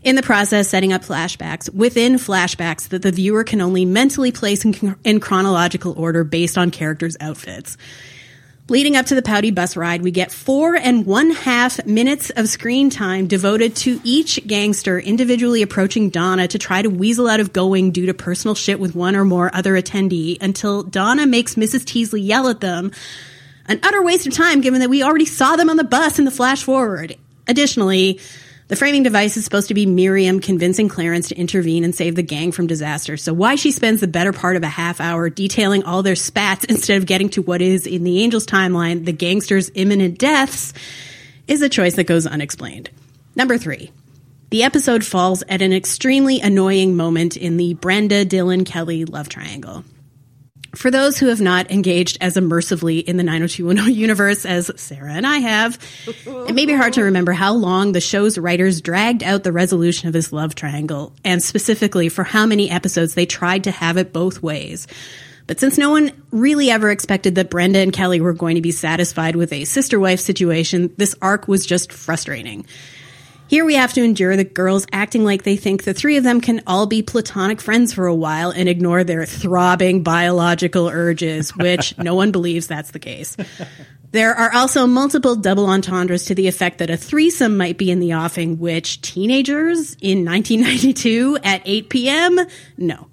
[0.09, 4.65] In the process, setting up flashbacks within flashbacks that the viewer can only mentally place
[4.65, 7.77] in, in chronological order based on characters' outfits.
[8.71, 12.49] Leading up to the pouty bus ride, we get four and one half minutes of
[12.49, 17.53] screen time devoted to each gangster individually approaching Donna to try to weasel out of
[17.53, 21.85] going due to personal shit with one or more other attendee until Donna makes Mrs.
[21.85, 22.93] Teasley yell at them.
[23.67, 26.25] An utter waste of time given that we already saw them on the bus in
[26.25, 27.15] the flash forward.
[27.47, 28.21] Additionally,
[28.69, 32.23] the framing device is supposed to be Miriam convincing Clarence to intervene and save the
[32.23, 33.17] gang from disaster.
[33.17, 36.65] So why she spends the better part of a half hour detailing all their spats
[36.65, 40.75] instead of getting to what is in the Angels timeline, the gangsters' imminent deaths,
[41.47, 42.91] is a choice that goes unexplained.
[43.35, 43.91] Number three.
[44.51, 49.85] The episode falls at an extremely annoying moment in the Brenda Dylan Kelly love triangle.
[50.75, 55.27] For those who have not engaged as immersively in the 90210 universe as Sarah and
[55.27, 59.45] I have, it may be hard to remember how long the show's writers dragged out
[59.45, 63.71] the resolution of this love triangle, and specifically for how many episodes they tried to
[63.71, 64.87] have it both ways.
[65.47, 68.71] But since no one really ever expected that Brenda and Kelly were going to be
[68.71, 72.67] satisfied with a sister wife situation, this arc was just frustrating.
[73.49, 76.43] Here we have to endure the girls acting like they think the three of them
[76.43, 81.97] can all be platonic friends for a while and ignore their throbbing biological urges, which
[81.97, 83.39] no one believes that's the case.
[84.11, 88.01] There are also multiple double entendres to the effect that a threesome might be in
[88.01, 92.39] the offing, which teenagers in 1992 at 8 p.m.
[92.77, 93.09] No.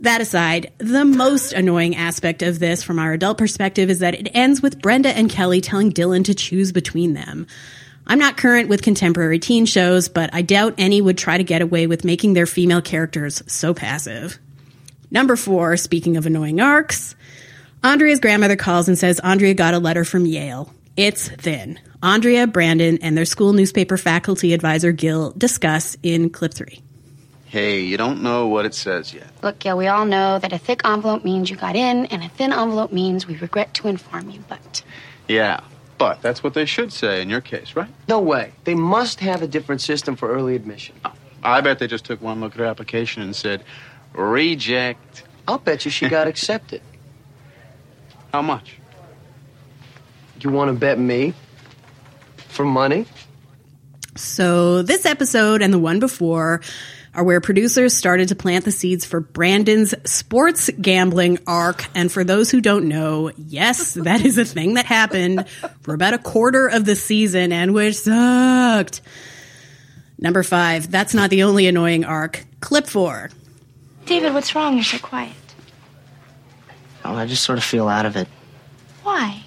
[0.00, 4.28] That aside, the most annoying aspect of this from our adult perspective is that it
[4.34, 7.46] ends with Brenda and Kelly telling Dylan to choose between them.
[8.06, 11.62] I'm not current with contemporary teen shows, but I doubt any would try to get
[11.62, 14.38] away with making their female characters so passive.
[15.10, 17.14] Number four, speaking of annoying arcs,
[17.82, 20.72] Andrea's grandmother calls and says Andrea got a letter from Yale.
[20.96, 21.80] It's thin.
[22.02, 26.82] Andrea, Brandon, and their school newspaper faculty advisor Gil discuss in clip three.
[27.46, 29.28] Hey, you don't know what it says yet.
[29.42, 32.28] Look, Gil, we all know that a thick envelope means you got in, and a
[32.28, 34.82] thin envelope means we regret to inform you, but.
[35.28, 35.60] Yeah,
[35.98, 37.88] but that's what they should say in your case, right?
[38.08, 38.52] No way.
[38.64, 40.96] They must have a different system for early admission.
[41.42, 43.62] I bet they just took one look at her application and said,
[44.12, 45.24] reject.
[45.46, 46.80] I'll bet you she got accepted.
[48.32, 48.78] How much?
[50.40, 51.32] You want to bet me?
[52.48, 53.06] For money?
[54.14, 56.60] So, this episode and the one before
[57.14, 61.86] are where producers started to plant the seeds for Brandon's sports gambling arc.
[61.94, 65.48] And for those who don't know, yes, that is a thing that happened
[65.82, 69.00] for about a quarter of the season and which sucked.
[70.18, 72.44] Number five, that's not the only annoying arc.
[72.60, 73.30] Clip four.
[74.06, 74.74] David, what's wrong?
[74.74, 75.32] You're so quiet.
[77.04, 78.28] Oh, I just sort of feel out of it.
[79.02, 79.42] Why?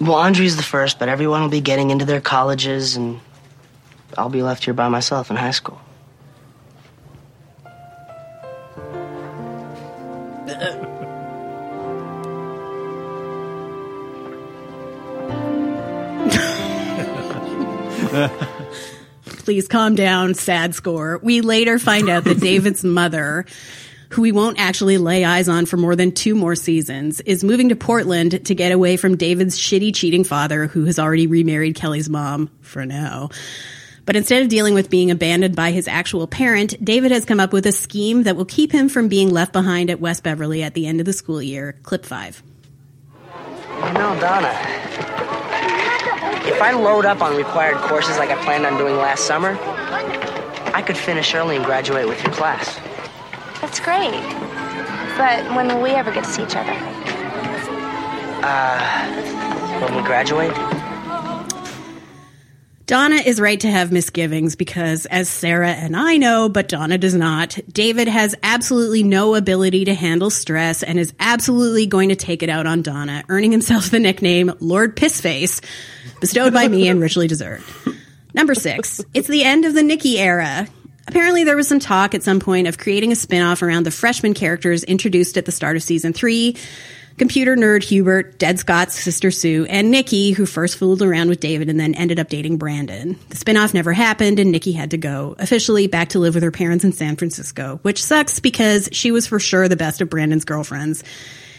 [0.00, 3.20] Well, Andre's the first, but everyone will be getting into their colleges, and
[4.18, 5.80] I'll be left here by myself in high school.
[19.24, 21.18] Please calm down, sad score.
[21.22, 23.46] We later find out that David's mother,
[24.10, 27.70] who we won't actually lay eyes on for more than two more seasons, is moving
[27.70, 32.08] to Portland to get away from David's shitty cheating father, who has already remarried Kelly's
[32.08, 33.30] mom for now.
[34.06, 37.52] But instead of dealing with being abandoned by his actual parent, David has come up
[37.52, 40.74] with a scheme that will keep him from being left behind at West Beverly at
[40.74, 41.76] the end of the school year.
[41.82, 42.42] Clip five.
[43.74, 44.52] You know, Donna,
[46.46, 49.58] if I load up on required courses like I planned on doing last summer,
[50.74, 52.78] I could finish early and graduate with your class.
[53.60, 54.12] That's great.
[55.16, 56.74] But when will we ever get to see each other?
[58.42, 60.52] Uh, when we graduate?
[62.86, 67.14] Donna is right to have misgivings because, as Sarah and I know, but Donna does
[67.14, 72.42] not, David has absolutely no ability to handle stress and is absolutely going to take
[72.42, 75.64] it out on Donna, earning himself the nickname Lord Pissface,
[76.20, 77.64] bestowed by me and richly deserved.
[78.34, 80.68] Number six, it's the end of the Nikki era.
[81.06, 84.34] Apparently, there was some talk at some point of creating a spin-off around the freshman
[84.34, 86.56] characters introduced at the start of season three.
[87.16, 91.68] Computer nerd Hubert, Dead Scott's sister Sue, and Nikki, who first fooled around with David
[91.68, 93.16] and then ended up dating Brandon.
[93.28, 96.50] The spinoff never happened, and Nikki had to go officially back to live with her
[96.50, 100.44] parents in San Francisco, which sucks because she was for sure the best of Brandon's
[100.44, 101.04] girlfriends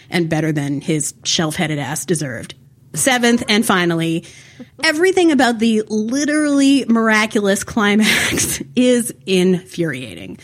[0.10, 2.56] and better than his shelf headed ass deserved.
[2.94, 4.26] Seventh, and finally,
[4.84, 10.38] everything about the literally miraculous climax is infuriating.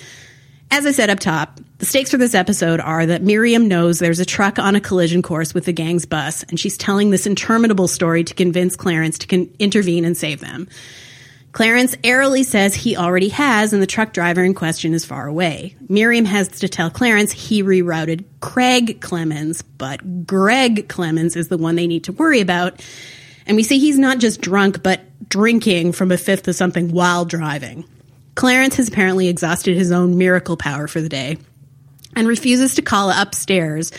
[0.70, 4.20] As I said up top, the stakes for this episode are that Miriam knows there's
[4.20, 7.88] a truck on a collision course with the gang's bus, and she's telling this interminable
[7.88, 10.70] story to convince Clarence to con- intervene and save them.
[11.54, 15.76] Clarence airily says he already has, and the truck driver in question is far away.
[15.90, 21.78] Miriam has to tell Clarence he rerouted Craig Clemens, but Greg Clemens is the one
[21.78, 22.80] they need to worry about.
[23.48, 27.26] And we see he's not just drunk, but drinking from a fifth of something while
[27.26, 27.86] driving.
[28.36, 31.38] Clarence has apparently exhausted his own miracle power for the day
[32.16, 33.92] and refuses to call upstairs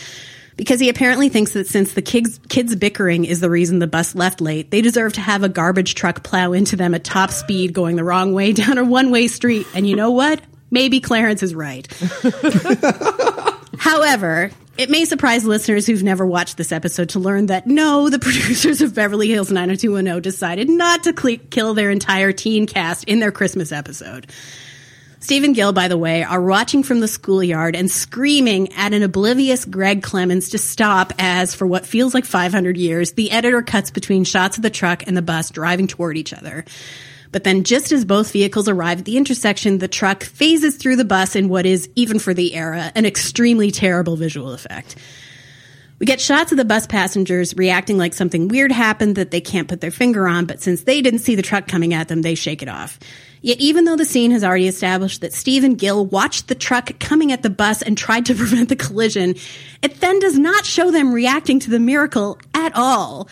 [0.57, 4.15] because he apparently thinks that since the kids, kids bickering is the reason the bus
[4.15, 7.73] left late, they deserve to have a garbage truck plow into them at top speed
[7.73, 9.67] going the wrong way down a one way street.
[9.75, 10.41] And you know what?
[10.71, 11.87] Maybe Clarence is right.
[13.79, 18.19] However, it may surprise listeners who've never watched this episode to learn that no, the
[18.21, 23.21] producers of Beverly Hills 90210 decided not to cle kill their entire teen cast in
[23.21, 24.29] their Christmas episode.
[25.23, 29.05] Steve and Gil, by the way, are watching from the schoolyard and screaming at an
[29.05, 33.93] oblivious Greg Clemens to stop as, for what feels like 500 years, the editor cuts
[33.93, 36.65] between shots of the truck and the bus driving toward each other.
[37.31, 41.05] But then, just as both vehicles arrive at the intersection, the truck phases through the
[41.05, 44.97] bus in what is, even for the era, an extremely terrible visual effect.
[46.03, 49.69] We get shots of the bus passengers reacting like something weird happened that they can't
[49.69, 52.35] put their finger on, but since they didn't see the truck coming at them, they
[52.35, 52.99] shake it off.
[53.41, 56.99] Yet, even though the scene has already established that Steve and Gil watched the truck
[56.99, 59.37] coming at the bus and tried to prevent the collision,
[59.81, 63.29] it then does not show them reacting to the miracle at all.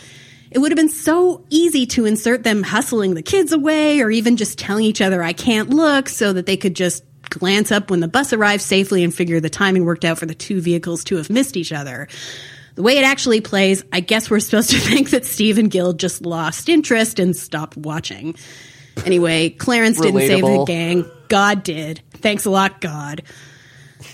[0.52, 4.36] It would have been so easy to insert them hustling the kids away or even
[4.36, 7.98] just telling each other, I can't look, so that they could just glance up when
[7.98, 11.16] the bus arrived safely and figure the timing worked out for the two vehicles to
[11.16, 12.06] have missed each other.
[12.74, 15.92] The way it actually plays, I guess we're supposed to think that Steve and Gil
[15.92, 18.36] just lost interest and stopped watching.
[19.04, 21.10] Anyway, Clarence didn't save the gang.
[21.28, 22.02] God did.
[22.14, 23.22] Thanks a lot, God.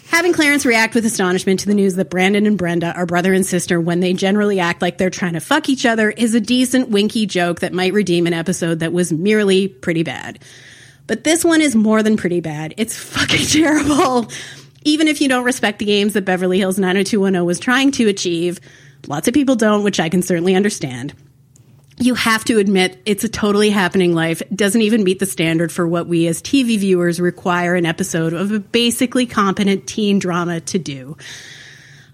[0.08, 3.46] Having Clarence react with astonishment to the news that Brandon and Brenda are brother and
[3.46, 6.88] sister when they generally act like they're trying to fuck each other is a decent
[6.88, 10.38] winky joke that might redeem an episode that was merely pretty bad.
[11.06, 12.74] But this one is more than pretty bad.
[12.76, 14.28] It's fucking terrible.
[14.86, 18.60] Even if you don't respect the games that Beverly Hills 90210 was trying to achieve,
[19.08, 21.12] lots of people don't, which I can certainly understand
[21.98, 24.42] you have to admit it's a totally happening life.
[24.42, 28.34] It doesn't even meet the standard for what we as TV viewers require an episode
[28.34, 31.16] of a basically competent teen drama to do.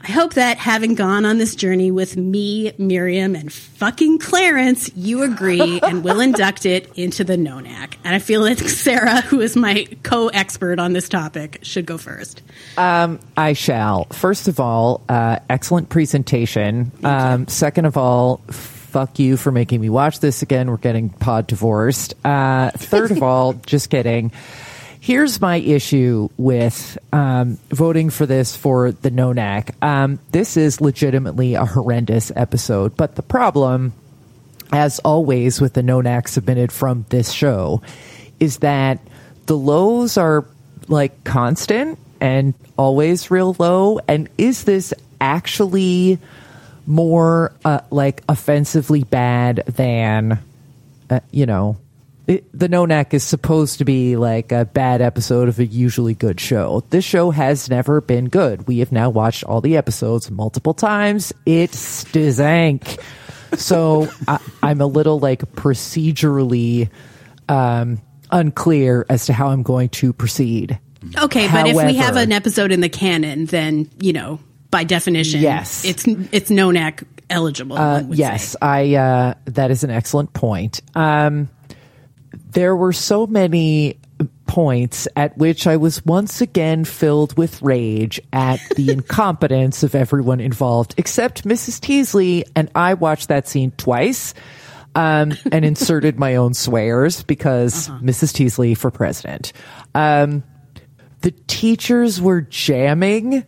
[0.05, 5.23] I hope that having gone on this journey with me, Miriam, and fucking Clarence, you
[5.23, 7.95] agree and will induct it into the NONAC.
[8.03, 12.43] And I feel like Sarah, who is my co-expert on this topic, should go first.
[12.77, 14.07] Um, I shall.
[14.07, 16.91] First of all, uh, excellent presentation.
[17.05, 20.69] Um, second of all, fuck you for making me watch this again.
[20.69, 22.15] We're getting pod divorced.
[22.25, 24.33] Uh, third of all, just kidding.
[25.03, 29.75] Here's my issue with um, voting for this for the NONAC.
[29.83, 33.95] Um, this is legitimately a horrendous episode, but the problem,
[34.73, 37.83] as always with the NONAC submitted from this show,
[38.39, 39.01] is that
[39.47, 40.47] the lows are
[40.87, 43.99] like constant and always real low.
[44.07, 46.21] And is this actually
[46.87, 50.39] more uh, like offensively bad than,
[51.11, 51.77] uh, you know,
[52.33, 56.41] it, the Nonac is supposed to be like a bad episode of a usually good
[56.41, 56.83] show.
[56.91, 58.67] This show has never been good.
[58.67, 61.33] We have now watched all the episodes multiple times.
[61.47, 62.99] It stank.
[63.57, 66.89] So I, I'm a little like procedurally
[67.49, 68.01] um,
[68.31, 70.79] unclear as to how I'm going to proceed.
[71.19, 74.39] Okay, but if we have an episode in the canon, then you know,
[74.71, 75.85] by definition, Yes.
[75.85, 77.77] it's it's Nonac eligible.
[77.77, 78.59] Uh, yes, say.
[78.63, 78.95] I.
[78.95, 80.81] Uh, that is an excellent point.
[80.95, 81.49] Um,
[82.53, 83.99] there were so many
[84.47, 90.41] points at which I was once again filled with rage at the incompetence of everyone
[90.41, 91.81] involved, except Mrs.
[91.81, 94.35] Teasley, and I watched that scene twice.
[94.95, 98.35] Um, and inserted my own swears because Mrs.
[98.35, 99.55] Teasley for president.
[99.95, 100.43] Um,
[101.23, 103.47] the teachers were jamming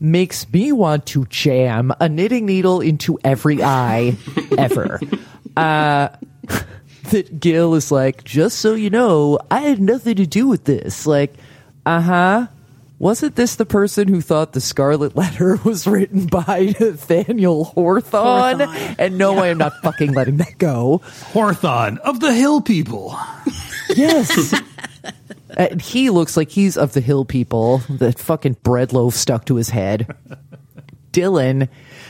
[0.00, 4.16] makes me want to jam a knitting needle into every eye
[4.56, 4.98] ever.
[5.56, 6.14] Uh,
[7.10, 11.06] that Gil is like, just so you know, I had nothing to do with this.
[11.06, 11.34] Like,
[11.84, 12.46] uh huh.
[12.98, 18.62] Wasn't this the person who thought the Scarlet Letter was written by Nathaniel Hawthorne?
[18.98, 21.02] And no, I am not fucking letting that go.
[21.32, 23.18] Hawthorne of the Hill People.
[23.94, 24.54] Yes.
[25.56, 27.78] And he looks like he's of the hill people.
[27.88, 30.14] The fucking bread loaf stuck to his head.
[31.12, 31.68] Dylan,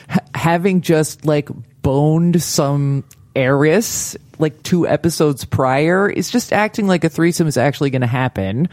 [0.08, 1.48] ha- having just like
[1.80, 3.04] boned some
[3.36, 8.06] heiress like two episodes prior, is just acting like a threesome is actually going to
[8.06, 8.68] happen.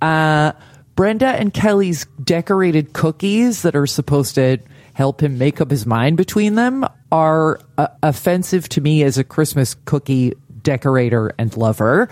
[0.00, 0.52] Uh,
[0.96, 4.58] Brenda and Kelly's decorated cookies that are supposed to
[4.92, 9.24] help him make up his mind between them are uh, offensive to me as a
[9.24, 12.08] Christmas cookie decorator and lover.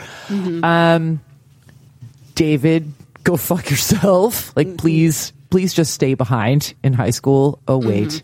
[0.62, 1.20] Um,
[2.34, 2.92] David,
[3.24, 4.56] go fuck yourself.
[4.56, 7.60] Like, please, please just stay behind in high school.
[7.68, 8.22] Oh, wait,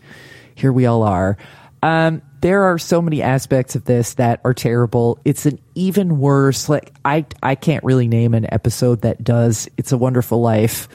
[0.55, 1.37] here we all are.
[1.83, 5.17] Um, there are so many aspects of this that are terrible.
[5.25, 9.91] It's an even worse, like, I, I can't really name an episode that does It's
[9.91, 10.87] a Wonderful Life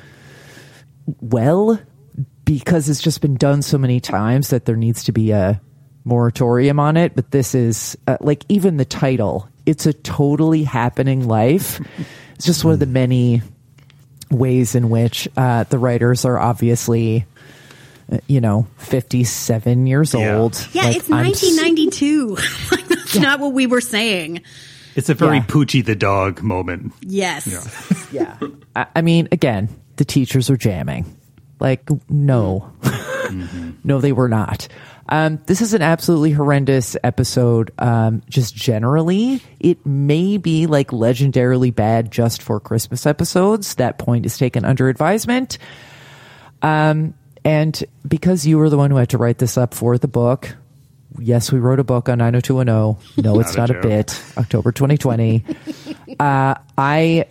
[1.21, 1.81] well
[2.45, 5.61] because it's just been done so many times that there needs to be a
[6.05, 7.17] moratorium on it.
[7.17, 11.81] But this is uh, like even the title, it's a totally happening life.
[12.37, 13.43] It's just one of the many
[14.31, 17.27] ways in which uh, the writers are obviously
[18.27, 20.67] you know, 57 years old.
[20.73, 22.37] Yeah, Like, it's I'm s- 1992.
[22.71, 24.43] Like, That's not what we were saying.
[24.97, 25.45] It's a very Yeah.
[25.47, 26.93] Poochie the dog moment.
[27.03, 28.09] Yes.
[28.13, 28.37] yeah.
[28.77, 31.17] I, I mean, again, the teachers are jamming.
[31.61, 32.73] Like, no.
[33.85, 34.67] no, they were not.
[35.09, 37.73] Um, this is an absolutely horrendous episode.
[37.79, 43.75] Um, just generally, it may be like legendarily bad just for Christmas episodes.
[43.75, 45.59] That point is taken under advisement.
[46.63, 47.15] Um,
[47.45, 50.55] and because you were the one who had to write this up for the book,
[51.19, 53.25] yes, we wrote a book on 90210.
[53.25, 54.23] No, it's Not not, a a, bit.
[54.37, 55.45] October 2020.
[56.21, 57.27] uh, I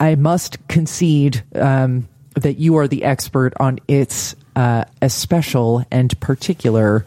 [0.00, 7.04] I must concede um, that you are the expert on its uh, especial and particular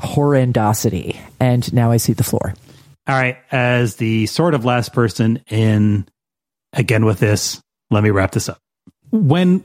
[0.00, 1.18] horrendosity.
[1.40, 2.54] And now I see the floor.
[3.06, 6.06] All right, as the sort of last person in
[6.74, 7.60] again with this,
[7.90, 8.58] let me wrap this up.
[9.10, 9.64] When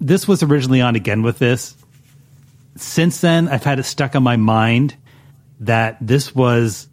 [0.00, 1.76] this was originally on again with this,
[2.76, 4.96] since then I've had it stuck on my mind
[5.60, 6.88] that this was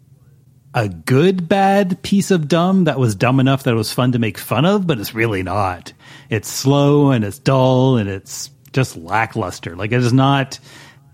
[0.74, 4.20] a good bad piece of dumb that was dumb enough that it was fun to
[4.20, 5.94] make fun of, but it's really not.
[6.30, 9.76] It's slow and it's dull and it's just lackluster.
[9.76, 10.60] Like it is not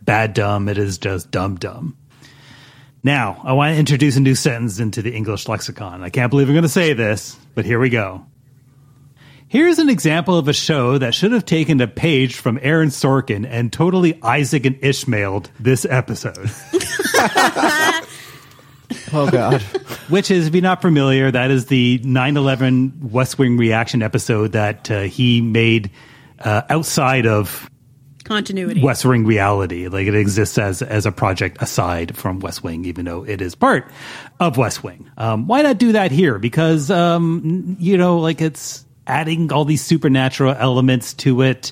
[0.01, 1.97] bad dumb, it is just dumb dumb.
[3.03, 6.03] Now, I want to introduce a new sentence into the English lexicon.
[6.03, 8.25] I can't believe I'm going to say this, but here we go.
[9.49, 13.47] Here's an example of a show that should have taken a page from Aaron Sorkin
[13.49, 16.49] and totally Isaac and Ishmaeled this episode.
[19.13, 19.61] Oh, God.
[20.09, 24.53] Which is, if you're not familiar, that is the 9 11 West Wing reaction episode
[24.53, 25.91] that uh, he made
[26.39, 27.69] uh, outside of
[28.23, 28.81] Continuity.
[28.81, 29.87] West Wing reality.
[29.87, 33.55] Like it exists as as a project aside from West Wing, even though it is
[33.55, 33.89] part
[34.39, 35.09] of West Wing.
[35.17, 36.37] Um, why not do that here?
[36.37, 41.71] Because um, you know, like it's adding all these supernatural elements to it.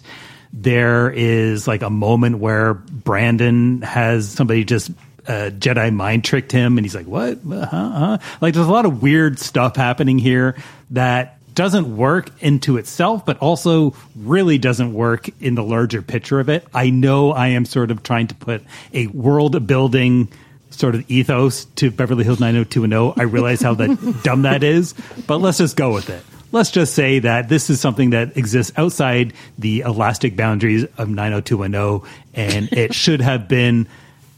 [0.52, 4.90] There is like a moment where Brandon has somebody just
[5.28, 7.40] uh, Jedi mind tricked him, and he's like, "What?
[7.50, 10.56] Uh, huh, huh?" Like, there's a lot of weird stuff happening here
[10.92, 16.50] that doesn't work into itself, but also really doesn't work in the larger picture of
[16.50, 16.66] it.
[16.74, 20.30] I know I am sort of trying to put a world building
[20.70, 23.20] sort of ethos to Beverly Hills 90210.
[23.20, 24.94] I realize how that dumb that is,
[25.26, 26.24] but let's just go with it.
[26.52, 32.10] Let's just say that this is something that exists outside the elastic boundaries of 90210,
[32.34, 33.88] and it should have been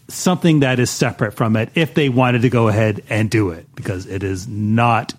[0.08, 3.68] something that is separate from it if they wanted to go ahead and do it,
[3.76, 5.14] because it is not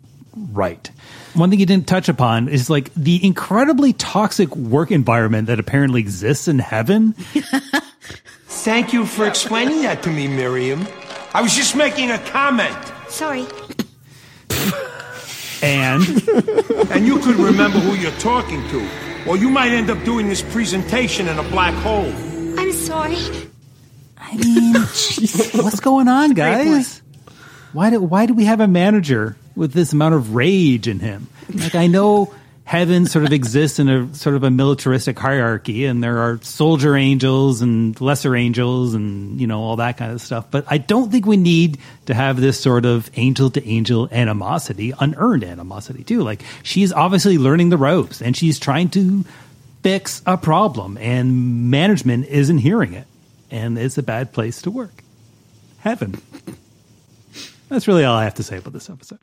[0.53, 0.91] right.
[1.35, 6.01] One thing you didn't touch upon is like the incredibly toxic work environment that apparently
[6.01, 7.13] exists in heaven.
[8.49, 10.87] Thank you for explaining that to me, Miriam.
[11.33, 12.77] I was just making a comment.
[13.09, 13.47] Sorry.
[15.63, 16.03] And
[16.91, 18.89] and you could remember who you're talking to.
[19.27, 22.13] Or you might end up doing this presentation in a black hole.
[22.59, 23.17] I'm sorry.
[24.19, 24.75] I mean,
[25.63, 27.03] what's going on, guys?
[27.73, 31.29] Why do why do we have a manager with this amount of rage in him?
[31.53, 32.35] Like I know
[32.71, 36.95] heaven sort of exists in a sort of a militaristic hierarchy, and there are soldier
[36.95, 40.47] angels and lesser angels, and you know all that kind of stuff.
[40.53, 44.93] But I don't think we need to have this sort of angel to angel animosity,
[45.01, 46.23] unearned animosity too.
[46.23, 49.25] Like she's obviously learning the ropes, and she's trying to
[49.83, 53.09] fix a problem, and management isn't hearing it
[53.51, 55.03] and it's a bad place to work.
[55.81, 56.21] Heaven.
[57.69, 59.19] That's really all I have to say about this episode.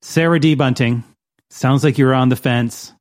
[0.00, 0.54] Sarah D.
[0.54, 1.04] Bunting,
[1.52, 2.92] sounds like you're on the fence.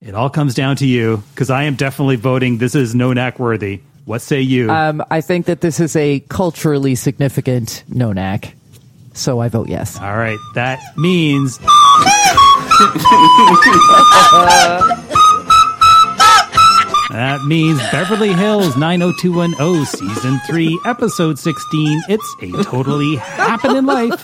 [0.00, 3.80] It all comes down to you because I am definitely voting this is Nonac worthy.
[4.04, 4.70] What say you?
[4.70, 8.54] Um, I think that this is a culturally significant Nonac.
[9.12, 9.98] So I vote yes.
[9.98, 11.58] all right, that means.
[17.10, 24.22] That means Beverly Hills 90210 season 3 episode 16 it's a totally happening life.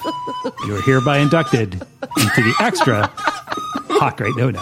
[0.67, 3.11] You're hereby inducted into the extra
[3.89, 4.61] hot great Nonac.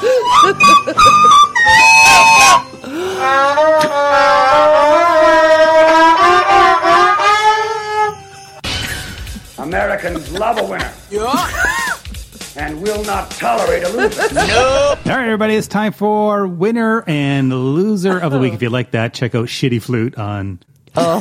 [9.59, 10.93] Americans love a winner.
[12.57, 14.23] And will not tolerate a loser.
[14.23, 18.53] All right, everybody, it's time for winner and loser of the week.
[18.53, 20.61] If you like that, check out Shitty Flute on.
[20.95, 21.21] Oh,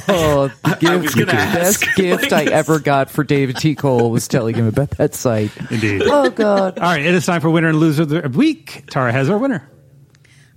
[0.64, 3.76] the gift, was the ask, best gift I ever got for David T.
[3.76, 5.52] Cole was telling him about that site.
[5.72, 6.04] Indeed.
[6.06, 6.78] Oh, God.
[6.78, 8.84] All right, it is time for winner and loser of the week.
[8.90, 9.66] Tara has our winner.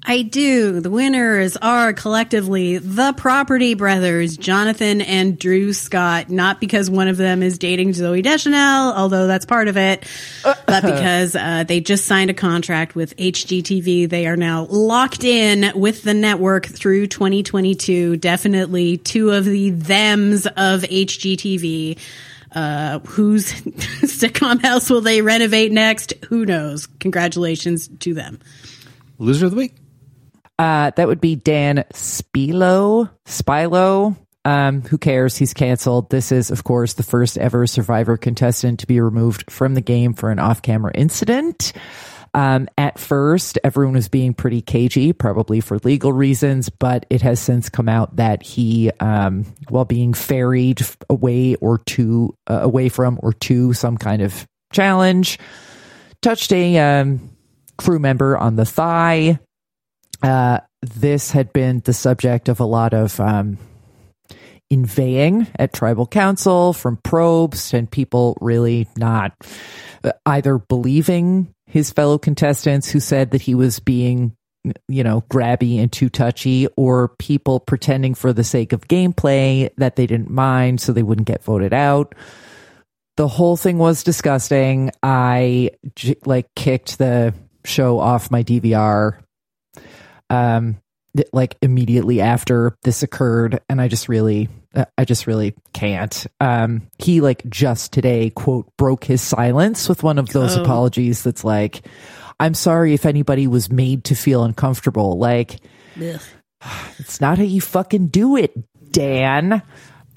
[0.06, 0.80] I do.
[0.80, 6.28] The winners are collectively the Property Brothers, Jonathan and Drew Scott.
[6.28, 10.06] Not because one of them is dating Zooey Deschanel, although that's part of it,
[10.42, 14.10] but because uh, they just signed a contract with HGTV.
[14.10, 18.18] They are now locked in with the network through 2022.
[18.18, 21.98] Definitely two of the thems of HGTV.
[22.52, 23.52] Uh, whose
[24.02, 26.12] sitcom house will they renovate next?
[26.28, 26.86] Who knows?
[27.00, 28.38] Congratulations to them.
[29.18, 29.74] Loser of the week.
[30.58, 33.10] Uh, that would be Dan Spilo.
[33.26, 34.16] Spilo.
[34.44, 35.36] Um, who cares?
[35.36, 36.10] He's canceled.
[36.10, 40.12] This is, of course, the first ever Survivor contestant to be removed from the game
[40.12, 41.72] for an off-camera incident.
[42.34, 47.40] Um, at first, everyone was being pretty cagey, probably for legal reasons, but it has
[47.40, 53.20] since come out that he, um, while being ferried away or to uh, away from
[53.22, 55.38] or to some kind of challenge,
[56.22, 57.30] touched a um,
[57.78, 59.38] crew member on the thigh.
[60.24, 63.58] Uh, this had been the subject of a lot of um,
[64.70, 69.34] inveighing at tribal council from Probst and people really not
[70.02, 74.34] uh, either believing his fellow contestants who said that he was being
[74.88, 79.96] you know grabby and too touchy or people pretending for the sake of gameplay that
[79.96, 82.14] they didn't mind so they wouldn't get voted out.
[83.18, 84.90] The whole thing was disgusting.
[85.02, 85.72] I
[86.24, 87.34] like kicked the
[87.66, 89.18] show off my dvr
[90.34, 90.76] um
[91.16, 96.26] th- like immediately after this occurred and i just really uh, i just really can't
[96.40, 100.62] um he like just today quote broke his silence with one of those Oh.
[100.62, 101.86] apologies that's like
[102.40, 105.60] i'm sorry if anybody was made to feel uncomfortable like
[106.02, 106.20] Ugh.
[106.98, 108.52] it's not how you fucking do it,
[108.90, 109.62] Dan.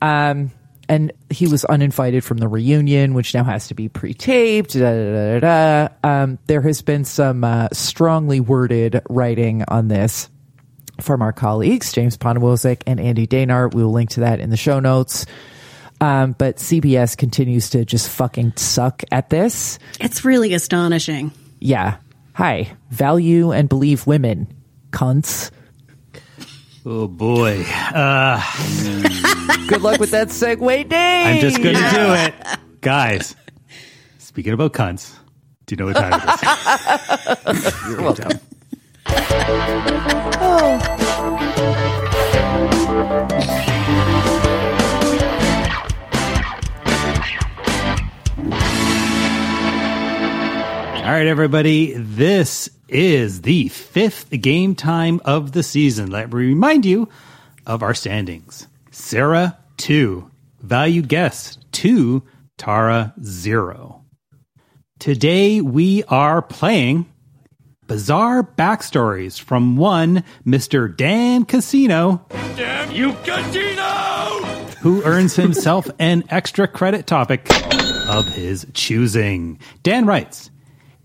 [0.02, 0.52] Um,
[0.90, 4.74] and he was uninvited from the reunion, which now has to be pre-taped.
[4.74, 5.88] Da, da, da.
[6.04, 10.30] Um, there has been some uh, strongly worded writing on this
[11.02, 13.74] from our colleagues, James Poniewozik and Andy Dehnart.
[13.74, 15.26] We will link to that in the show notes.
[16.00, 19.80] Um, but CBS continues to just fucking suck at this.
[20.00, 21.32] It's really astonishing.
[21.60, 21.98] Yeah.
[22.34, 22.72] Hi.
[22.92, 24.54] Value and believe women.
[24.92, 25.52] Cunts.
[26.90, 27.66] Oh boy.
[27.94, 28.42] Uh,
[29.68, 31.28] Good luck with that segue, Dave.
[31.28, 32.34] I'm just going to do it.
[32.80, 33.36] Guys,
[34.20, 35.14] speaking about cunts,
[35.66, 37.74] do you know what time it is?
[37.90, 38.40] You're welcome.
[51.04, 51.96] All right, everybody.
[51.98, 56.10] This is the fifth game time of the season.
[56.10, 57.10] Let me remind you
[57.66, 58.68] of our standings.
[58.92, 60.30] Sarah, two.
[60.62, 62.24] Value guest, two.
[62.58, 64.04] Tara, zero.
[65.00, 67.06] Today we are playing
[67.86, 70.96] bizarre backstories from one Mr.
[70.96, 73.84] Dan Casino, Damn you, Casino!
[74.82, 77.48] who earns himself an extra credit topic
[78.10, 79.60] of his choosing.
[79.84, 80.50] Dan writes,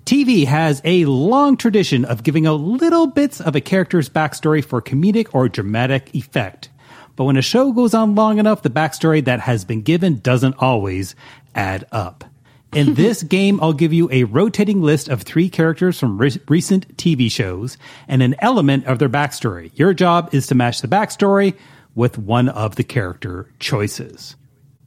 [0.04, 4.82] TV has a long tradition of giving out little bits of a character's backstory for
[4.82, 6.70] comedic or dramatic effect.
[7.14, 10.56] But when a show goes on long enough, the backstory that has been given doesn't
[10.58, 11.14] always
[11.54, 12.24] add up.
[12.72, 16.96] In this game, I'll give you a rotating list of three characters from re- recent
[16.96, 17.76] TV shows
[18.08, 19.70] and an element of their backstory.
[19.74, 21.54] Your job is to match the backstory
[21.94, 24.36] with one of the character choices.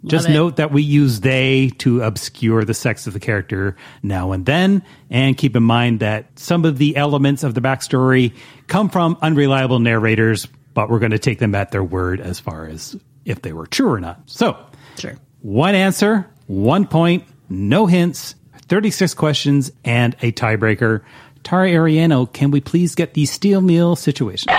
[0.06, 4.46] Just note that we use they to obscure the sex of the character now and
[4.46, 8.34] then, and keep in mind that some of the elements of the backstory
[8.68, 12.68] come from unreliable narrators, but we're going to take them at their word as far
[12.68, 12.96] as
[13.26, 14.22] if they were true or not.
[14.28, 14.58] So,
[15.00, 15.16] Sure.
[15.42, 18.36] one answer, one point, no hints,
[18.68, 21.02] 36 questions, and a tiebreaker.
[21.44, 24.52] Tara Ariano, can we please get the steel meal situation?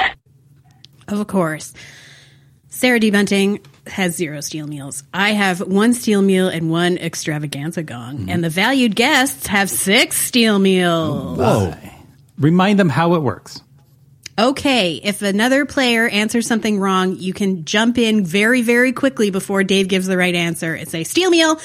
[1.08, 1.72] Of course.
[2.68, 3.10] Sarah D.
[3.10, 5.02] Bunting has zero steel meals.
[5.14, 8.28] I have one steel meal and one extravaganza gong.
[8.30, 11.38] And the valued guests have six steel meals.
[11.38, 11.74] Whoa.
[12.38, 13.62] Remind them how it works.
[14.38, 19.64] Okay, if another player answers something wrong, you can jump in very, very quickly before
[19.64, 21.58] Dave gives the right answer and say steel meal,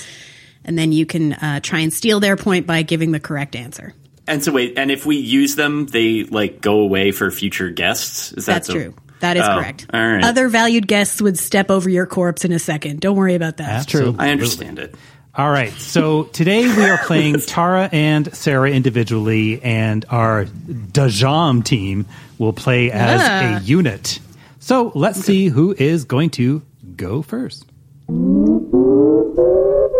[0.63, 3.93] and then you can uh, try and steal their point by giving the correct answer.
[4.25, 8.31] And so wait, and if we use them, they like go away for future guests.
[8.31, 8.93] Is that That's so- true.
[9.21, 9.87] That is Oh, correct.
[9.93, 12.99] All right, Other valued guests would step over your corpse in a second.
[12.99, 13.67] Don't worry about that.
[13.67, 14.15] That's true.
[14.19, 14.93] I understand it.
[15.33, 15.71] All right.
[15.73, 22.05] So today we are playing Tara and Sarah individually, and our Dajam team
[22.37, 23.57] will play as Ah.
[23.57, 24.19] a unit.
[24.59, 26.61] So let's see who is going to
[26.97, 27.65] go first.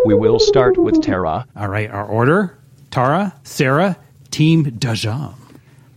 [0.06, 1.46] We will start with Tara.
[1.56, 1.90] All right.
[1.90, 2.58] Our order
[2.90, 3.98] Tara, Sarah,
[4.32, 5.36] Team Dajam.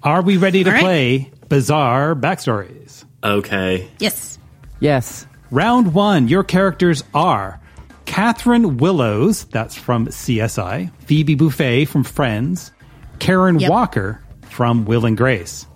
[0.03, 0.83] Are we ready to All right.
[0.83, 3.05] play bizarre backstories.
[3.25, 3.89] Okay.
[3.99, 4.39] Yes.
[4.81, 5.27] Yes.
[5.51, 7.61] Round one, your characters are
[8.07, 12.71] Catherine Willows, that's from CSI, Phoebe Buffay from Friends,
[13.19, 13.71] Karen Yep.
[13.71, 15.67] Walker from Will and Grace.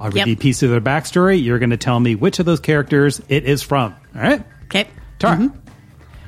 [0.00, 0.26] I'll read Yep.
[0.28, 1.42] you a piece of their backstory.
[1.42, 3.94] You're going to tell me which of those characters it is from.
[4.14, 4.44] All right?
[4.64, 4.86] Okay.
[5.18, 5.36] Tara.
[5.36, 5.58] Mm-hmm.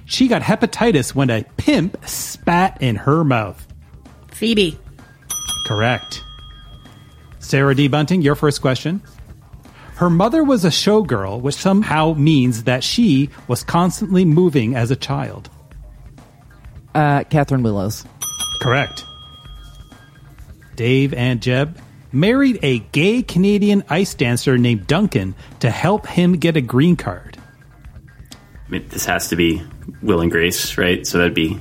[0.06, 3.66] She got hepatitis when a pimp spat in her mouth.
[4.32, 4.78] Phoebe.
[5.66, 6.22] Correct.
[7.38, 7.88] Sarah D.
[7.88, 9.02] Bunting, your first question.
[9.96, 14.96] Her mother was a showgirl, which somehow means that she was constantly moving as a
[14.96, 15.48] child.
[16.94, 18.04] Uh, Catherine Willows.
[18.60, 19.04] Correct.
[20.76, 21.78] Dave and Jeb
[22.12, 27.38] married a gay Canadian ice dancer named Duncan to help him get a green card.
[28.30, 29.62] I mean, this has to be
[30.02, 31.06] Will and Grace, right?
[31.06, 31.58] So that'd be.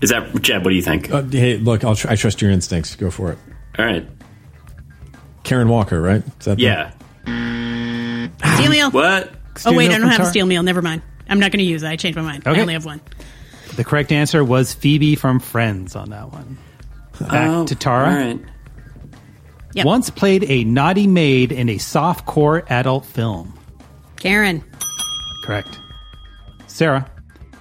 [0.00, 0.64] Is that Jeb?
[0.64, 1.10] What do you think?
[1.10, 2.94] Uh, hey, look, I'll tr- I trust your instincts.
[2.96, 3.38] Go for it.
[3.78, 4.06] All right.
[5.42, 6.22] Karen Walker, right?
[6.40, 6.92] Is that the- Yeah.
[8.56, 8.90] Steel meal.
[8.90, 9.32] What?
[9.66, 10.30] Oh wait, I don't from have a Tara?
[10.30, 10.62] steel meal.
[10.62, 11.02] Never mind.
[11.28, 11.88] I'm not going to use it.
[11.88, 12.46] I changed my mind.
[12.46, 12.58] Okay.
[12.58, 13.00] I only have one.
[13.76, 16.58] The correct answer was Phoebe from Friends on that one.
[17.20, 18.08] Back Oh, to Tara.
[18.08, 18.40] All right.
[19.74, 19.86] Yep.
[19.86, 23.58] Once played a naughty maid in a soft-core adult film.
[24.16, 24.62] Karen.
[25.44, 25.78] Correct.
[26.66, 27.10] Sarah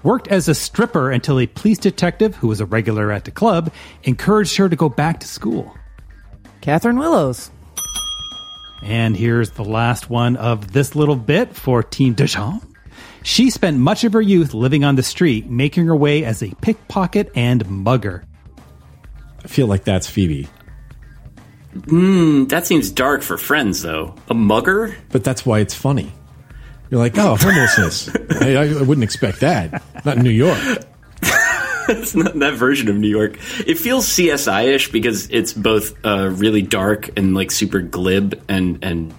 [0.03, 3.71] worked as a stripper until a police detective who was a regular at the club
[4.03, 5.75] encouraged her to go back to school.
[6.61, 7.49] Catherine Willows.
[8.83, 12.65] And here's the last one of this little bit for Team Deschamps.
[13.23, 16.53] She spent much of her youth living on the street, making her way as a
[16.61, 18.25] pickpocket and mugger.
[19.43, 20.47] I feel like that's Phoebe,
[21.87, 24.13] Hmm, that seems dark for friends, though.
[24.29, 24.95] A mugger?
[25.09, 26.11] but that's why it's funny.
[26.91, 28.09] You're like, oh, homelessness.
[28.41, 29.81] I, I wouldn't expect that.
[30.05, 30.59] Not in New York.
[31.89, 33.37] it's not that version of New York.
[33.65, 38.83] It feels CSI ish because it's both uh, really dark and like super glib and
[38.83, 39.13] and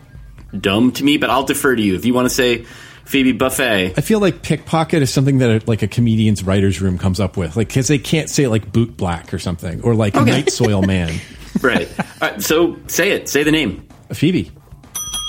[0.59, 1.16] dumb to me.
[1.16, 2.65] But I'll defer to you if you want to say
[3.05, 3.97] Phoebe Buffay.
[3.97, 7.36] I feel like pickpocket is something that a, like a comedian's writer's room comes up
[7.36, 10.82] with, like because they can't say like boot black or something, or like night soil
[10.82, 11.12] man.
[11.61, 11.89] right.
[11.99, 12.43] All right.
[12.43, 13.28] So say it.
[13.28, 13.86] Say the name.
[14.12, 14.51] Phoebe.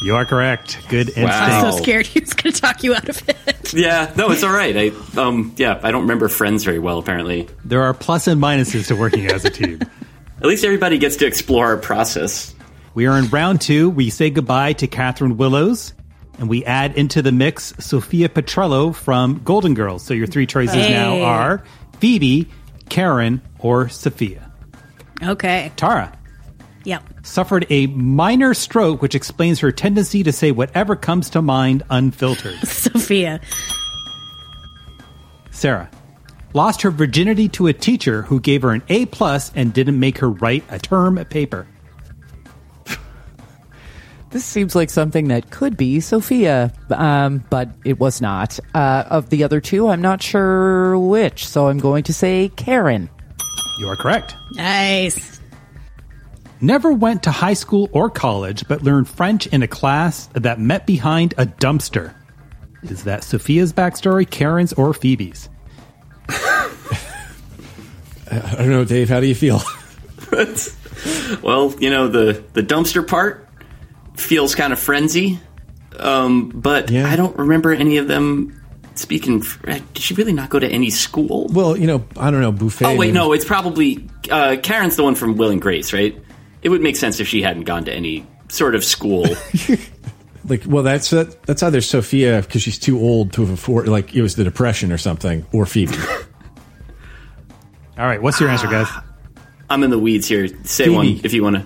[0.02, 0.80] You are correct.
[0.90, 1.32] Good instinct.
[1.32, 3.38] I'm so scared he was going to talk you out of it.
[3.74, 4.14] Yeah.
[4.16, 4.78] No, it's all right.
[4.78, 5.80] I um yeah.
[5.84, 6.98] I don't remember Friends very well.
[7.00, 7.50] Apparently.
[7.66, 9.82] There are plus and minuses to working as a team.
[10.38, 12.54] At least everybody gets to explore our process.
[12.94, 13.90] We are in round two.
[13.90, 15.94] We say goodbye to Catherine Willows,
[16.40, 20.04] and we add into the mix Sophia Petrillo from Golden Girls.
[20.04, 21.64] So your three choices now are
[22.00, 22.48] Phoebe,
[22.88, 24.50] Karen, or Sophia.
[25.22, 25.72] Okay.
[25.76, 26.18] Tara
[26.86, 27.03] Yep.
[27.24, 32.60] suffered a minor stroke, which explains her tendency to say whatever comes to mind unfiltered.
[32.68, 33.41] Sophia.
[35.52, 35.90] Sarah
[36.53, 40.20] lost her virginity to a teacher who gave her an A plus and didn't make
[40.20, 41.68] her write a term paper.
[44.32, 48.60] This seems like something that could be Sophia, um, but it was not.
[48.74, 53.10] Uh, of the other two, I'm not sure which, so I'm going to say Karen.
[53.80, 54.36] You are correct.
[54.52, 55.40] Nice.
[56.61, 60.86] Never went to high school or college, but learned French in a class that met
[60.86, 62.14] behind a dumpster.
[62.84, 65.49] Is that Sophia's backstory, Karen's, or Phoebe's?
[68.32, 69.10] I don't know, Dave.
[69.10, 69.61] How do you feel?
[71.41, 73.48] well, you know the the dumpster part
[74.15, 75.40] feels kind of frenzy,
[75.99, 78.61] um, but I don't remember any of them
[78.95, 79.44] speaking.
[79.65, 81.48] Did she really not go to any school?
[81.52, 82.52] Well, you know, I don't know.
[82.52, 82.86] Buffay.
[82.86, 86.19] Oh wait, maybe- no, it's probably uh, Karen's the one from Will and Grace, right?
[86.66, 89.28] It would make sense if she hadn't gone to any sort of school.
[90.48, 93.90] Like, well, that's that's either Sophia because she's too old to have afforded.
[93.90, 95.98] Like, it was the depression or something, or Phoebe.
[97.98, 98.88] All right, what's your answer, guys?
[99.72, 100.48] I'm in the weeds here.
[100.64, 100.96] Say Phoebe.
[100.96, 101.66] one if you want to.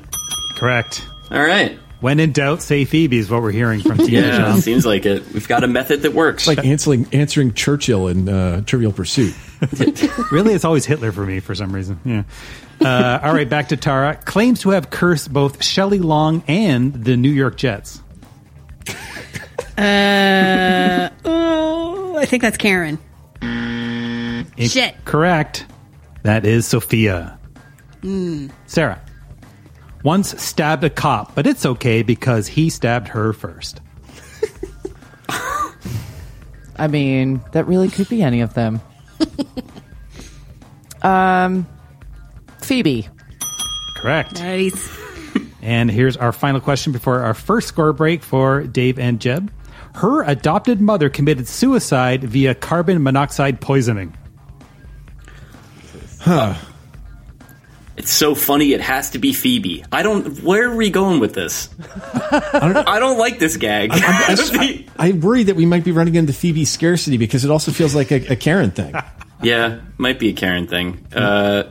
[0.57, 1.05] Correct.
[1.29, 1.77] All right.
[2.01, 4.63] When in doubt, say Phoebe is what we're hearing from Team Yeah, Deschamps.
[4.63, 5.25] seems like it.
[5.33, 6.47] We've got a method that works.
[6.47, 9.33] It's like answering answering Churchill in uh, Trivial Pursuit.
[10.31, 11.99] really, it's always Hitler for me for some reason.
[12.05, 12.23] Yeah.
[12.81, 14.15] Uh, all right, back to Tara.
[14.23, 18.01] Claims to have cursed both Shelley Long and the New York Jets.
[19.77, 22.97] Uh, oh, I think that's Karen.
[24.57, 24.95] Shit.
[25.05, 25.65] Correct.
[26.23, 27.37] That is Sophia.
[28.01, 28.51] Mm.
[28.67, 29.01] Sarah.
[30.03, 33.81] Once stabbed a cop, but it's okay because he stabbed her first.
[36.77, 38.79] I mean, that really could be any of them.
[41.01, 41.67] um,
[42.61, 43.07] Phoebe.
[43.97, 44.35] Correct.
[44.35, 44.97] Nice.
[45.61, 49.51] And here's our final question before our first score break for Dave and Jeb.
[49.93, 54.15] Her adopted mother committed suicide via carbon monoxide poisoning.
[56.21, 56.55] Huh.
[57.99, 58.71] It's so funny.
[58.71, 59.83] It has to be Phoebe.
[59.91, 60.41] I don't.
[60.41, 61.69] Where are we going with this?
[62.31, 63.91] I don't, like this gag.
[63.91, 67.51] I'm, I'm, I, I worry that we might be running into Phoebe scarcity because it
[67.51, 68.95] also feels like a, a Karen thing.
[69.43, 71.05] yeah, might be a Karen thing.
[71.13, 71.69] Uh,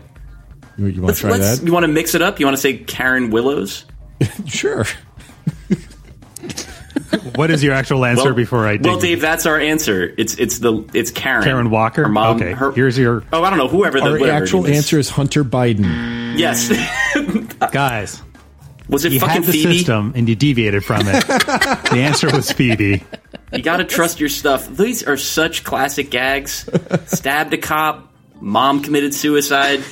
[0.76, 1.62] you, you want to try that?
[1.64, 2.38] You want to mix it up?
[2.38, 3.86] You want to say Karen Willows?
[4.46, 4.84] sure.
[7.36, 8.86] What is your actual answer Well- before I dig?
[8.86, 10.12] Well, Dave, that's our answer.
[10.18, 11.42] It's it's the it's Karen.
[11.44, 12.02] Karen Walker?
[12.04, 12.36] Her mom.
[12.36, 13.22] Okay, her- here's your.
[13.32, 13.68] Oh, I don't know.
[13.68, 14.76] Whoever the Our actual is.
[14.76, 16.36] answer is Hunter Biden.
[16.38, 16.68] Yes.
[17.72, 18.22] Guys,
[18.88, 19.78] Was it you fucking had the Phoebe?
[19.78, 21.26] system and you deviated from it.
[21.26, 23.02] the answer was Phoebe.
[23.52, 24.68] You got to trust your stuff.
[24.68, 26.68] These are such classic gags.
[27.06, 28.12] Stabbed a cop.
[28.40, 29.82] Mom committed suicide.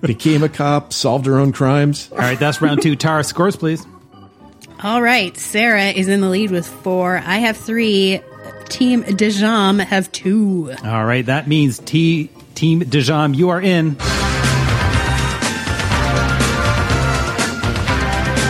[0.00, 2.08] Became a cop, solved her own crimes.
[2.12, 2.96] All right, that's round two.
[2.96, 3.86] Tara, scores, please.
[4.80, 7.16] All right, Sarah is in the lead with four.
[7.18, 8.20] I have three.
[8.68, 10.72] Team Dejam have two.
[10.84, 13.94] All right, that means T Team Dejam, you are in.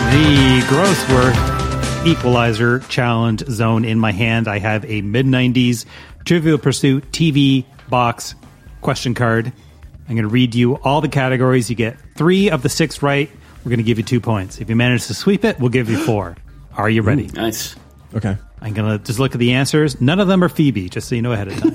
[0.09, 4.49] The Grossworth Equalizer Challenge Zone in my hand.
[4.49, 5.87] I have a mid 90s
[6.27, 8.35] Trivial Pursuit TV box
[8.83, 9.47] question card.
[9.47, 11.71] I'm going to read you all the categories.
[11.71, 13.31] You get three of the six right.
[13.69, 14.63] We're going to give you two points.
[14.63, 16.39] If you manage to sweep it, we'll give you four.
[16.79, 17.27] Are you ready?
[17.27, 17.77] Nice.
[18.15, 18.35] Okay.
[18.63, 20.01] I'm going to just look at the answers.
[20.01, 21.73] None of them are Phoebe, just so you know ahead of time.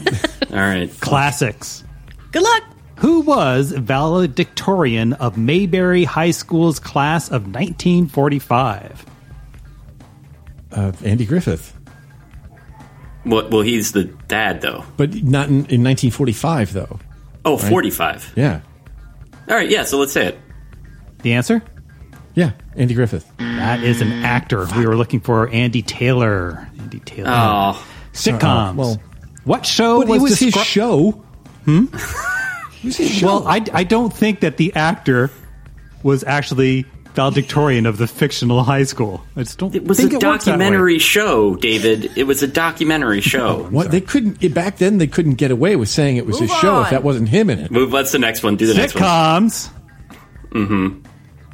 [0.52, 0.90] All right.
[1.02, 1.84] Classics.
[2.32, 2.64] Good luck.
[2.95, 9.06] Who was valedictorian of Mayberry High School's class of 1945?
[10.72, 11.78] Uh, Andy Griffith.
[13.24, 14.84] Well, well, he's the dad though.
[14.98, 16.99] But not in, in 1945, though.
[17.45, 17.70] Oh, Right?
[17.70, 18.34] 45.
[18.36, 18.61] Yeah.
[19.48, 19.70] All right.
[19.70, 19.84] Yeah.
[19.84, 20.40] So let's say it.
[21.22, 21.61] The answer?
[22.35, 23.30] Yeah, Andy Griffith.
[23.38, 24.65] That is an actor.
[24.76, 26.68] We were looking for Andy Taylor.
[26.80, 27.30] Andy Taylor.
[27.31, 27.88] Oh.
[28.14, 28.76] Sitcoms.
[28.76, 29.01] Well-
[29.45, 31.11] what show But was, it was his show.
[31.65, 31.85] Hmm?
[33.22, 35.31] Well, I, I don't think that the actor
[36.03, 36.84] was actually
[37.14, 39.23] valedictorian of the fictional high school.
[39.38, 40.57] I just don't It was think a it works that way.
[40.57, 42.11] documentary show, David.
[42.18, 43.64] It was a documentary show.
[43.69, 46.60] What they couldn't back then they couldn't get away with saying it was his Move
[46.60, 47.72] show if that wasn't him in it.
[47.72, 47.93] Move.
[47.93, 48.57] What's the next one?
[48.57, 49.03] Do the next one.
[49.03, 49.69] Sitcoms.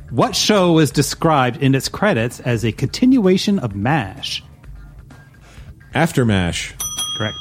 [0.10, 4.44] What show was described in its credits as a continuation of MASH?
[5.94, 6.74] AfterMASH.
[7.18, 7.38] Correct.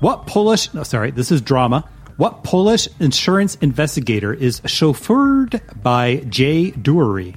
[0.00, 0.72] What Polish?
[0.72, 1.86] No, sorry, this is drama.
[2.16, 7.36] What Polish insurance investigator is chauffeured by Jay Drury?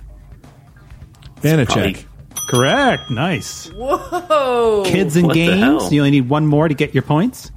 [1.42, 2.06] Banacek.
[2.50, 3.10] Correct.
[3.10, 3.68] Nice.
[3.72, 4.84] Whoa.
[4.86, 5.92] Kids and What games.
[5.92, 7.52] You only need one more to get your points.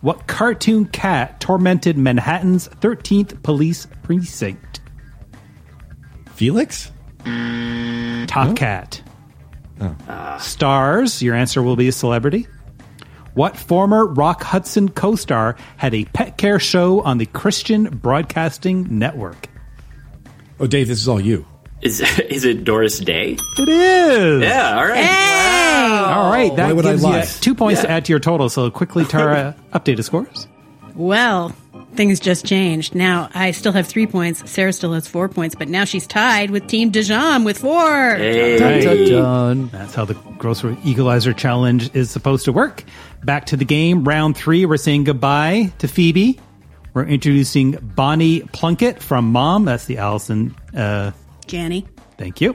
[0.00, 4.65] What cartoon cat tormented Manhattan's 13th police precinct?
[6.36, 6.92] Felix?
[8.26, 9.02] Top Cat.
[9.80, 9.96] Oh.
[10.06, 11.22] Uh, stars.
[11.22, 12.46] Your answer will be a celebrity.
[13.34, 18.98] What former Rock Hudson co star had a pet care show on the Christian Broadcasting
[18.98, 19.48] Network?
[20.60, 21.46] Oh, Dave, this is all you.
[21.82, 22.00] Is
[22.30, 23.36] is it Doris Day?
[23.58, 24.42] It is.
[24.42, 24.76] Yeah.
[24.76, 26.06] All right.
[26.16, 26.56] All right.
[26.56, 27.24] That Why would I gives you lie?
[27.24, 28.48] two points to add to your total.
[28.48, 30.48] So quickly, Tara, update the scores.
[30.94, 31.54] Well,
[31.96, 32.94] things just changed.
[32.94, 34.48] Now I still have three points.
[34.50, 38.14] Sarah still has four points, but now she's tied with Team Dejam with four.
[38.14, 38.58] Hey.
[38.58, 39.68] Dun, dun, dun.
[39.68, 42.84] That's how the Grocery Equalizer Challenge is supposed to work.
[43.24, 44.04] Back to the game.
[44.04, 44.66] Round three.
[44.66, 46.38] We're saying goodbye to Phoebe.
[46.94, 49.64] We're introducing Bonnie Plunkett from Mom.
[49.64, 50.54] That's the Allison.
[50.74, 51.10] Uh,
[51.46, 51.86] Janney.
[52.16, 52.54] thank you.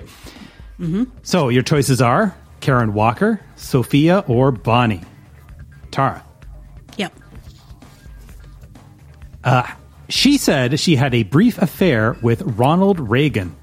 [1.21, 5.01] So your choices are Karen Walker, Sophia, or Bonnie.
[5.91, 6.23] Tara.
[10.09, 13.55] She said she had a brief affair with Ronald Reagan.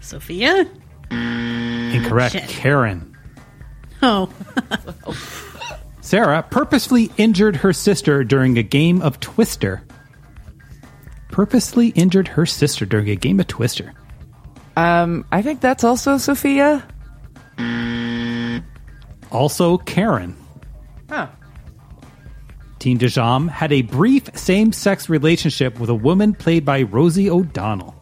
[0.00, 0.68] Sophia?
[1.10, 2.32] Incorrect.
[2.32, 2.48] Shit.
[2.48, 3.16] Karen.
[4.02, 4.30] Oh.
[6.00, 9.82] Sarah purposefully injured her sister during a game of Twister.
[11.28, 13.92] Purposely injured her sister during a game of Twister.
[14.76, 16.86] Um, I think that's also Sophia.
[19.32, 20.36] Also, Karen.
[21.10, 21.26] Huh.
[22.86, 27.96] Teen Dejam had a brief same sex relationship with a woman played by Rosie O'Donnell.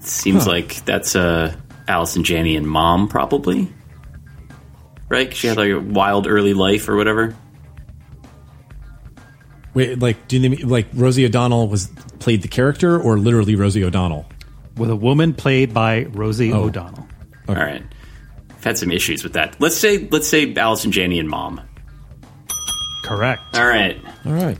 [0.00, 1.56] Seems like that's uh,
[1.88, 3.72] Allison Janney and Mom, probably.
[5.08, 5.34] Right?
[5.34, 7.34] She had like a wild early life or whatever.
[9.72, 11.86] Wait, like, do you mean like Rosie O'Donnell was
[12.18, 14.26] played the character, or literally Rosie O'Donnell?
[14.76, 16.64] With a woman played by Rosie Oh.
[16.64, 17.08] O'Donnell.
[17.48, 17.82] All right.
[18.50, 19.58] I've had some issues with that.
[19.60, 21.62] Let's say let's say Allison Janney and Mom.
[23.08, 23.56] Correct.
[23.56, 23.98] All right.
[24.26, 24.58] All right.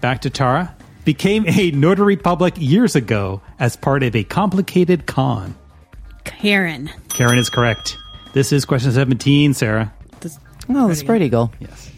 [0.00, 0.74] Back to Tara.
[1.04, 5.54] Became a notary public years ago as part of a complicated con.
[6.24, 6.90] Karen.
[7.10, 7.98] Karen is correct.
[8.32, 9.92] This is question 17, Sarah.
[10.70, 11.52] Oh, the Spread Eagle.
[11.58, 11.90] Yes.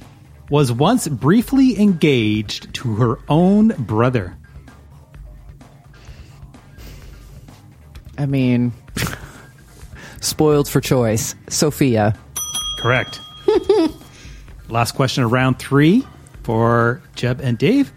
[0.50, 4.36] was once briefly engaged to her own brother?
[8.18, 8.72] I mean,
[10.20, 11.36] spoiled for choice.
[11.48, 12.16] Sophia.
[12.80, 13.20] Correct.
[14.68, 16.04] Last question of round three
[16.42, 17.92] for Jeb and Dave.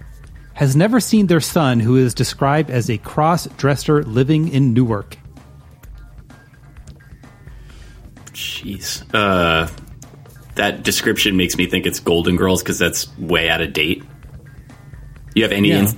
[0.54, 5.18] Has never seen their son, who is described as a cross dresser living in Newark.
[8.34, 9.04] Jeez.
[9.14, 9.68] Uh,
[10.56, 14.04] that description makes me think it's Golden Girls because that's way out of date.
[15.36, 15.70] You have any?
[15.70, 15.80] Yeah.
[15.82, 15.96] ins-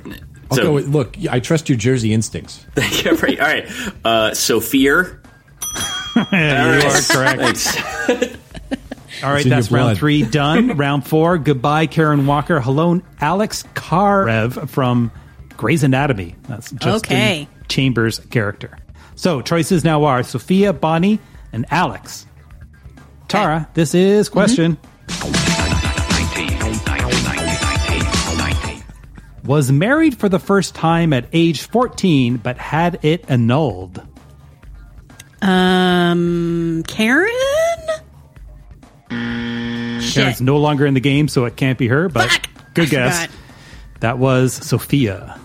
[0.52, 2.66] I'll so, go with, look, I trust your Jersey instincts.
[2.78, 3.40] yeah, right.
[3.40, 3.72] All right.
[4.04, 5.04] Uh, Sophia.
[6.16, 8.38] you are correct.
[9.20, 9.24] Thanks.
[9.24, 10.78] All right, that's round three done.
[10.78, 11.38] round four.
[11.38, 12.60] Goodbye, Karen Walker.
[12.60, 15.12] Hello, Alex Karev from
[15.58, 16.36] Grey's Anatomy.
[16.48, 17.48] That's Justin Okay.
[17.68, 18.78] Chambers' character.
[19.16, 21.20] So choices now are Sophia, Bonnie,
[21.52, 22.26] and Alex.
[23.28, 24.78] Tara, this is question.
[29.44, 34.02] Was married for the first time at age 14, but had it annulled.
[35.42, 37.30] Um, Karen?
[39.10, 42.30] Karen's no longer in the game, so it can't be her, but
[42.74, 43.24] good guess.
[43.24, 43.36] forgot.
[44.02, 45.40] That was Sophia.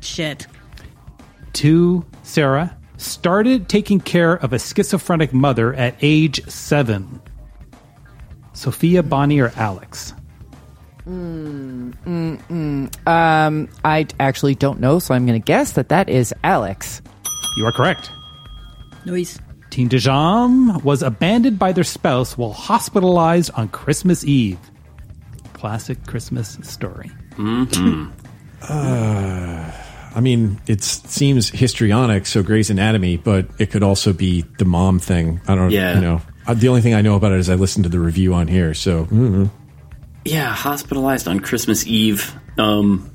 [0.00, 0.46] Shit.
[1.52, 7.20] Two, Sarah started taking care of a schizophrenic mother at age seven.
[8.52, 10.14] Sophia, Bonnie, or Alex?
[11.06, 13.08] Mm, mm, mm.
[13.08, 17.00] Um, I actually don't know, so I'm going to guess that that is Alex.
[17.56, 18.10] You are correct.
[19.04, 19.38] Noise.
[19.76, 24.58] Teen Dejam was abandoned by their spouse while hospitalized on Christmas Eve.
[25.52, 27.10] Classic Christmas story.
[27.32, 28.10] Mm-hmm.
[28.62, 29.70] Uh,
[30.14, 34.98] I mean, it seems histrionic, so Grey's Anatomy, but it could also be the mom
[34.98, 35.42] thing.
[35.46, 35.96] I don't, Yeah.
[35.96, 36.22] you know.
[36.46, 38.48] Uh, The only thing I know about it is I listened to the review on
[38.48, 39.04] here, so.
[39.04, 39.50] mm
[40.24, 42.34] Yeah, hospitalized on Christmas Eve.
[42.56, 43.10] Um,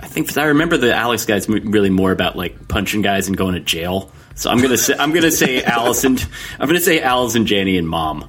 [0.00, 3.52] I think I remember the Alex guys really more about like punching guys and going
[3.56, 4.10] to jail.
[4.36, 6.18] So I'm gonna say I'm gonna say Allison.
[6.60, 8.28] I'm gonna say Allison, Janney, and Mom.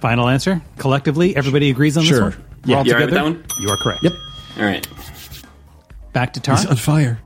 [0.00, 0.62] Final answer?
[0.78, 2.30] Collectively, everybody agrees on Sure.
[2.30, 2.44] this one?
[2.66, 2.76] We're Yeah.
[2.78, 3.30] all You all right with together?
[3.30, 3.44] that one?
[3.60, 4.02] You are correct.
[4.04, 4.12] Yep.
[4.58, 4.86] All right.
[6.12, 6.58] Back to Tara.
[6.58, 7.18] He's on fire.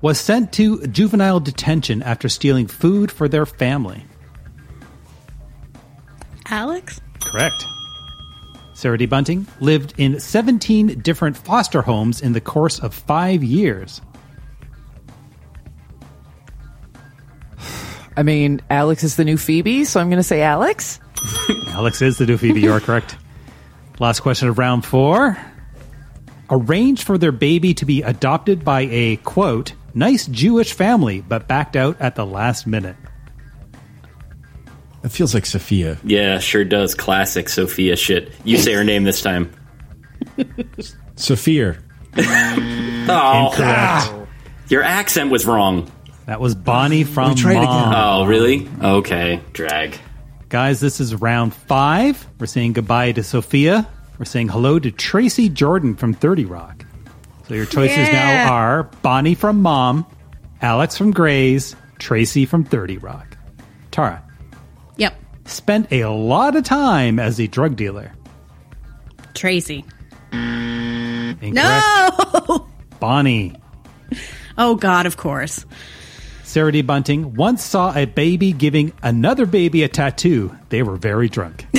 [0.00, 4.04] Was sent to juvenile detention after stealing food for their family.
[6.50, 7.00] Alex?
[7.20, 7.64] Correct.
[8.74, 9.06] Sarah D.
[9.06, 14.00] Bunting lived in 17 different foster homes in the course of five years.
[18.18, 20.98] I mean, Alex is the new Phoebe, so I'm going to say Alex.
[21.68, 22.60] Alex is the new Phoebe.
[22.60, 23.14] You are correct.
[24.00, 25.38] Last question of round four.
[26.50, 31.76] Arranged for their baby to be adopted by a, quote, nice Jewish family, but backed
[31.76, 32.96] out at the last minute.
[35.02, 35.96] That feels like Sophia.
[36.02, 36.96] Yeah, sure does.
[36.96, 38.32] Classic Sophia shit.
[38.42, 39.52] You say her name this time.
[41.14, 41.78] Sophia.
[43.10, 43.60] Oh, Incorrect.
[43.62, 44.26] Ah.
[44.68, 45.90] Your accent was wrong.
[46.28, 47.64] That was Bonnie from try it again.
[47.64, 47.94] Mom.
[47.96, 48.68] Oh, really?
[48.82, 49.96] Okay, drag.
[50.50, 52.26] Guys, this is round five.
[52.38, 53.88] We're saying goodbye to Sophia.
[54.18, 56.84] We're saying hello to Tracy Jordan from 30 Rock.
[57.46, 58.44] So your choices Yeah.
[58.44, 60.04] now are Bonnie from Mom,
[60.60, 63.38] Alex from Grey's, Tracy from 30 Rock.
[63.90, 64.22] Tara.
[64.98, 65.14] Yep.
[65.46, 68.12] Spent a lot of time as a drug dealer.
[69.32, 69.82] Tracy.
[70.32, 71.54] Incorrect.
[71.54, 72.68] No!
[73.00, 73.54] Bonnie.
[74.58, 75.64] Oh, God, of course.
[76.48, 76.80] Sarah D.
[76.80, 80.56] Bunting once saw a baby giving another baby a tattoo.
[80.70, 81.66] They were very drunk.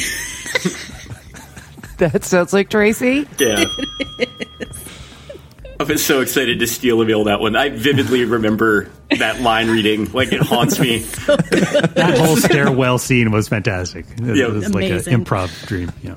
[1.98, 3.28] That sounds like Tracy.
[3.38, 3.66] Yeah.
[5.82, 7.58] I was so excited to steal Emil that one.
[7.58, 10.10] I vividly remember that line reading.
[10.14, 11.00] Like it haunts me.
[11.00, 14.06] that whole stairwell scene was fantastic.
[14.18, 14.48] It Yeah.
[14.48, 15.92] was like an improv dream.
[16.02, 16.16] Yeah.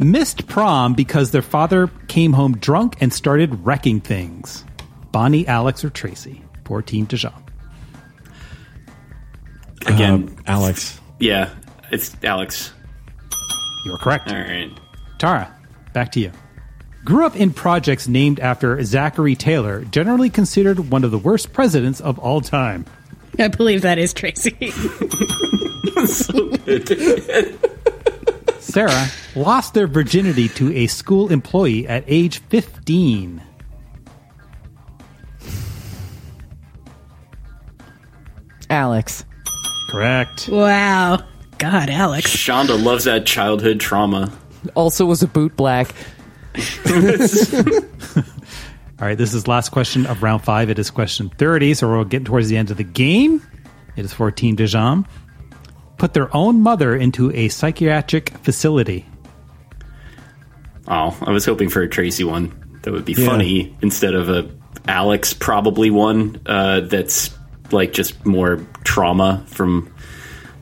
[0.00, 4.64] Missed prom because their father came home drunk and started wrecking things.
[5.12, 6.42] Bonnie, Alex, or Tracy?
[6.64, 7.32] Poor Teen Dijon.
[9.86, 11.00] Again, Um, Alex.
[11.18, 11.50] Yeah,
[11.90, 12.72] it's Alex.
[13.84, 14.30] You're correct.
[14.30, 14.70] All right.
[15.18, 15.52] Tara,
[15.92, 16.30] back to you.
[17.04, 22.00] Grew up in projects named after Zachary Taylor, generally considered one of the worst presidents
[22.00, 22.84] of all time.
[23.38, 24.70] I believe that is Tracy.
[28.60, 33.42] Sarah lost their virginity to a school employee at age 15.
[38.70, 39.24] Alex.
[39.92, 40.48] Correct.
[40.48, 41.18] wow.
[41.58, 42.34] God, Alex.
[42.34, 44.32] Shonda loves that childhood trauma.
[44.74, 45.94] Also was a boot black.
[49.00, 50.70] All right, this is last question of round five.
[50.70, 53.42] It is question 30, so we're getting towards the end of the game.
[53.96, 55.06] It is for Team Dijon.
[55.98, 59.06] Put their own mother into a psychiatric facility.
[60.88, 63.26] Oh, I was hoping for a Tracy one that would be Yeah.
[63.26, 64.48] funny instead of a
[64.88, 67.30] Alex probably one uh, that's
[67.72, 69.92] like just more trauma from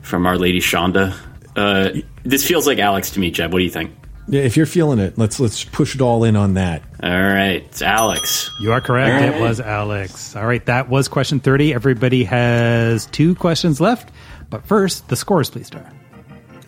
[0.01, 1.15] from Our Lady Shonda.
[1.55, 3.51] Uh, this feels like Alex to me, Jeb.
[3.51, 3.91] What do you think?
[4.27, 6.83] Yeah, if you're feeling it, let's let's push it all in on that.
[7.03, 8.49] All right, it's Alex.
[8.61, 9.23] You are correct.
[9.35, 10.35] All It was Alex.
[10.35, 11.73] All right, that was question 30.
[11.73, 14.11] Everybody has two questions left.
[14.49, 15.91] But first, the scores, please, Tara.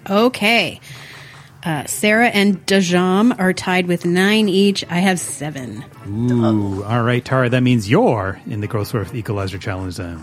[0.10, 0.80] Okay.
[1.66, 4.84] Uh, Sarah and Dajam are tied with nine each.
[4.90, 5.84] I have seven.
[6.08, 6.84] Ooh.
[6.84, 10.22] All right, Tara, that means you're in the Grossworth Equalizer Challenge then.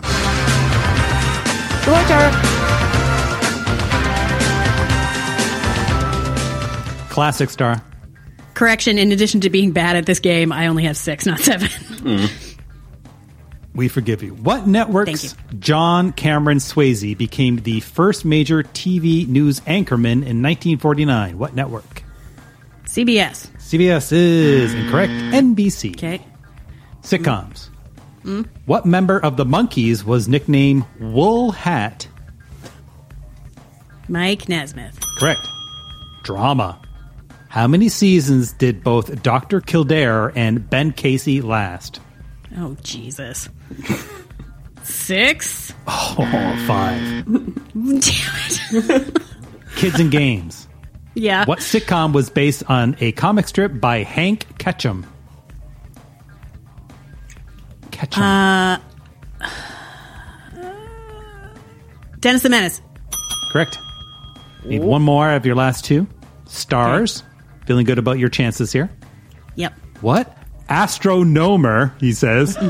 [1.81, 2.31] Come on, Tara.
[7.09, 7.81] Classic star.
[8.53, 12.29] Correction, in addition to being bad at this game, I only have six, not seven.
[13.73, 14.33] We forgive you.
[14.33, 21.37] What network's John Cameron Swayze became the first major TV news anchorman in 1949?
[21.37, 22.03] What network?
[22.85, 23.47] CBS.
[23.57, 25.13] CBS is incorrect.
[25.13, 25.95] NBC.
[25.95, 26.21] Okay.
[27.01, 27.69] Sitcoms.
[28.23, 28.47] Mm.
[28.65, 32.07] What member of the Monkees was nicknamed Wool Hat?
[34.09, 34.99] Mike Nesmith.
[35.17, 35.39] Correct.
[36.23, 36.81] Drama.
[37.47, 39.61] How many seasons did both Dr.
[39.61, 42.01] Kildare and Ben Casey last?
[42.57, 43.49] Oh, Jesus.
[44.83, 45.73] Six?
[45.87, 47.25] Oh, five.
[47.73, 48.01] Damn
[48.89, 49.17] it.
[49.75, 50.67] Kids and Games.
[51.13, 51.45] Yeah.
[51.45, 55.05] What sitcom was based on a comic strip by Hank Ketcham?
[57.91, 58.79] Ketcham.
[59.41, 59.47] Uh,
[62.19, 62.81] Dennis the Menace.
[63.51, 63.77] Correct.
[64.65, 66.07] Need one more of your last two.
[66.45, 67.23] Stars.
[67.65, 68.89] Feeling good about your chances here.
[69.55, 69.73] Yep.
[70.01, 70.37] What?
[70.71, 72.55] Astronomer, he says.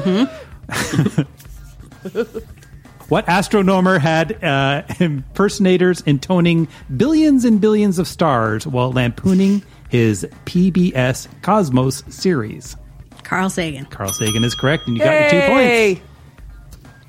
[3.09, 6.67] what astronomer had uh, impersonators intoning
[6.97, 12.75] billions and billions of stars while lampooning his PBS Cosmos series?
[13.23, 13.85] Carl Sagan.
[13.85, 16.01] Carl Sagan is correct, and you got your two points.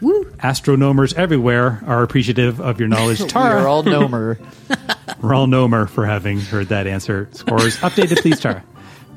[0.02, 0.30] Woo.
[0.40, 3.24] Astronomers everywhere are appreciative of your knowledge.
[3.28, 3.62] Tara.
[3.62, 4.38] We're all nomer.
[5.22, 7.28] We're all nomer for having heard that answer.
[7.32, 8.62] Scores updated, please, Tara.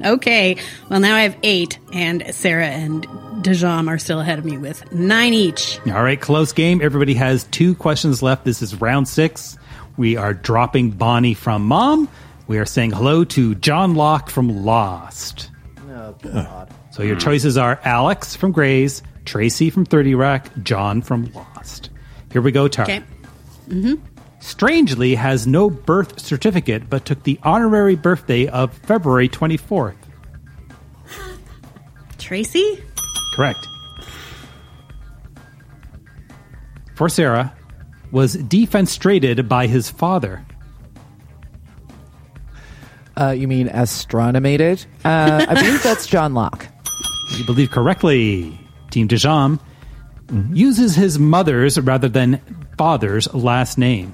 [0.03, 0.57] Okay.
[0.89, 3.05] Well, now I have eight, and Sarah and
[3.43, 5.80] Dejam are still ahead of me with nine each.
[5.88, 6.81] All right, close game.
[6.81, 8.43] Everybody has two questions left.
[8.43, 9.57] This is round six.
[9.97, 12.09] We are dropping Bonnie from Mom.
[12.47, 15.49] We are saying hello to John Locke from Lost.
[15.89, 16.73] Oh, God.
[16.91, 21.89] So your choices are Alex from Grey's, Tracy from 30 Rock, John from Lost.
[22.31, 22.88] Here we go, Tara.
[22.88, 23.03] Okay.
[23.67, 23.95] Mm-hmm.
[24.45, 29.95] Strangely has no birth certificate, but took the honorary birthday of February 24th.
[32.19, 32.84] Tracy?
[33.34, 33.67] Correct.
[36.93, 37.55] For Sarah,
[38.11, 40.45] was defenestrated by his father.
[43.19, 44.85] Uh, you mean astronomated?
[45.03, 46.67] Uh, I believe that's John Locke.
[47.35, 48.59] You believe correctly.
[48.91, 49.59] Team Dejam
[50.53, 52.39] uses his mother's rather than
[52.77, 54.13] father's last name.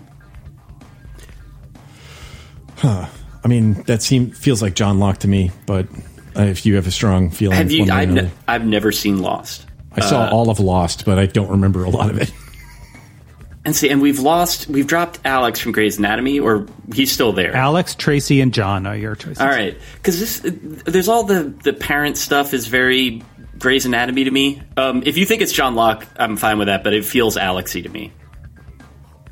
[2.81, 3.05] Huh.
[3.43, 5.87] I mean, that seems feels like John Locke to me, but
[6.35, 7.79] uh, if you have a strong feeling, Have you?
[7.81, 9.65] one way or I've, ne- I've never seen Lost.
[9.93, 12.31] I saw Uh, all of Lost, but I don't remember a lot of it.
[13.63, 14.65] And see, and we've lost.
[14.67, 17.55] We've dropped Alex from Grey's Anatomy, or he's still there.
[17.55, 19.39] Alex, Tracy, and John are your choices.
[19.39, 23.21] All right, because this there's all the the parent stuff is very
[23.59, 24.63] Grey's Anatomy to me.
[24.77, 27.83] Um, if you think it's John Locke, I'm fine with that, but it feels Alexy
[27.83, 28.11] to me.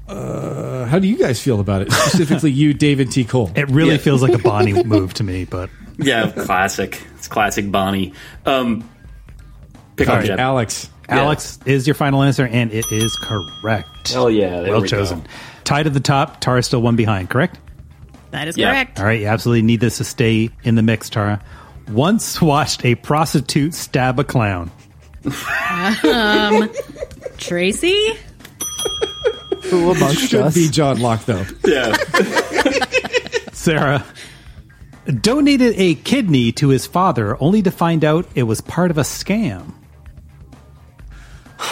[0.10, 1.92] Uh, how do you guys feel about it?
[1.92, 3.24] Specifically, you, David T.
[3.24, 3.52] Cole.
[3.56, 3.98] It really Yeah.
[3.98, 7.02] feels like a Bonnie move to me, but Yeah, classic.
[7.16, 8.14] It's classic Bonnie.
[8.46, 8.90] Um,
[9.96, 10.40] pick All up right, Jeb.
[10.40, 10.90] Alex.
[11.08, 14.12] Alex is your final answer, and it is correct.
[14.12, 15.22] Hell yeah, there well we chosen.
[15.22, 15.26] go.
[15.64, 17.58] Tied at the top, Tara still one behind, correct?
[18.32, 18.72] That is Yeah.
[18.72, 19.00] correct.
[19.00, 21.42] All right, you absolutely need this to stay in the mix, Tara.
[21.92, 24.72] Once watched a prostitute stab a clown.
[26.04, 26.70] Um,
[27.38, 28.14] Tracy?
[29.70, 30.56] Who amongst Should us?
[30.56, 31.46] be John Locke, though.
[31.66, 31.96] Yeah.
[33.54, 34.04] Sarah
[35.22, 39.02] donated a kidney to his father only to find out it was part of a
[39.04, 39.74] scam.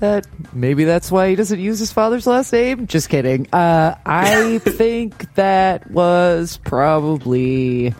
[0.00, 2.86] That maybe that's why he doesn't use his father's last name.
[2.86, 3.48] Just kidding.
[3.52, 7.92] Uh, I think that was probably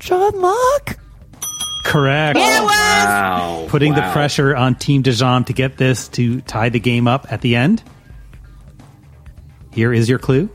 [0.00, 0.98] John Locke.
[1.84, 2.38] Correct.
[2.38, 3.66] Wow.
[3.68, 7.40] Putting the pressure on Team Dejam to get this to tie the game up at
[7.40, 7.82] the end.
[9.72, 10.48] Here is your clue.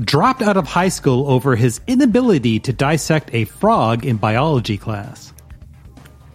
[0.00, 5.32] Dropped out of high school over his inability to dissect a frog in biology class.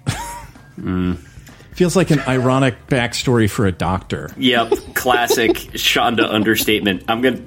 [1.71, 4.29] Feels like an ironic backstory for a doctor.
[4.37, 7.03] Yep, classic Shonda understatement.
[7.07, 7.41] I'm gonna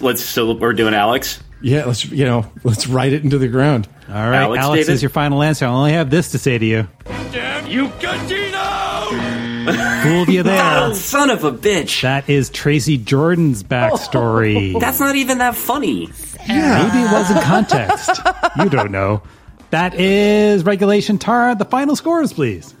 [0.00, 0.22] let's.
[0.22, 1.42] So we're doing Alex.
[1.62, 3.88] Yeah, let's you know, let's write it into the ground.
[4.12, 5.64] All right, Alex, Alex is your final answer.
[5.64, 6.86] I only have this to say to you.
[7.32, 10.02] Damn you, Catino!
[10.02, 10.62] Fooled you there.
[10.82, 12.02] Oh, son of a bitch.
[12.02, 14.72] That is Tracy Jordan's backstory.
[14.80, 16.08] That's not even that funny.
[16.46, 16.82] Yeah.
[16.88, 18.10] Maybe it was in context.
[18.58, 19.22] you don't know.
[19.70, 21.18] That is regulation.
[21.18, 22.74] Tara, the final scores, please.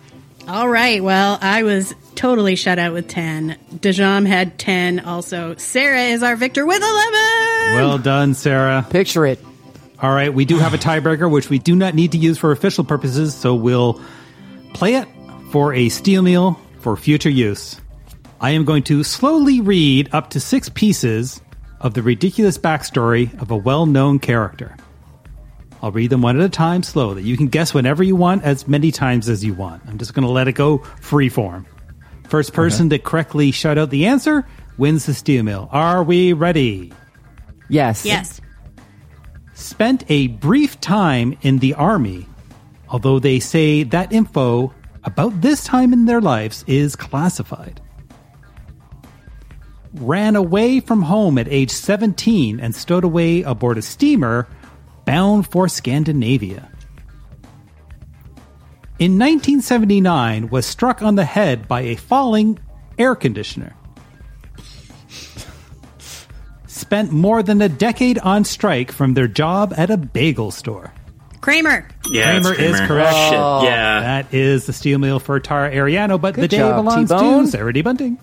[0.48, 1.02] All right.
[1.02, 3.56] Well, I was totally shut out with 10.
[3.76, 5.54] Dejam had 10 also.
[5.56, 7.74] Sarah is our victor with 11.
[7.76, 8.84] Well done, Sarah.
[8.90, 9.38] Picture it.
[10.02, 10.34] All right.
[10.34, 13.34] We do have a tiebreaker, which we do not need to use for official purposes,
[13.34, 14.00] so we'll
[14.74, 15.06] play it
[15.52, 17.80] for a steel meal for future use.
[18.40, 21.40] I am going to slowly read up to six pieces
[21.80, 24.76] of the ridiculous backstory of a well known character.
[25.80, 27.22] I'll read them one at a time slowly.
[27.22, 29.82] You can guess whenever you want, as many times as you want.
[29.86, 31.64] I'm just going to let it go free form.
[32.28, 32.98] First person okay.
[32.98, 34.44] to correctly shout out the answer
[34.78, 35.68] wins the steel mill.
[35.70, 36.92] Are we ready?
[37.68, 38.04] Yes.
[38.04, 38.40] Yes.
[39.62, 42.26] Spent a brief time in the army,
[42.88, 44.74] although they say that info
[45.04, 47.80] about this time in their lives is classified.
[49.94, 54.48] Ran away from home at age 17 and stowed away aboard a steamer
[55.04, 56.68] bound for Scandinavia.
[58.98, 62.58] In 1979 was struck on the head by a falling
[62.98, 63.76] air conditioner.
[66.82, 70.92] Spent more than a decade on strike from their job at a bagel store.
[71.40, 71.86] Kramer.
[72.10, 72.74] Yeah, Kramer, Kramer.
[72.74, 73.14] is correct.
[73.14, 74.00] Oh, yeah.
[74.00, 77.44] That is the steel meal for Tara Ariano, but Good the day job, belongs T-Bone.
[77.44, 77.82] to Sarah D.
[77.82, 78.18] Bunting.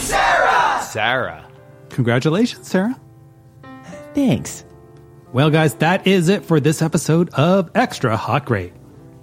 [0.00, 0.82] Sarah!
[0.82, 1.44] Sarah.
[1.88, 2.94] Congratulations, Sarah.
[4.14, 4.64] Thanks.
[5.32, 8.74] Well, guys, that is it for this episode of Extra Hot Great.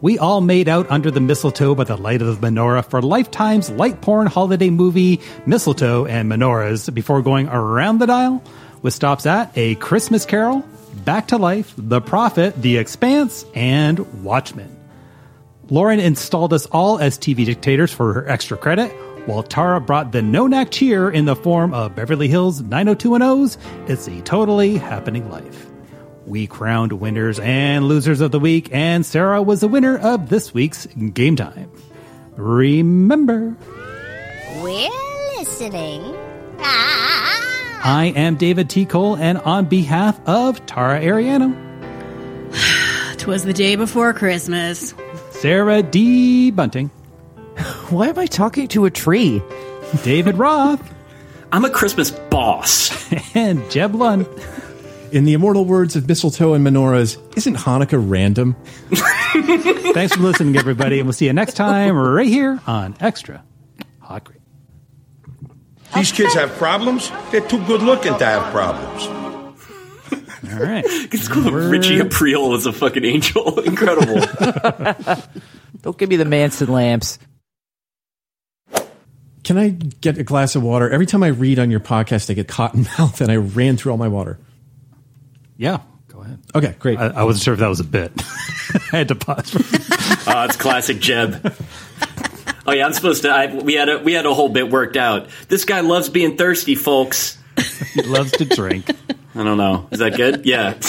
[0.03, 3.69] We all made out under the mistletoe by the light of the menorah for Lifetime's
[3.69, 8.43] light porn holiday movie Mistletoe and Menorahs before going around the dial
[8.81, 10.67] with stops at A Christmas Carol,
[11.05, 14.77] Back to Life, The Profit, The Expanse, and Watchmen.
[15.69, 18.89] Lauren installed us all as TV dictators for her extra credit,
[19.25, 23.57] while Tara brought the Nonac cheer in the form of Beverly Hills 90210's
[23.88, 25.72] It's a Totally Happening Life.
[26.25, 30.53] We crowned winners and losers of the week, and Sarah was the winner of this
[30.53, 31.69] week's Game Time.
[32.37, 33.55] Remember,
[34.61, 34.89] We're
[35.37, 36.01] listening.
[36.59, 37.81] Ah.
[37.83, 38.85] I am David T.
[38.85, 41.53] Cole, and on behalf of Tara Ariano,
[43.17, 44.93] Twas the day before Christmas.
[45.31, 46.51] Sarah D.
[46.51, 46.87] Bunting,
[47.89, 49.41] Why am I talking to a tree?
[50.03, 50.81] David Roth,
[51.51, 53.11] I'm a Christmas boss.
[53.35, 54.25] and Jeb Lund.
[55.14, 58.56] In the immortal words of mistletoe and menorahs, isn't Hanukkah random?
[59.94, 63.44] Thanks for listening, everybody, and we'll see you next time right here on Extra
[63.99, 64.41] Hot Great.
[65.94, 67.11] These kids have problems?
[67.30, 69.06] They're too good looking to have problems.
[70.52, 70.84] All right.
[71.14, 73.60] It's cool that Richie Aprile was a fucking angel.
[73.65, 74.19] Incredible.
[75.84, 77.19] Don't give me the Manson lamps.
[79.44, 80.90] Can I get a glass of water?
[80.90, 83.91] Every time I read on your podcast, I get cotton mouth and I ran through
[83.91, 84.40] all my water.
[85.64, 85.80] Yeah,
[86.10, 86.40] go ahead.
[86.53, 86.99] Okay, great.
[86.99, 88.11] I, I wasn't sure if that was a bit.
[88.91, 89.56] I had to pause.
[90.26, 91.53] Oh, it's classic Jeb.
[92.65, 93.30] Oh yeah, I'm supposed to.
[93.30, 95.27] I, we had a we had a whole bit worked out.
[95.49, 97.38] This guy loves being thirsty, folks.
[97.94, 98.90] he loves to drink.
[99.35, 99.88] I don't know.
[99.91, 100.45] Is that good?
[100.45, 100.80] Yeah.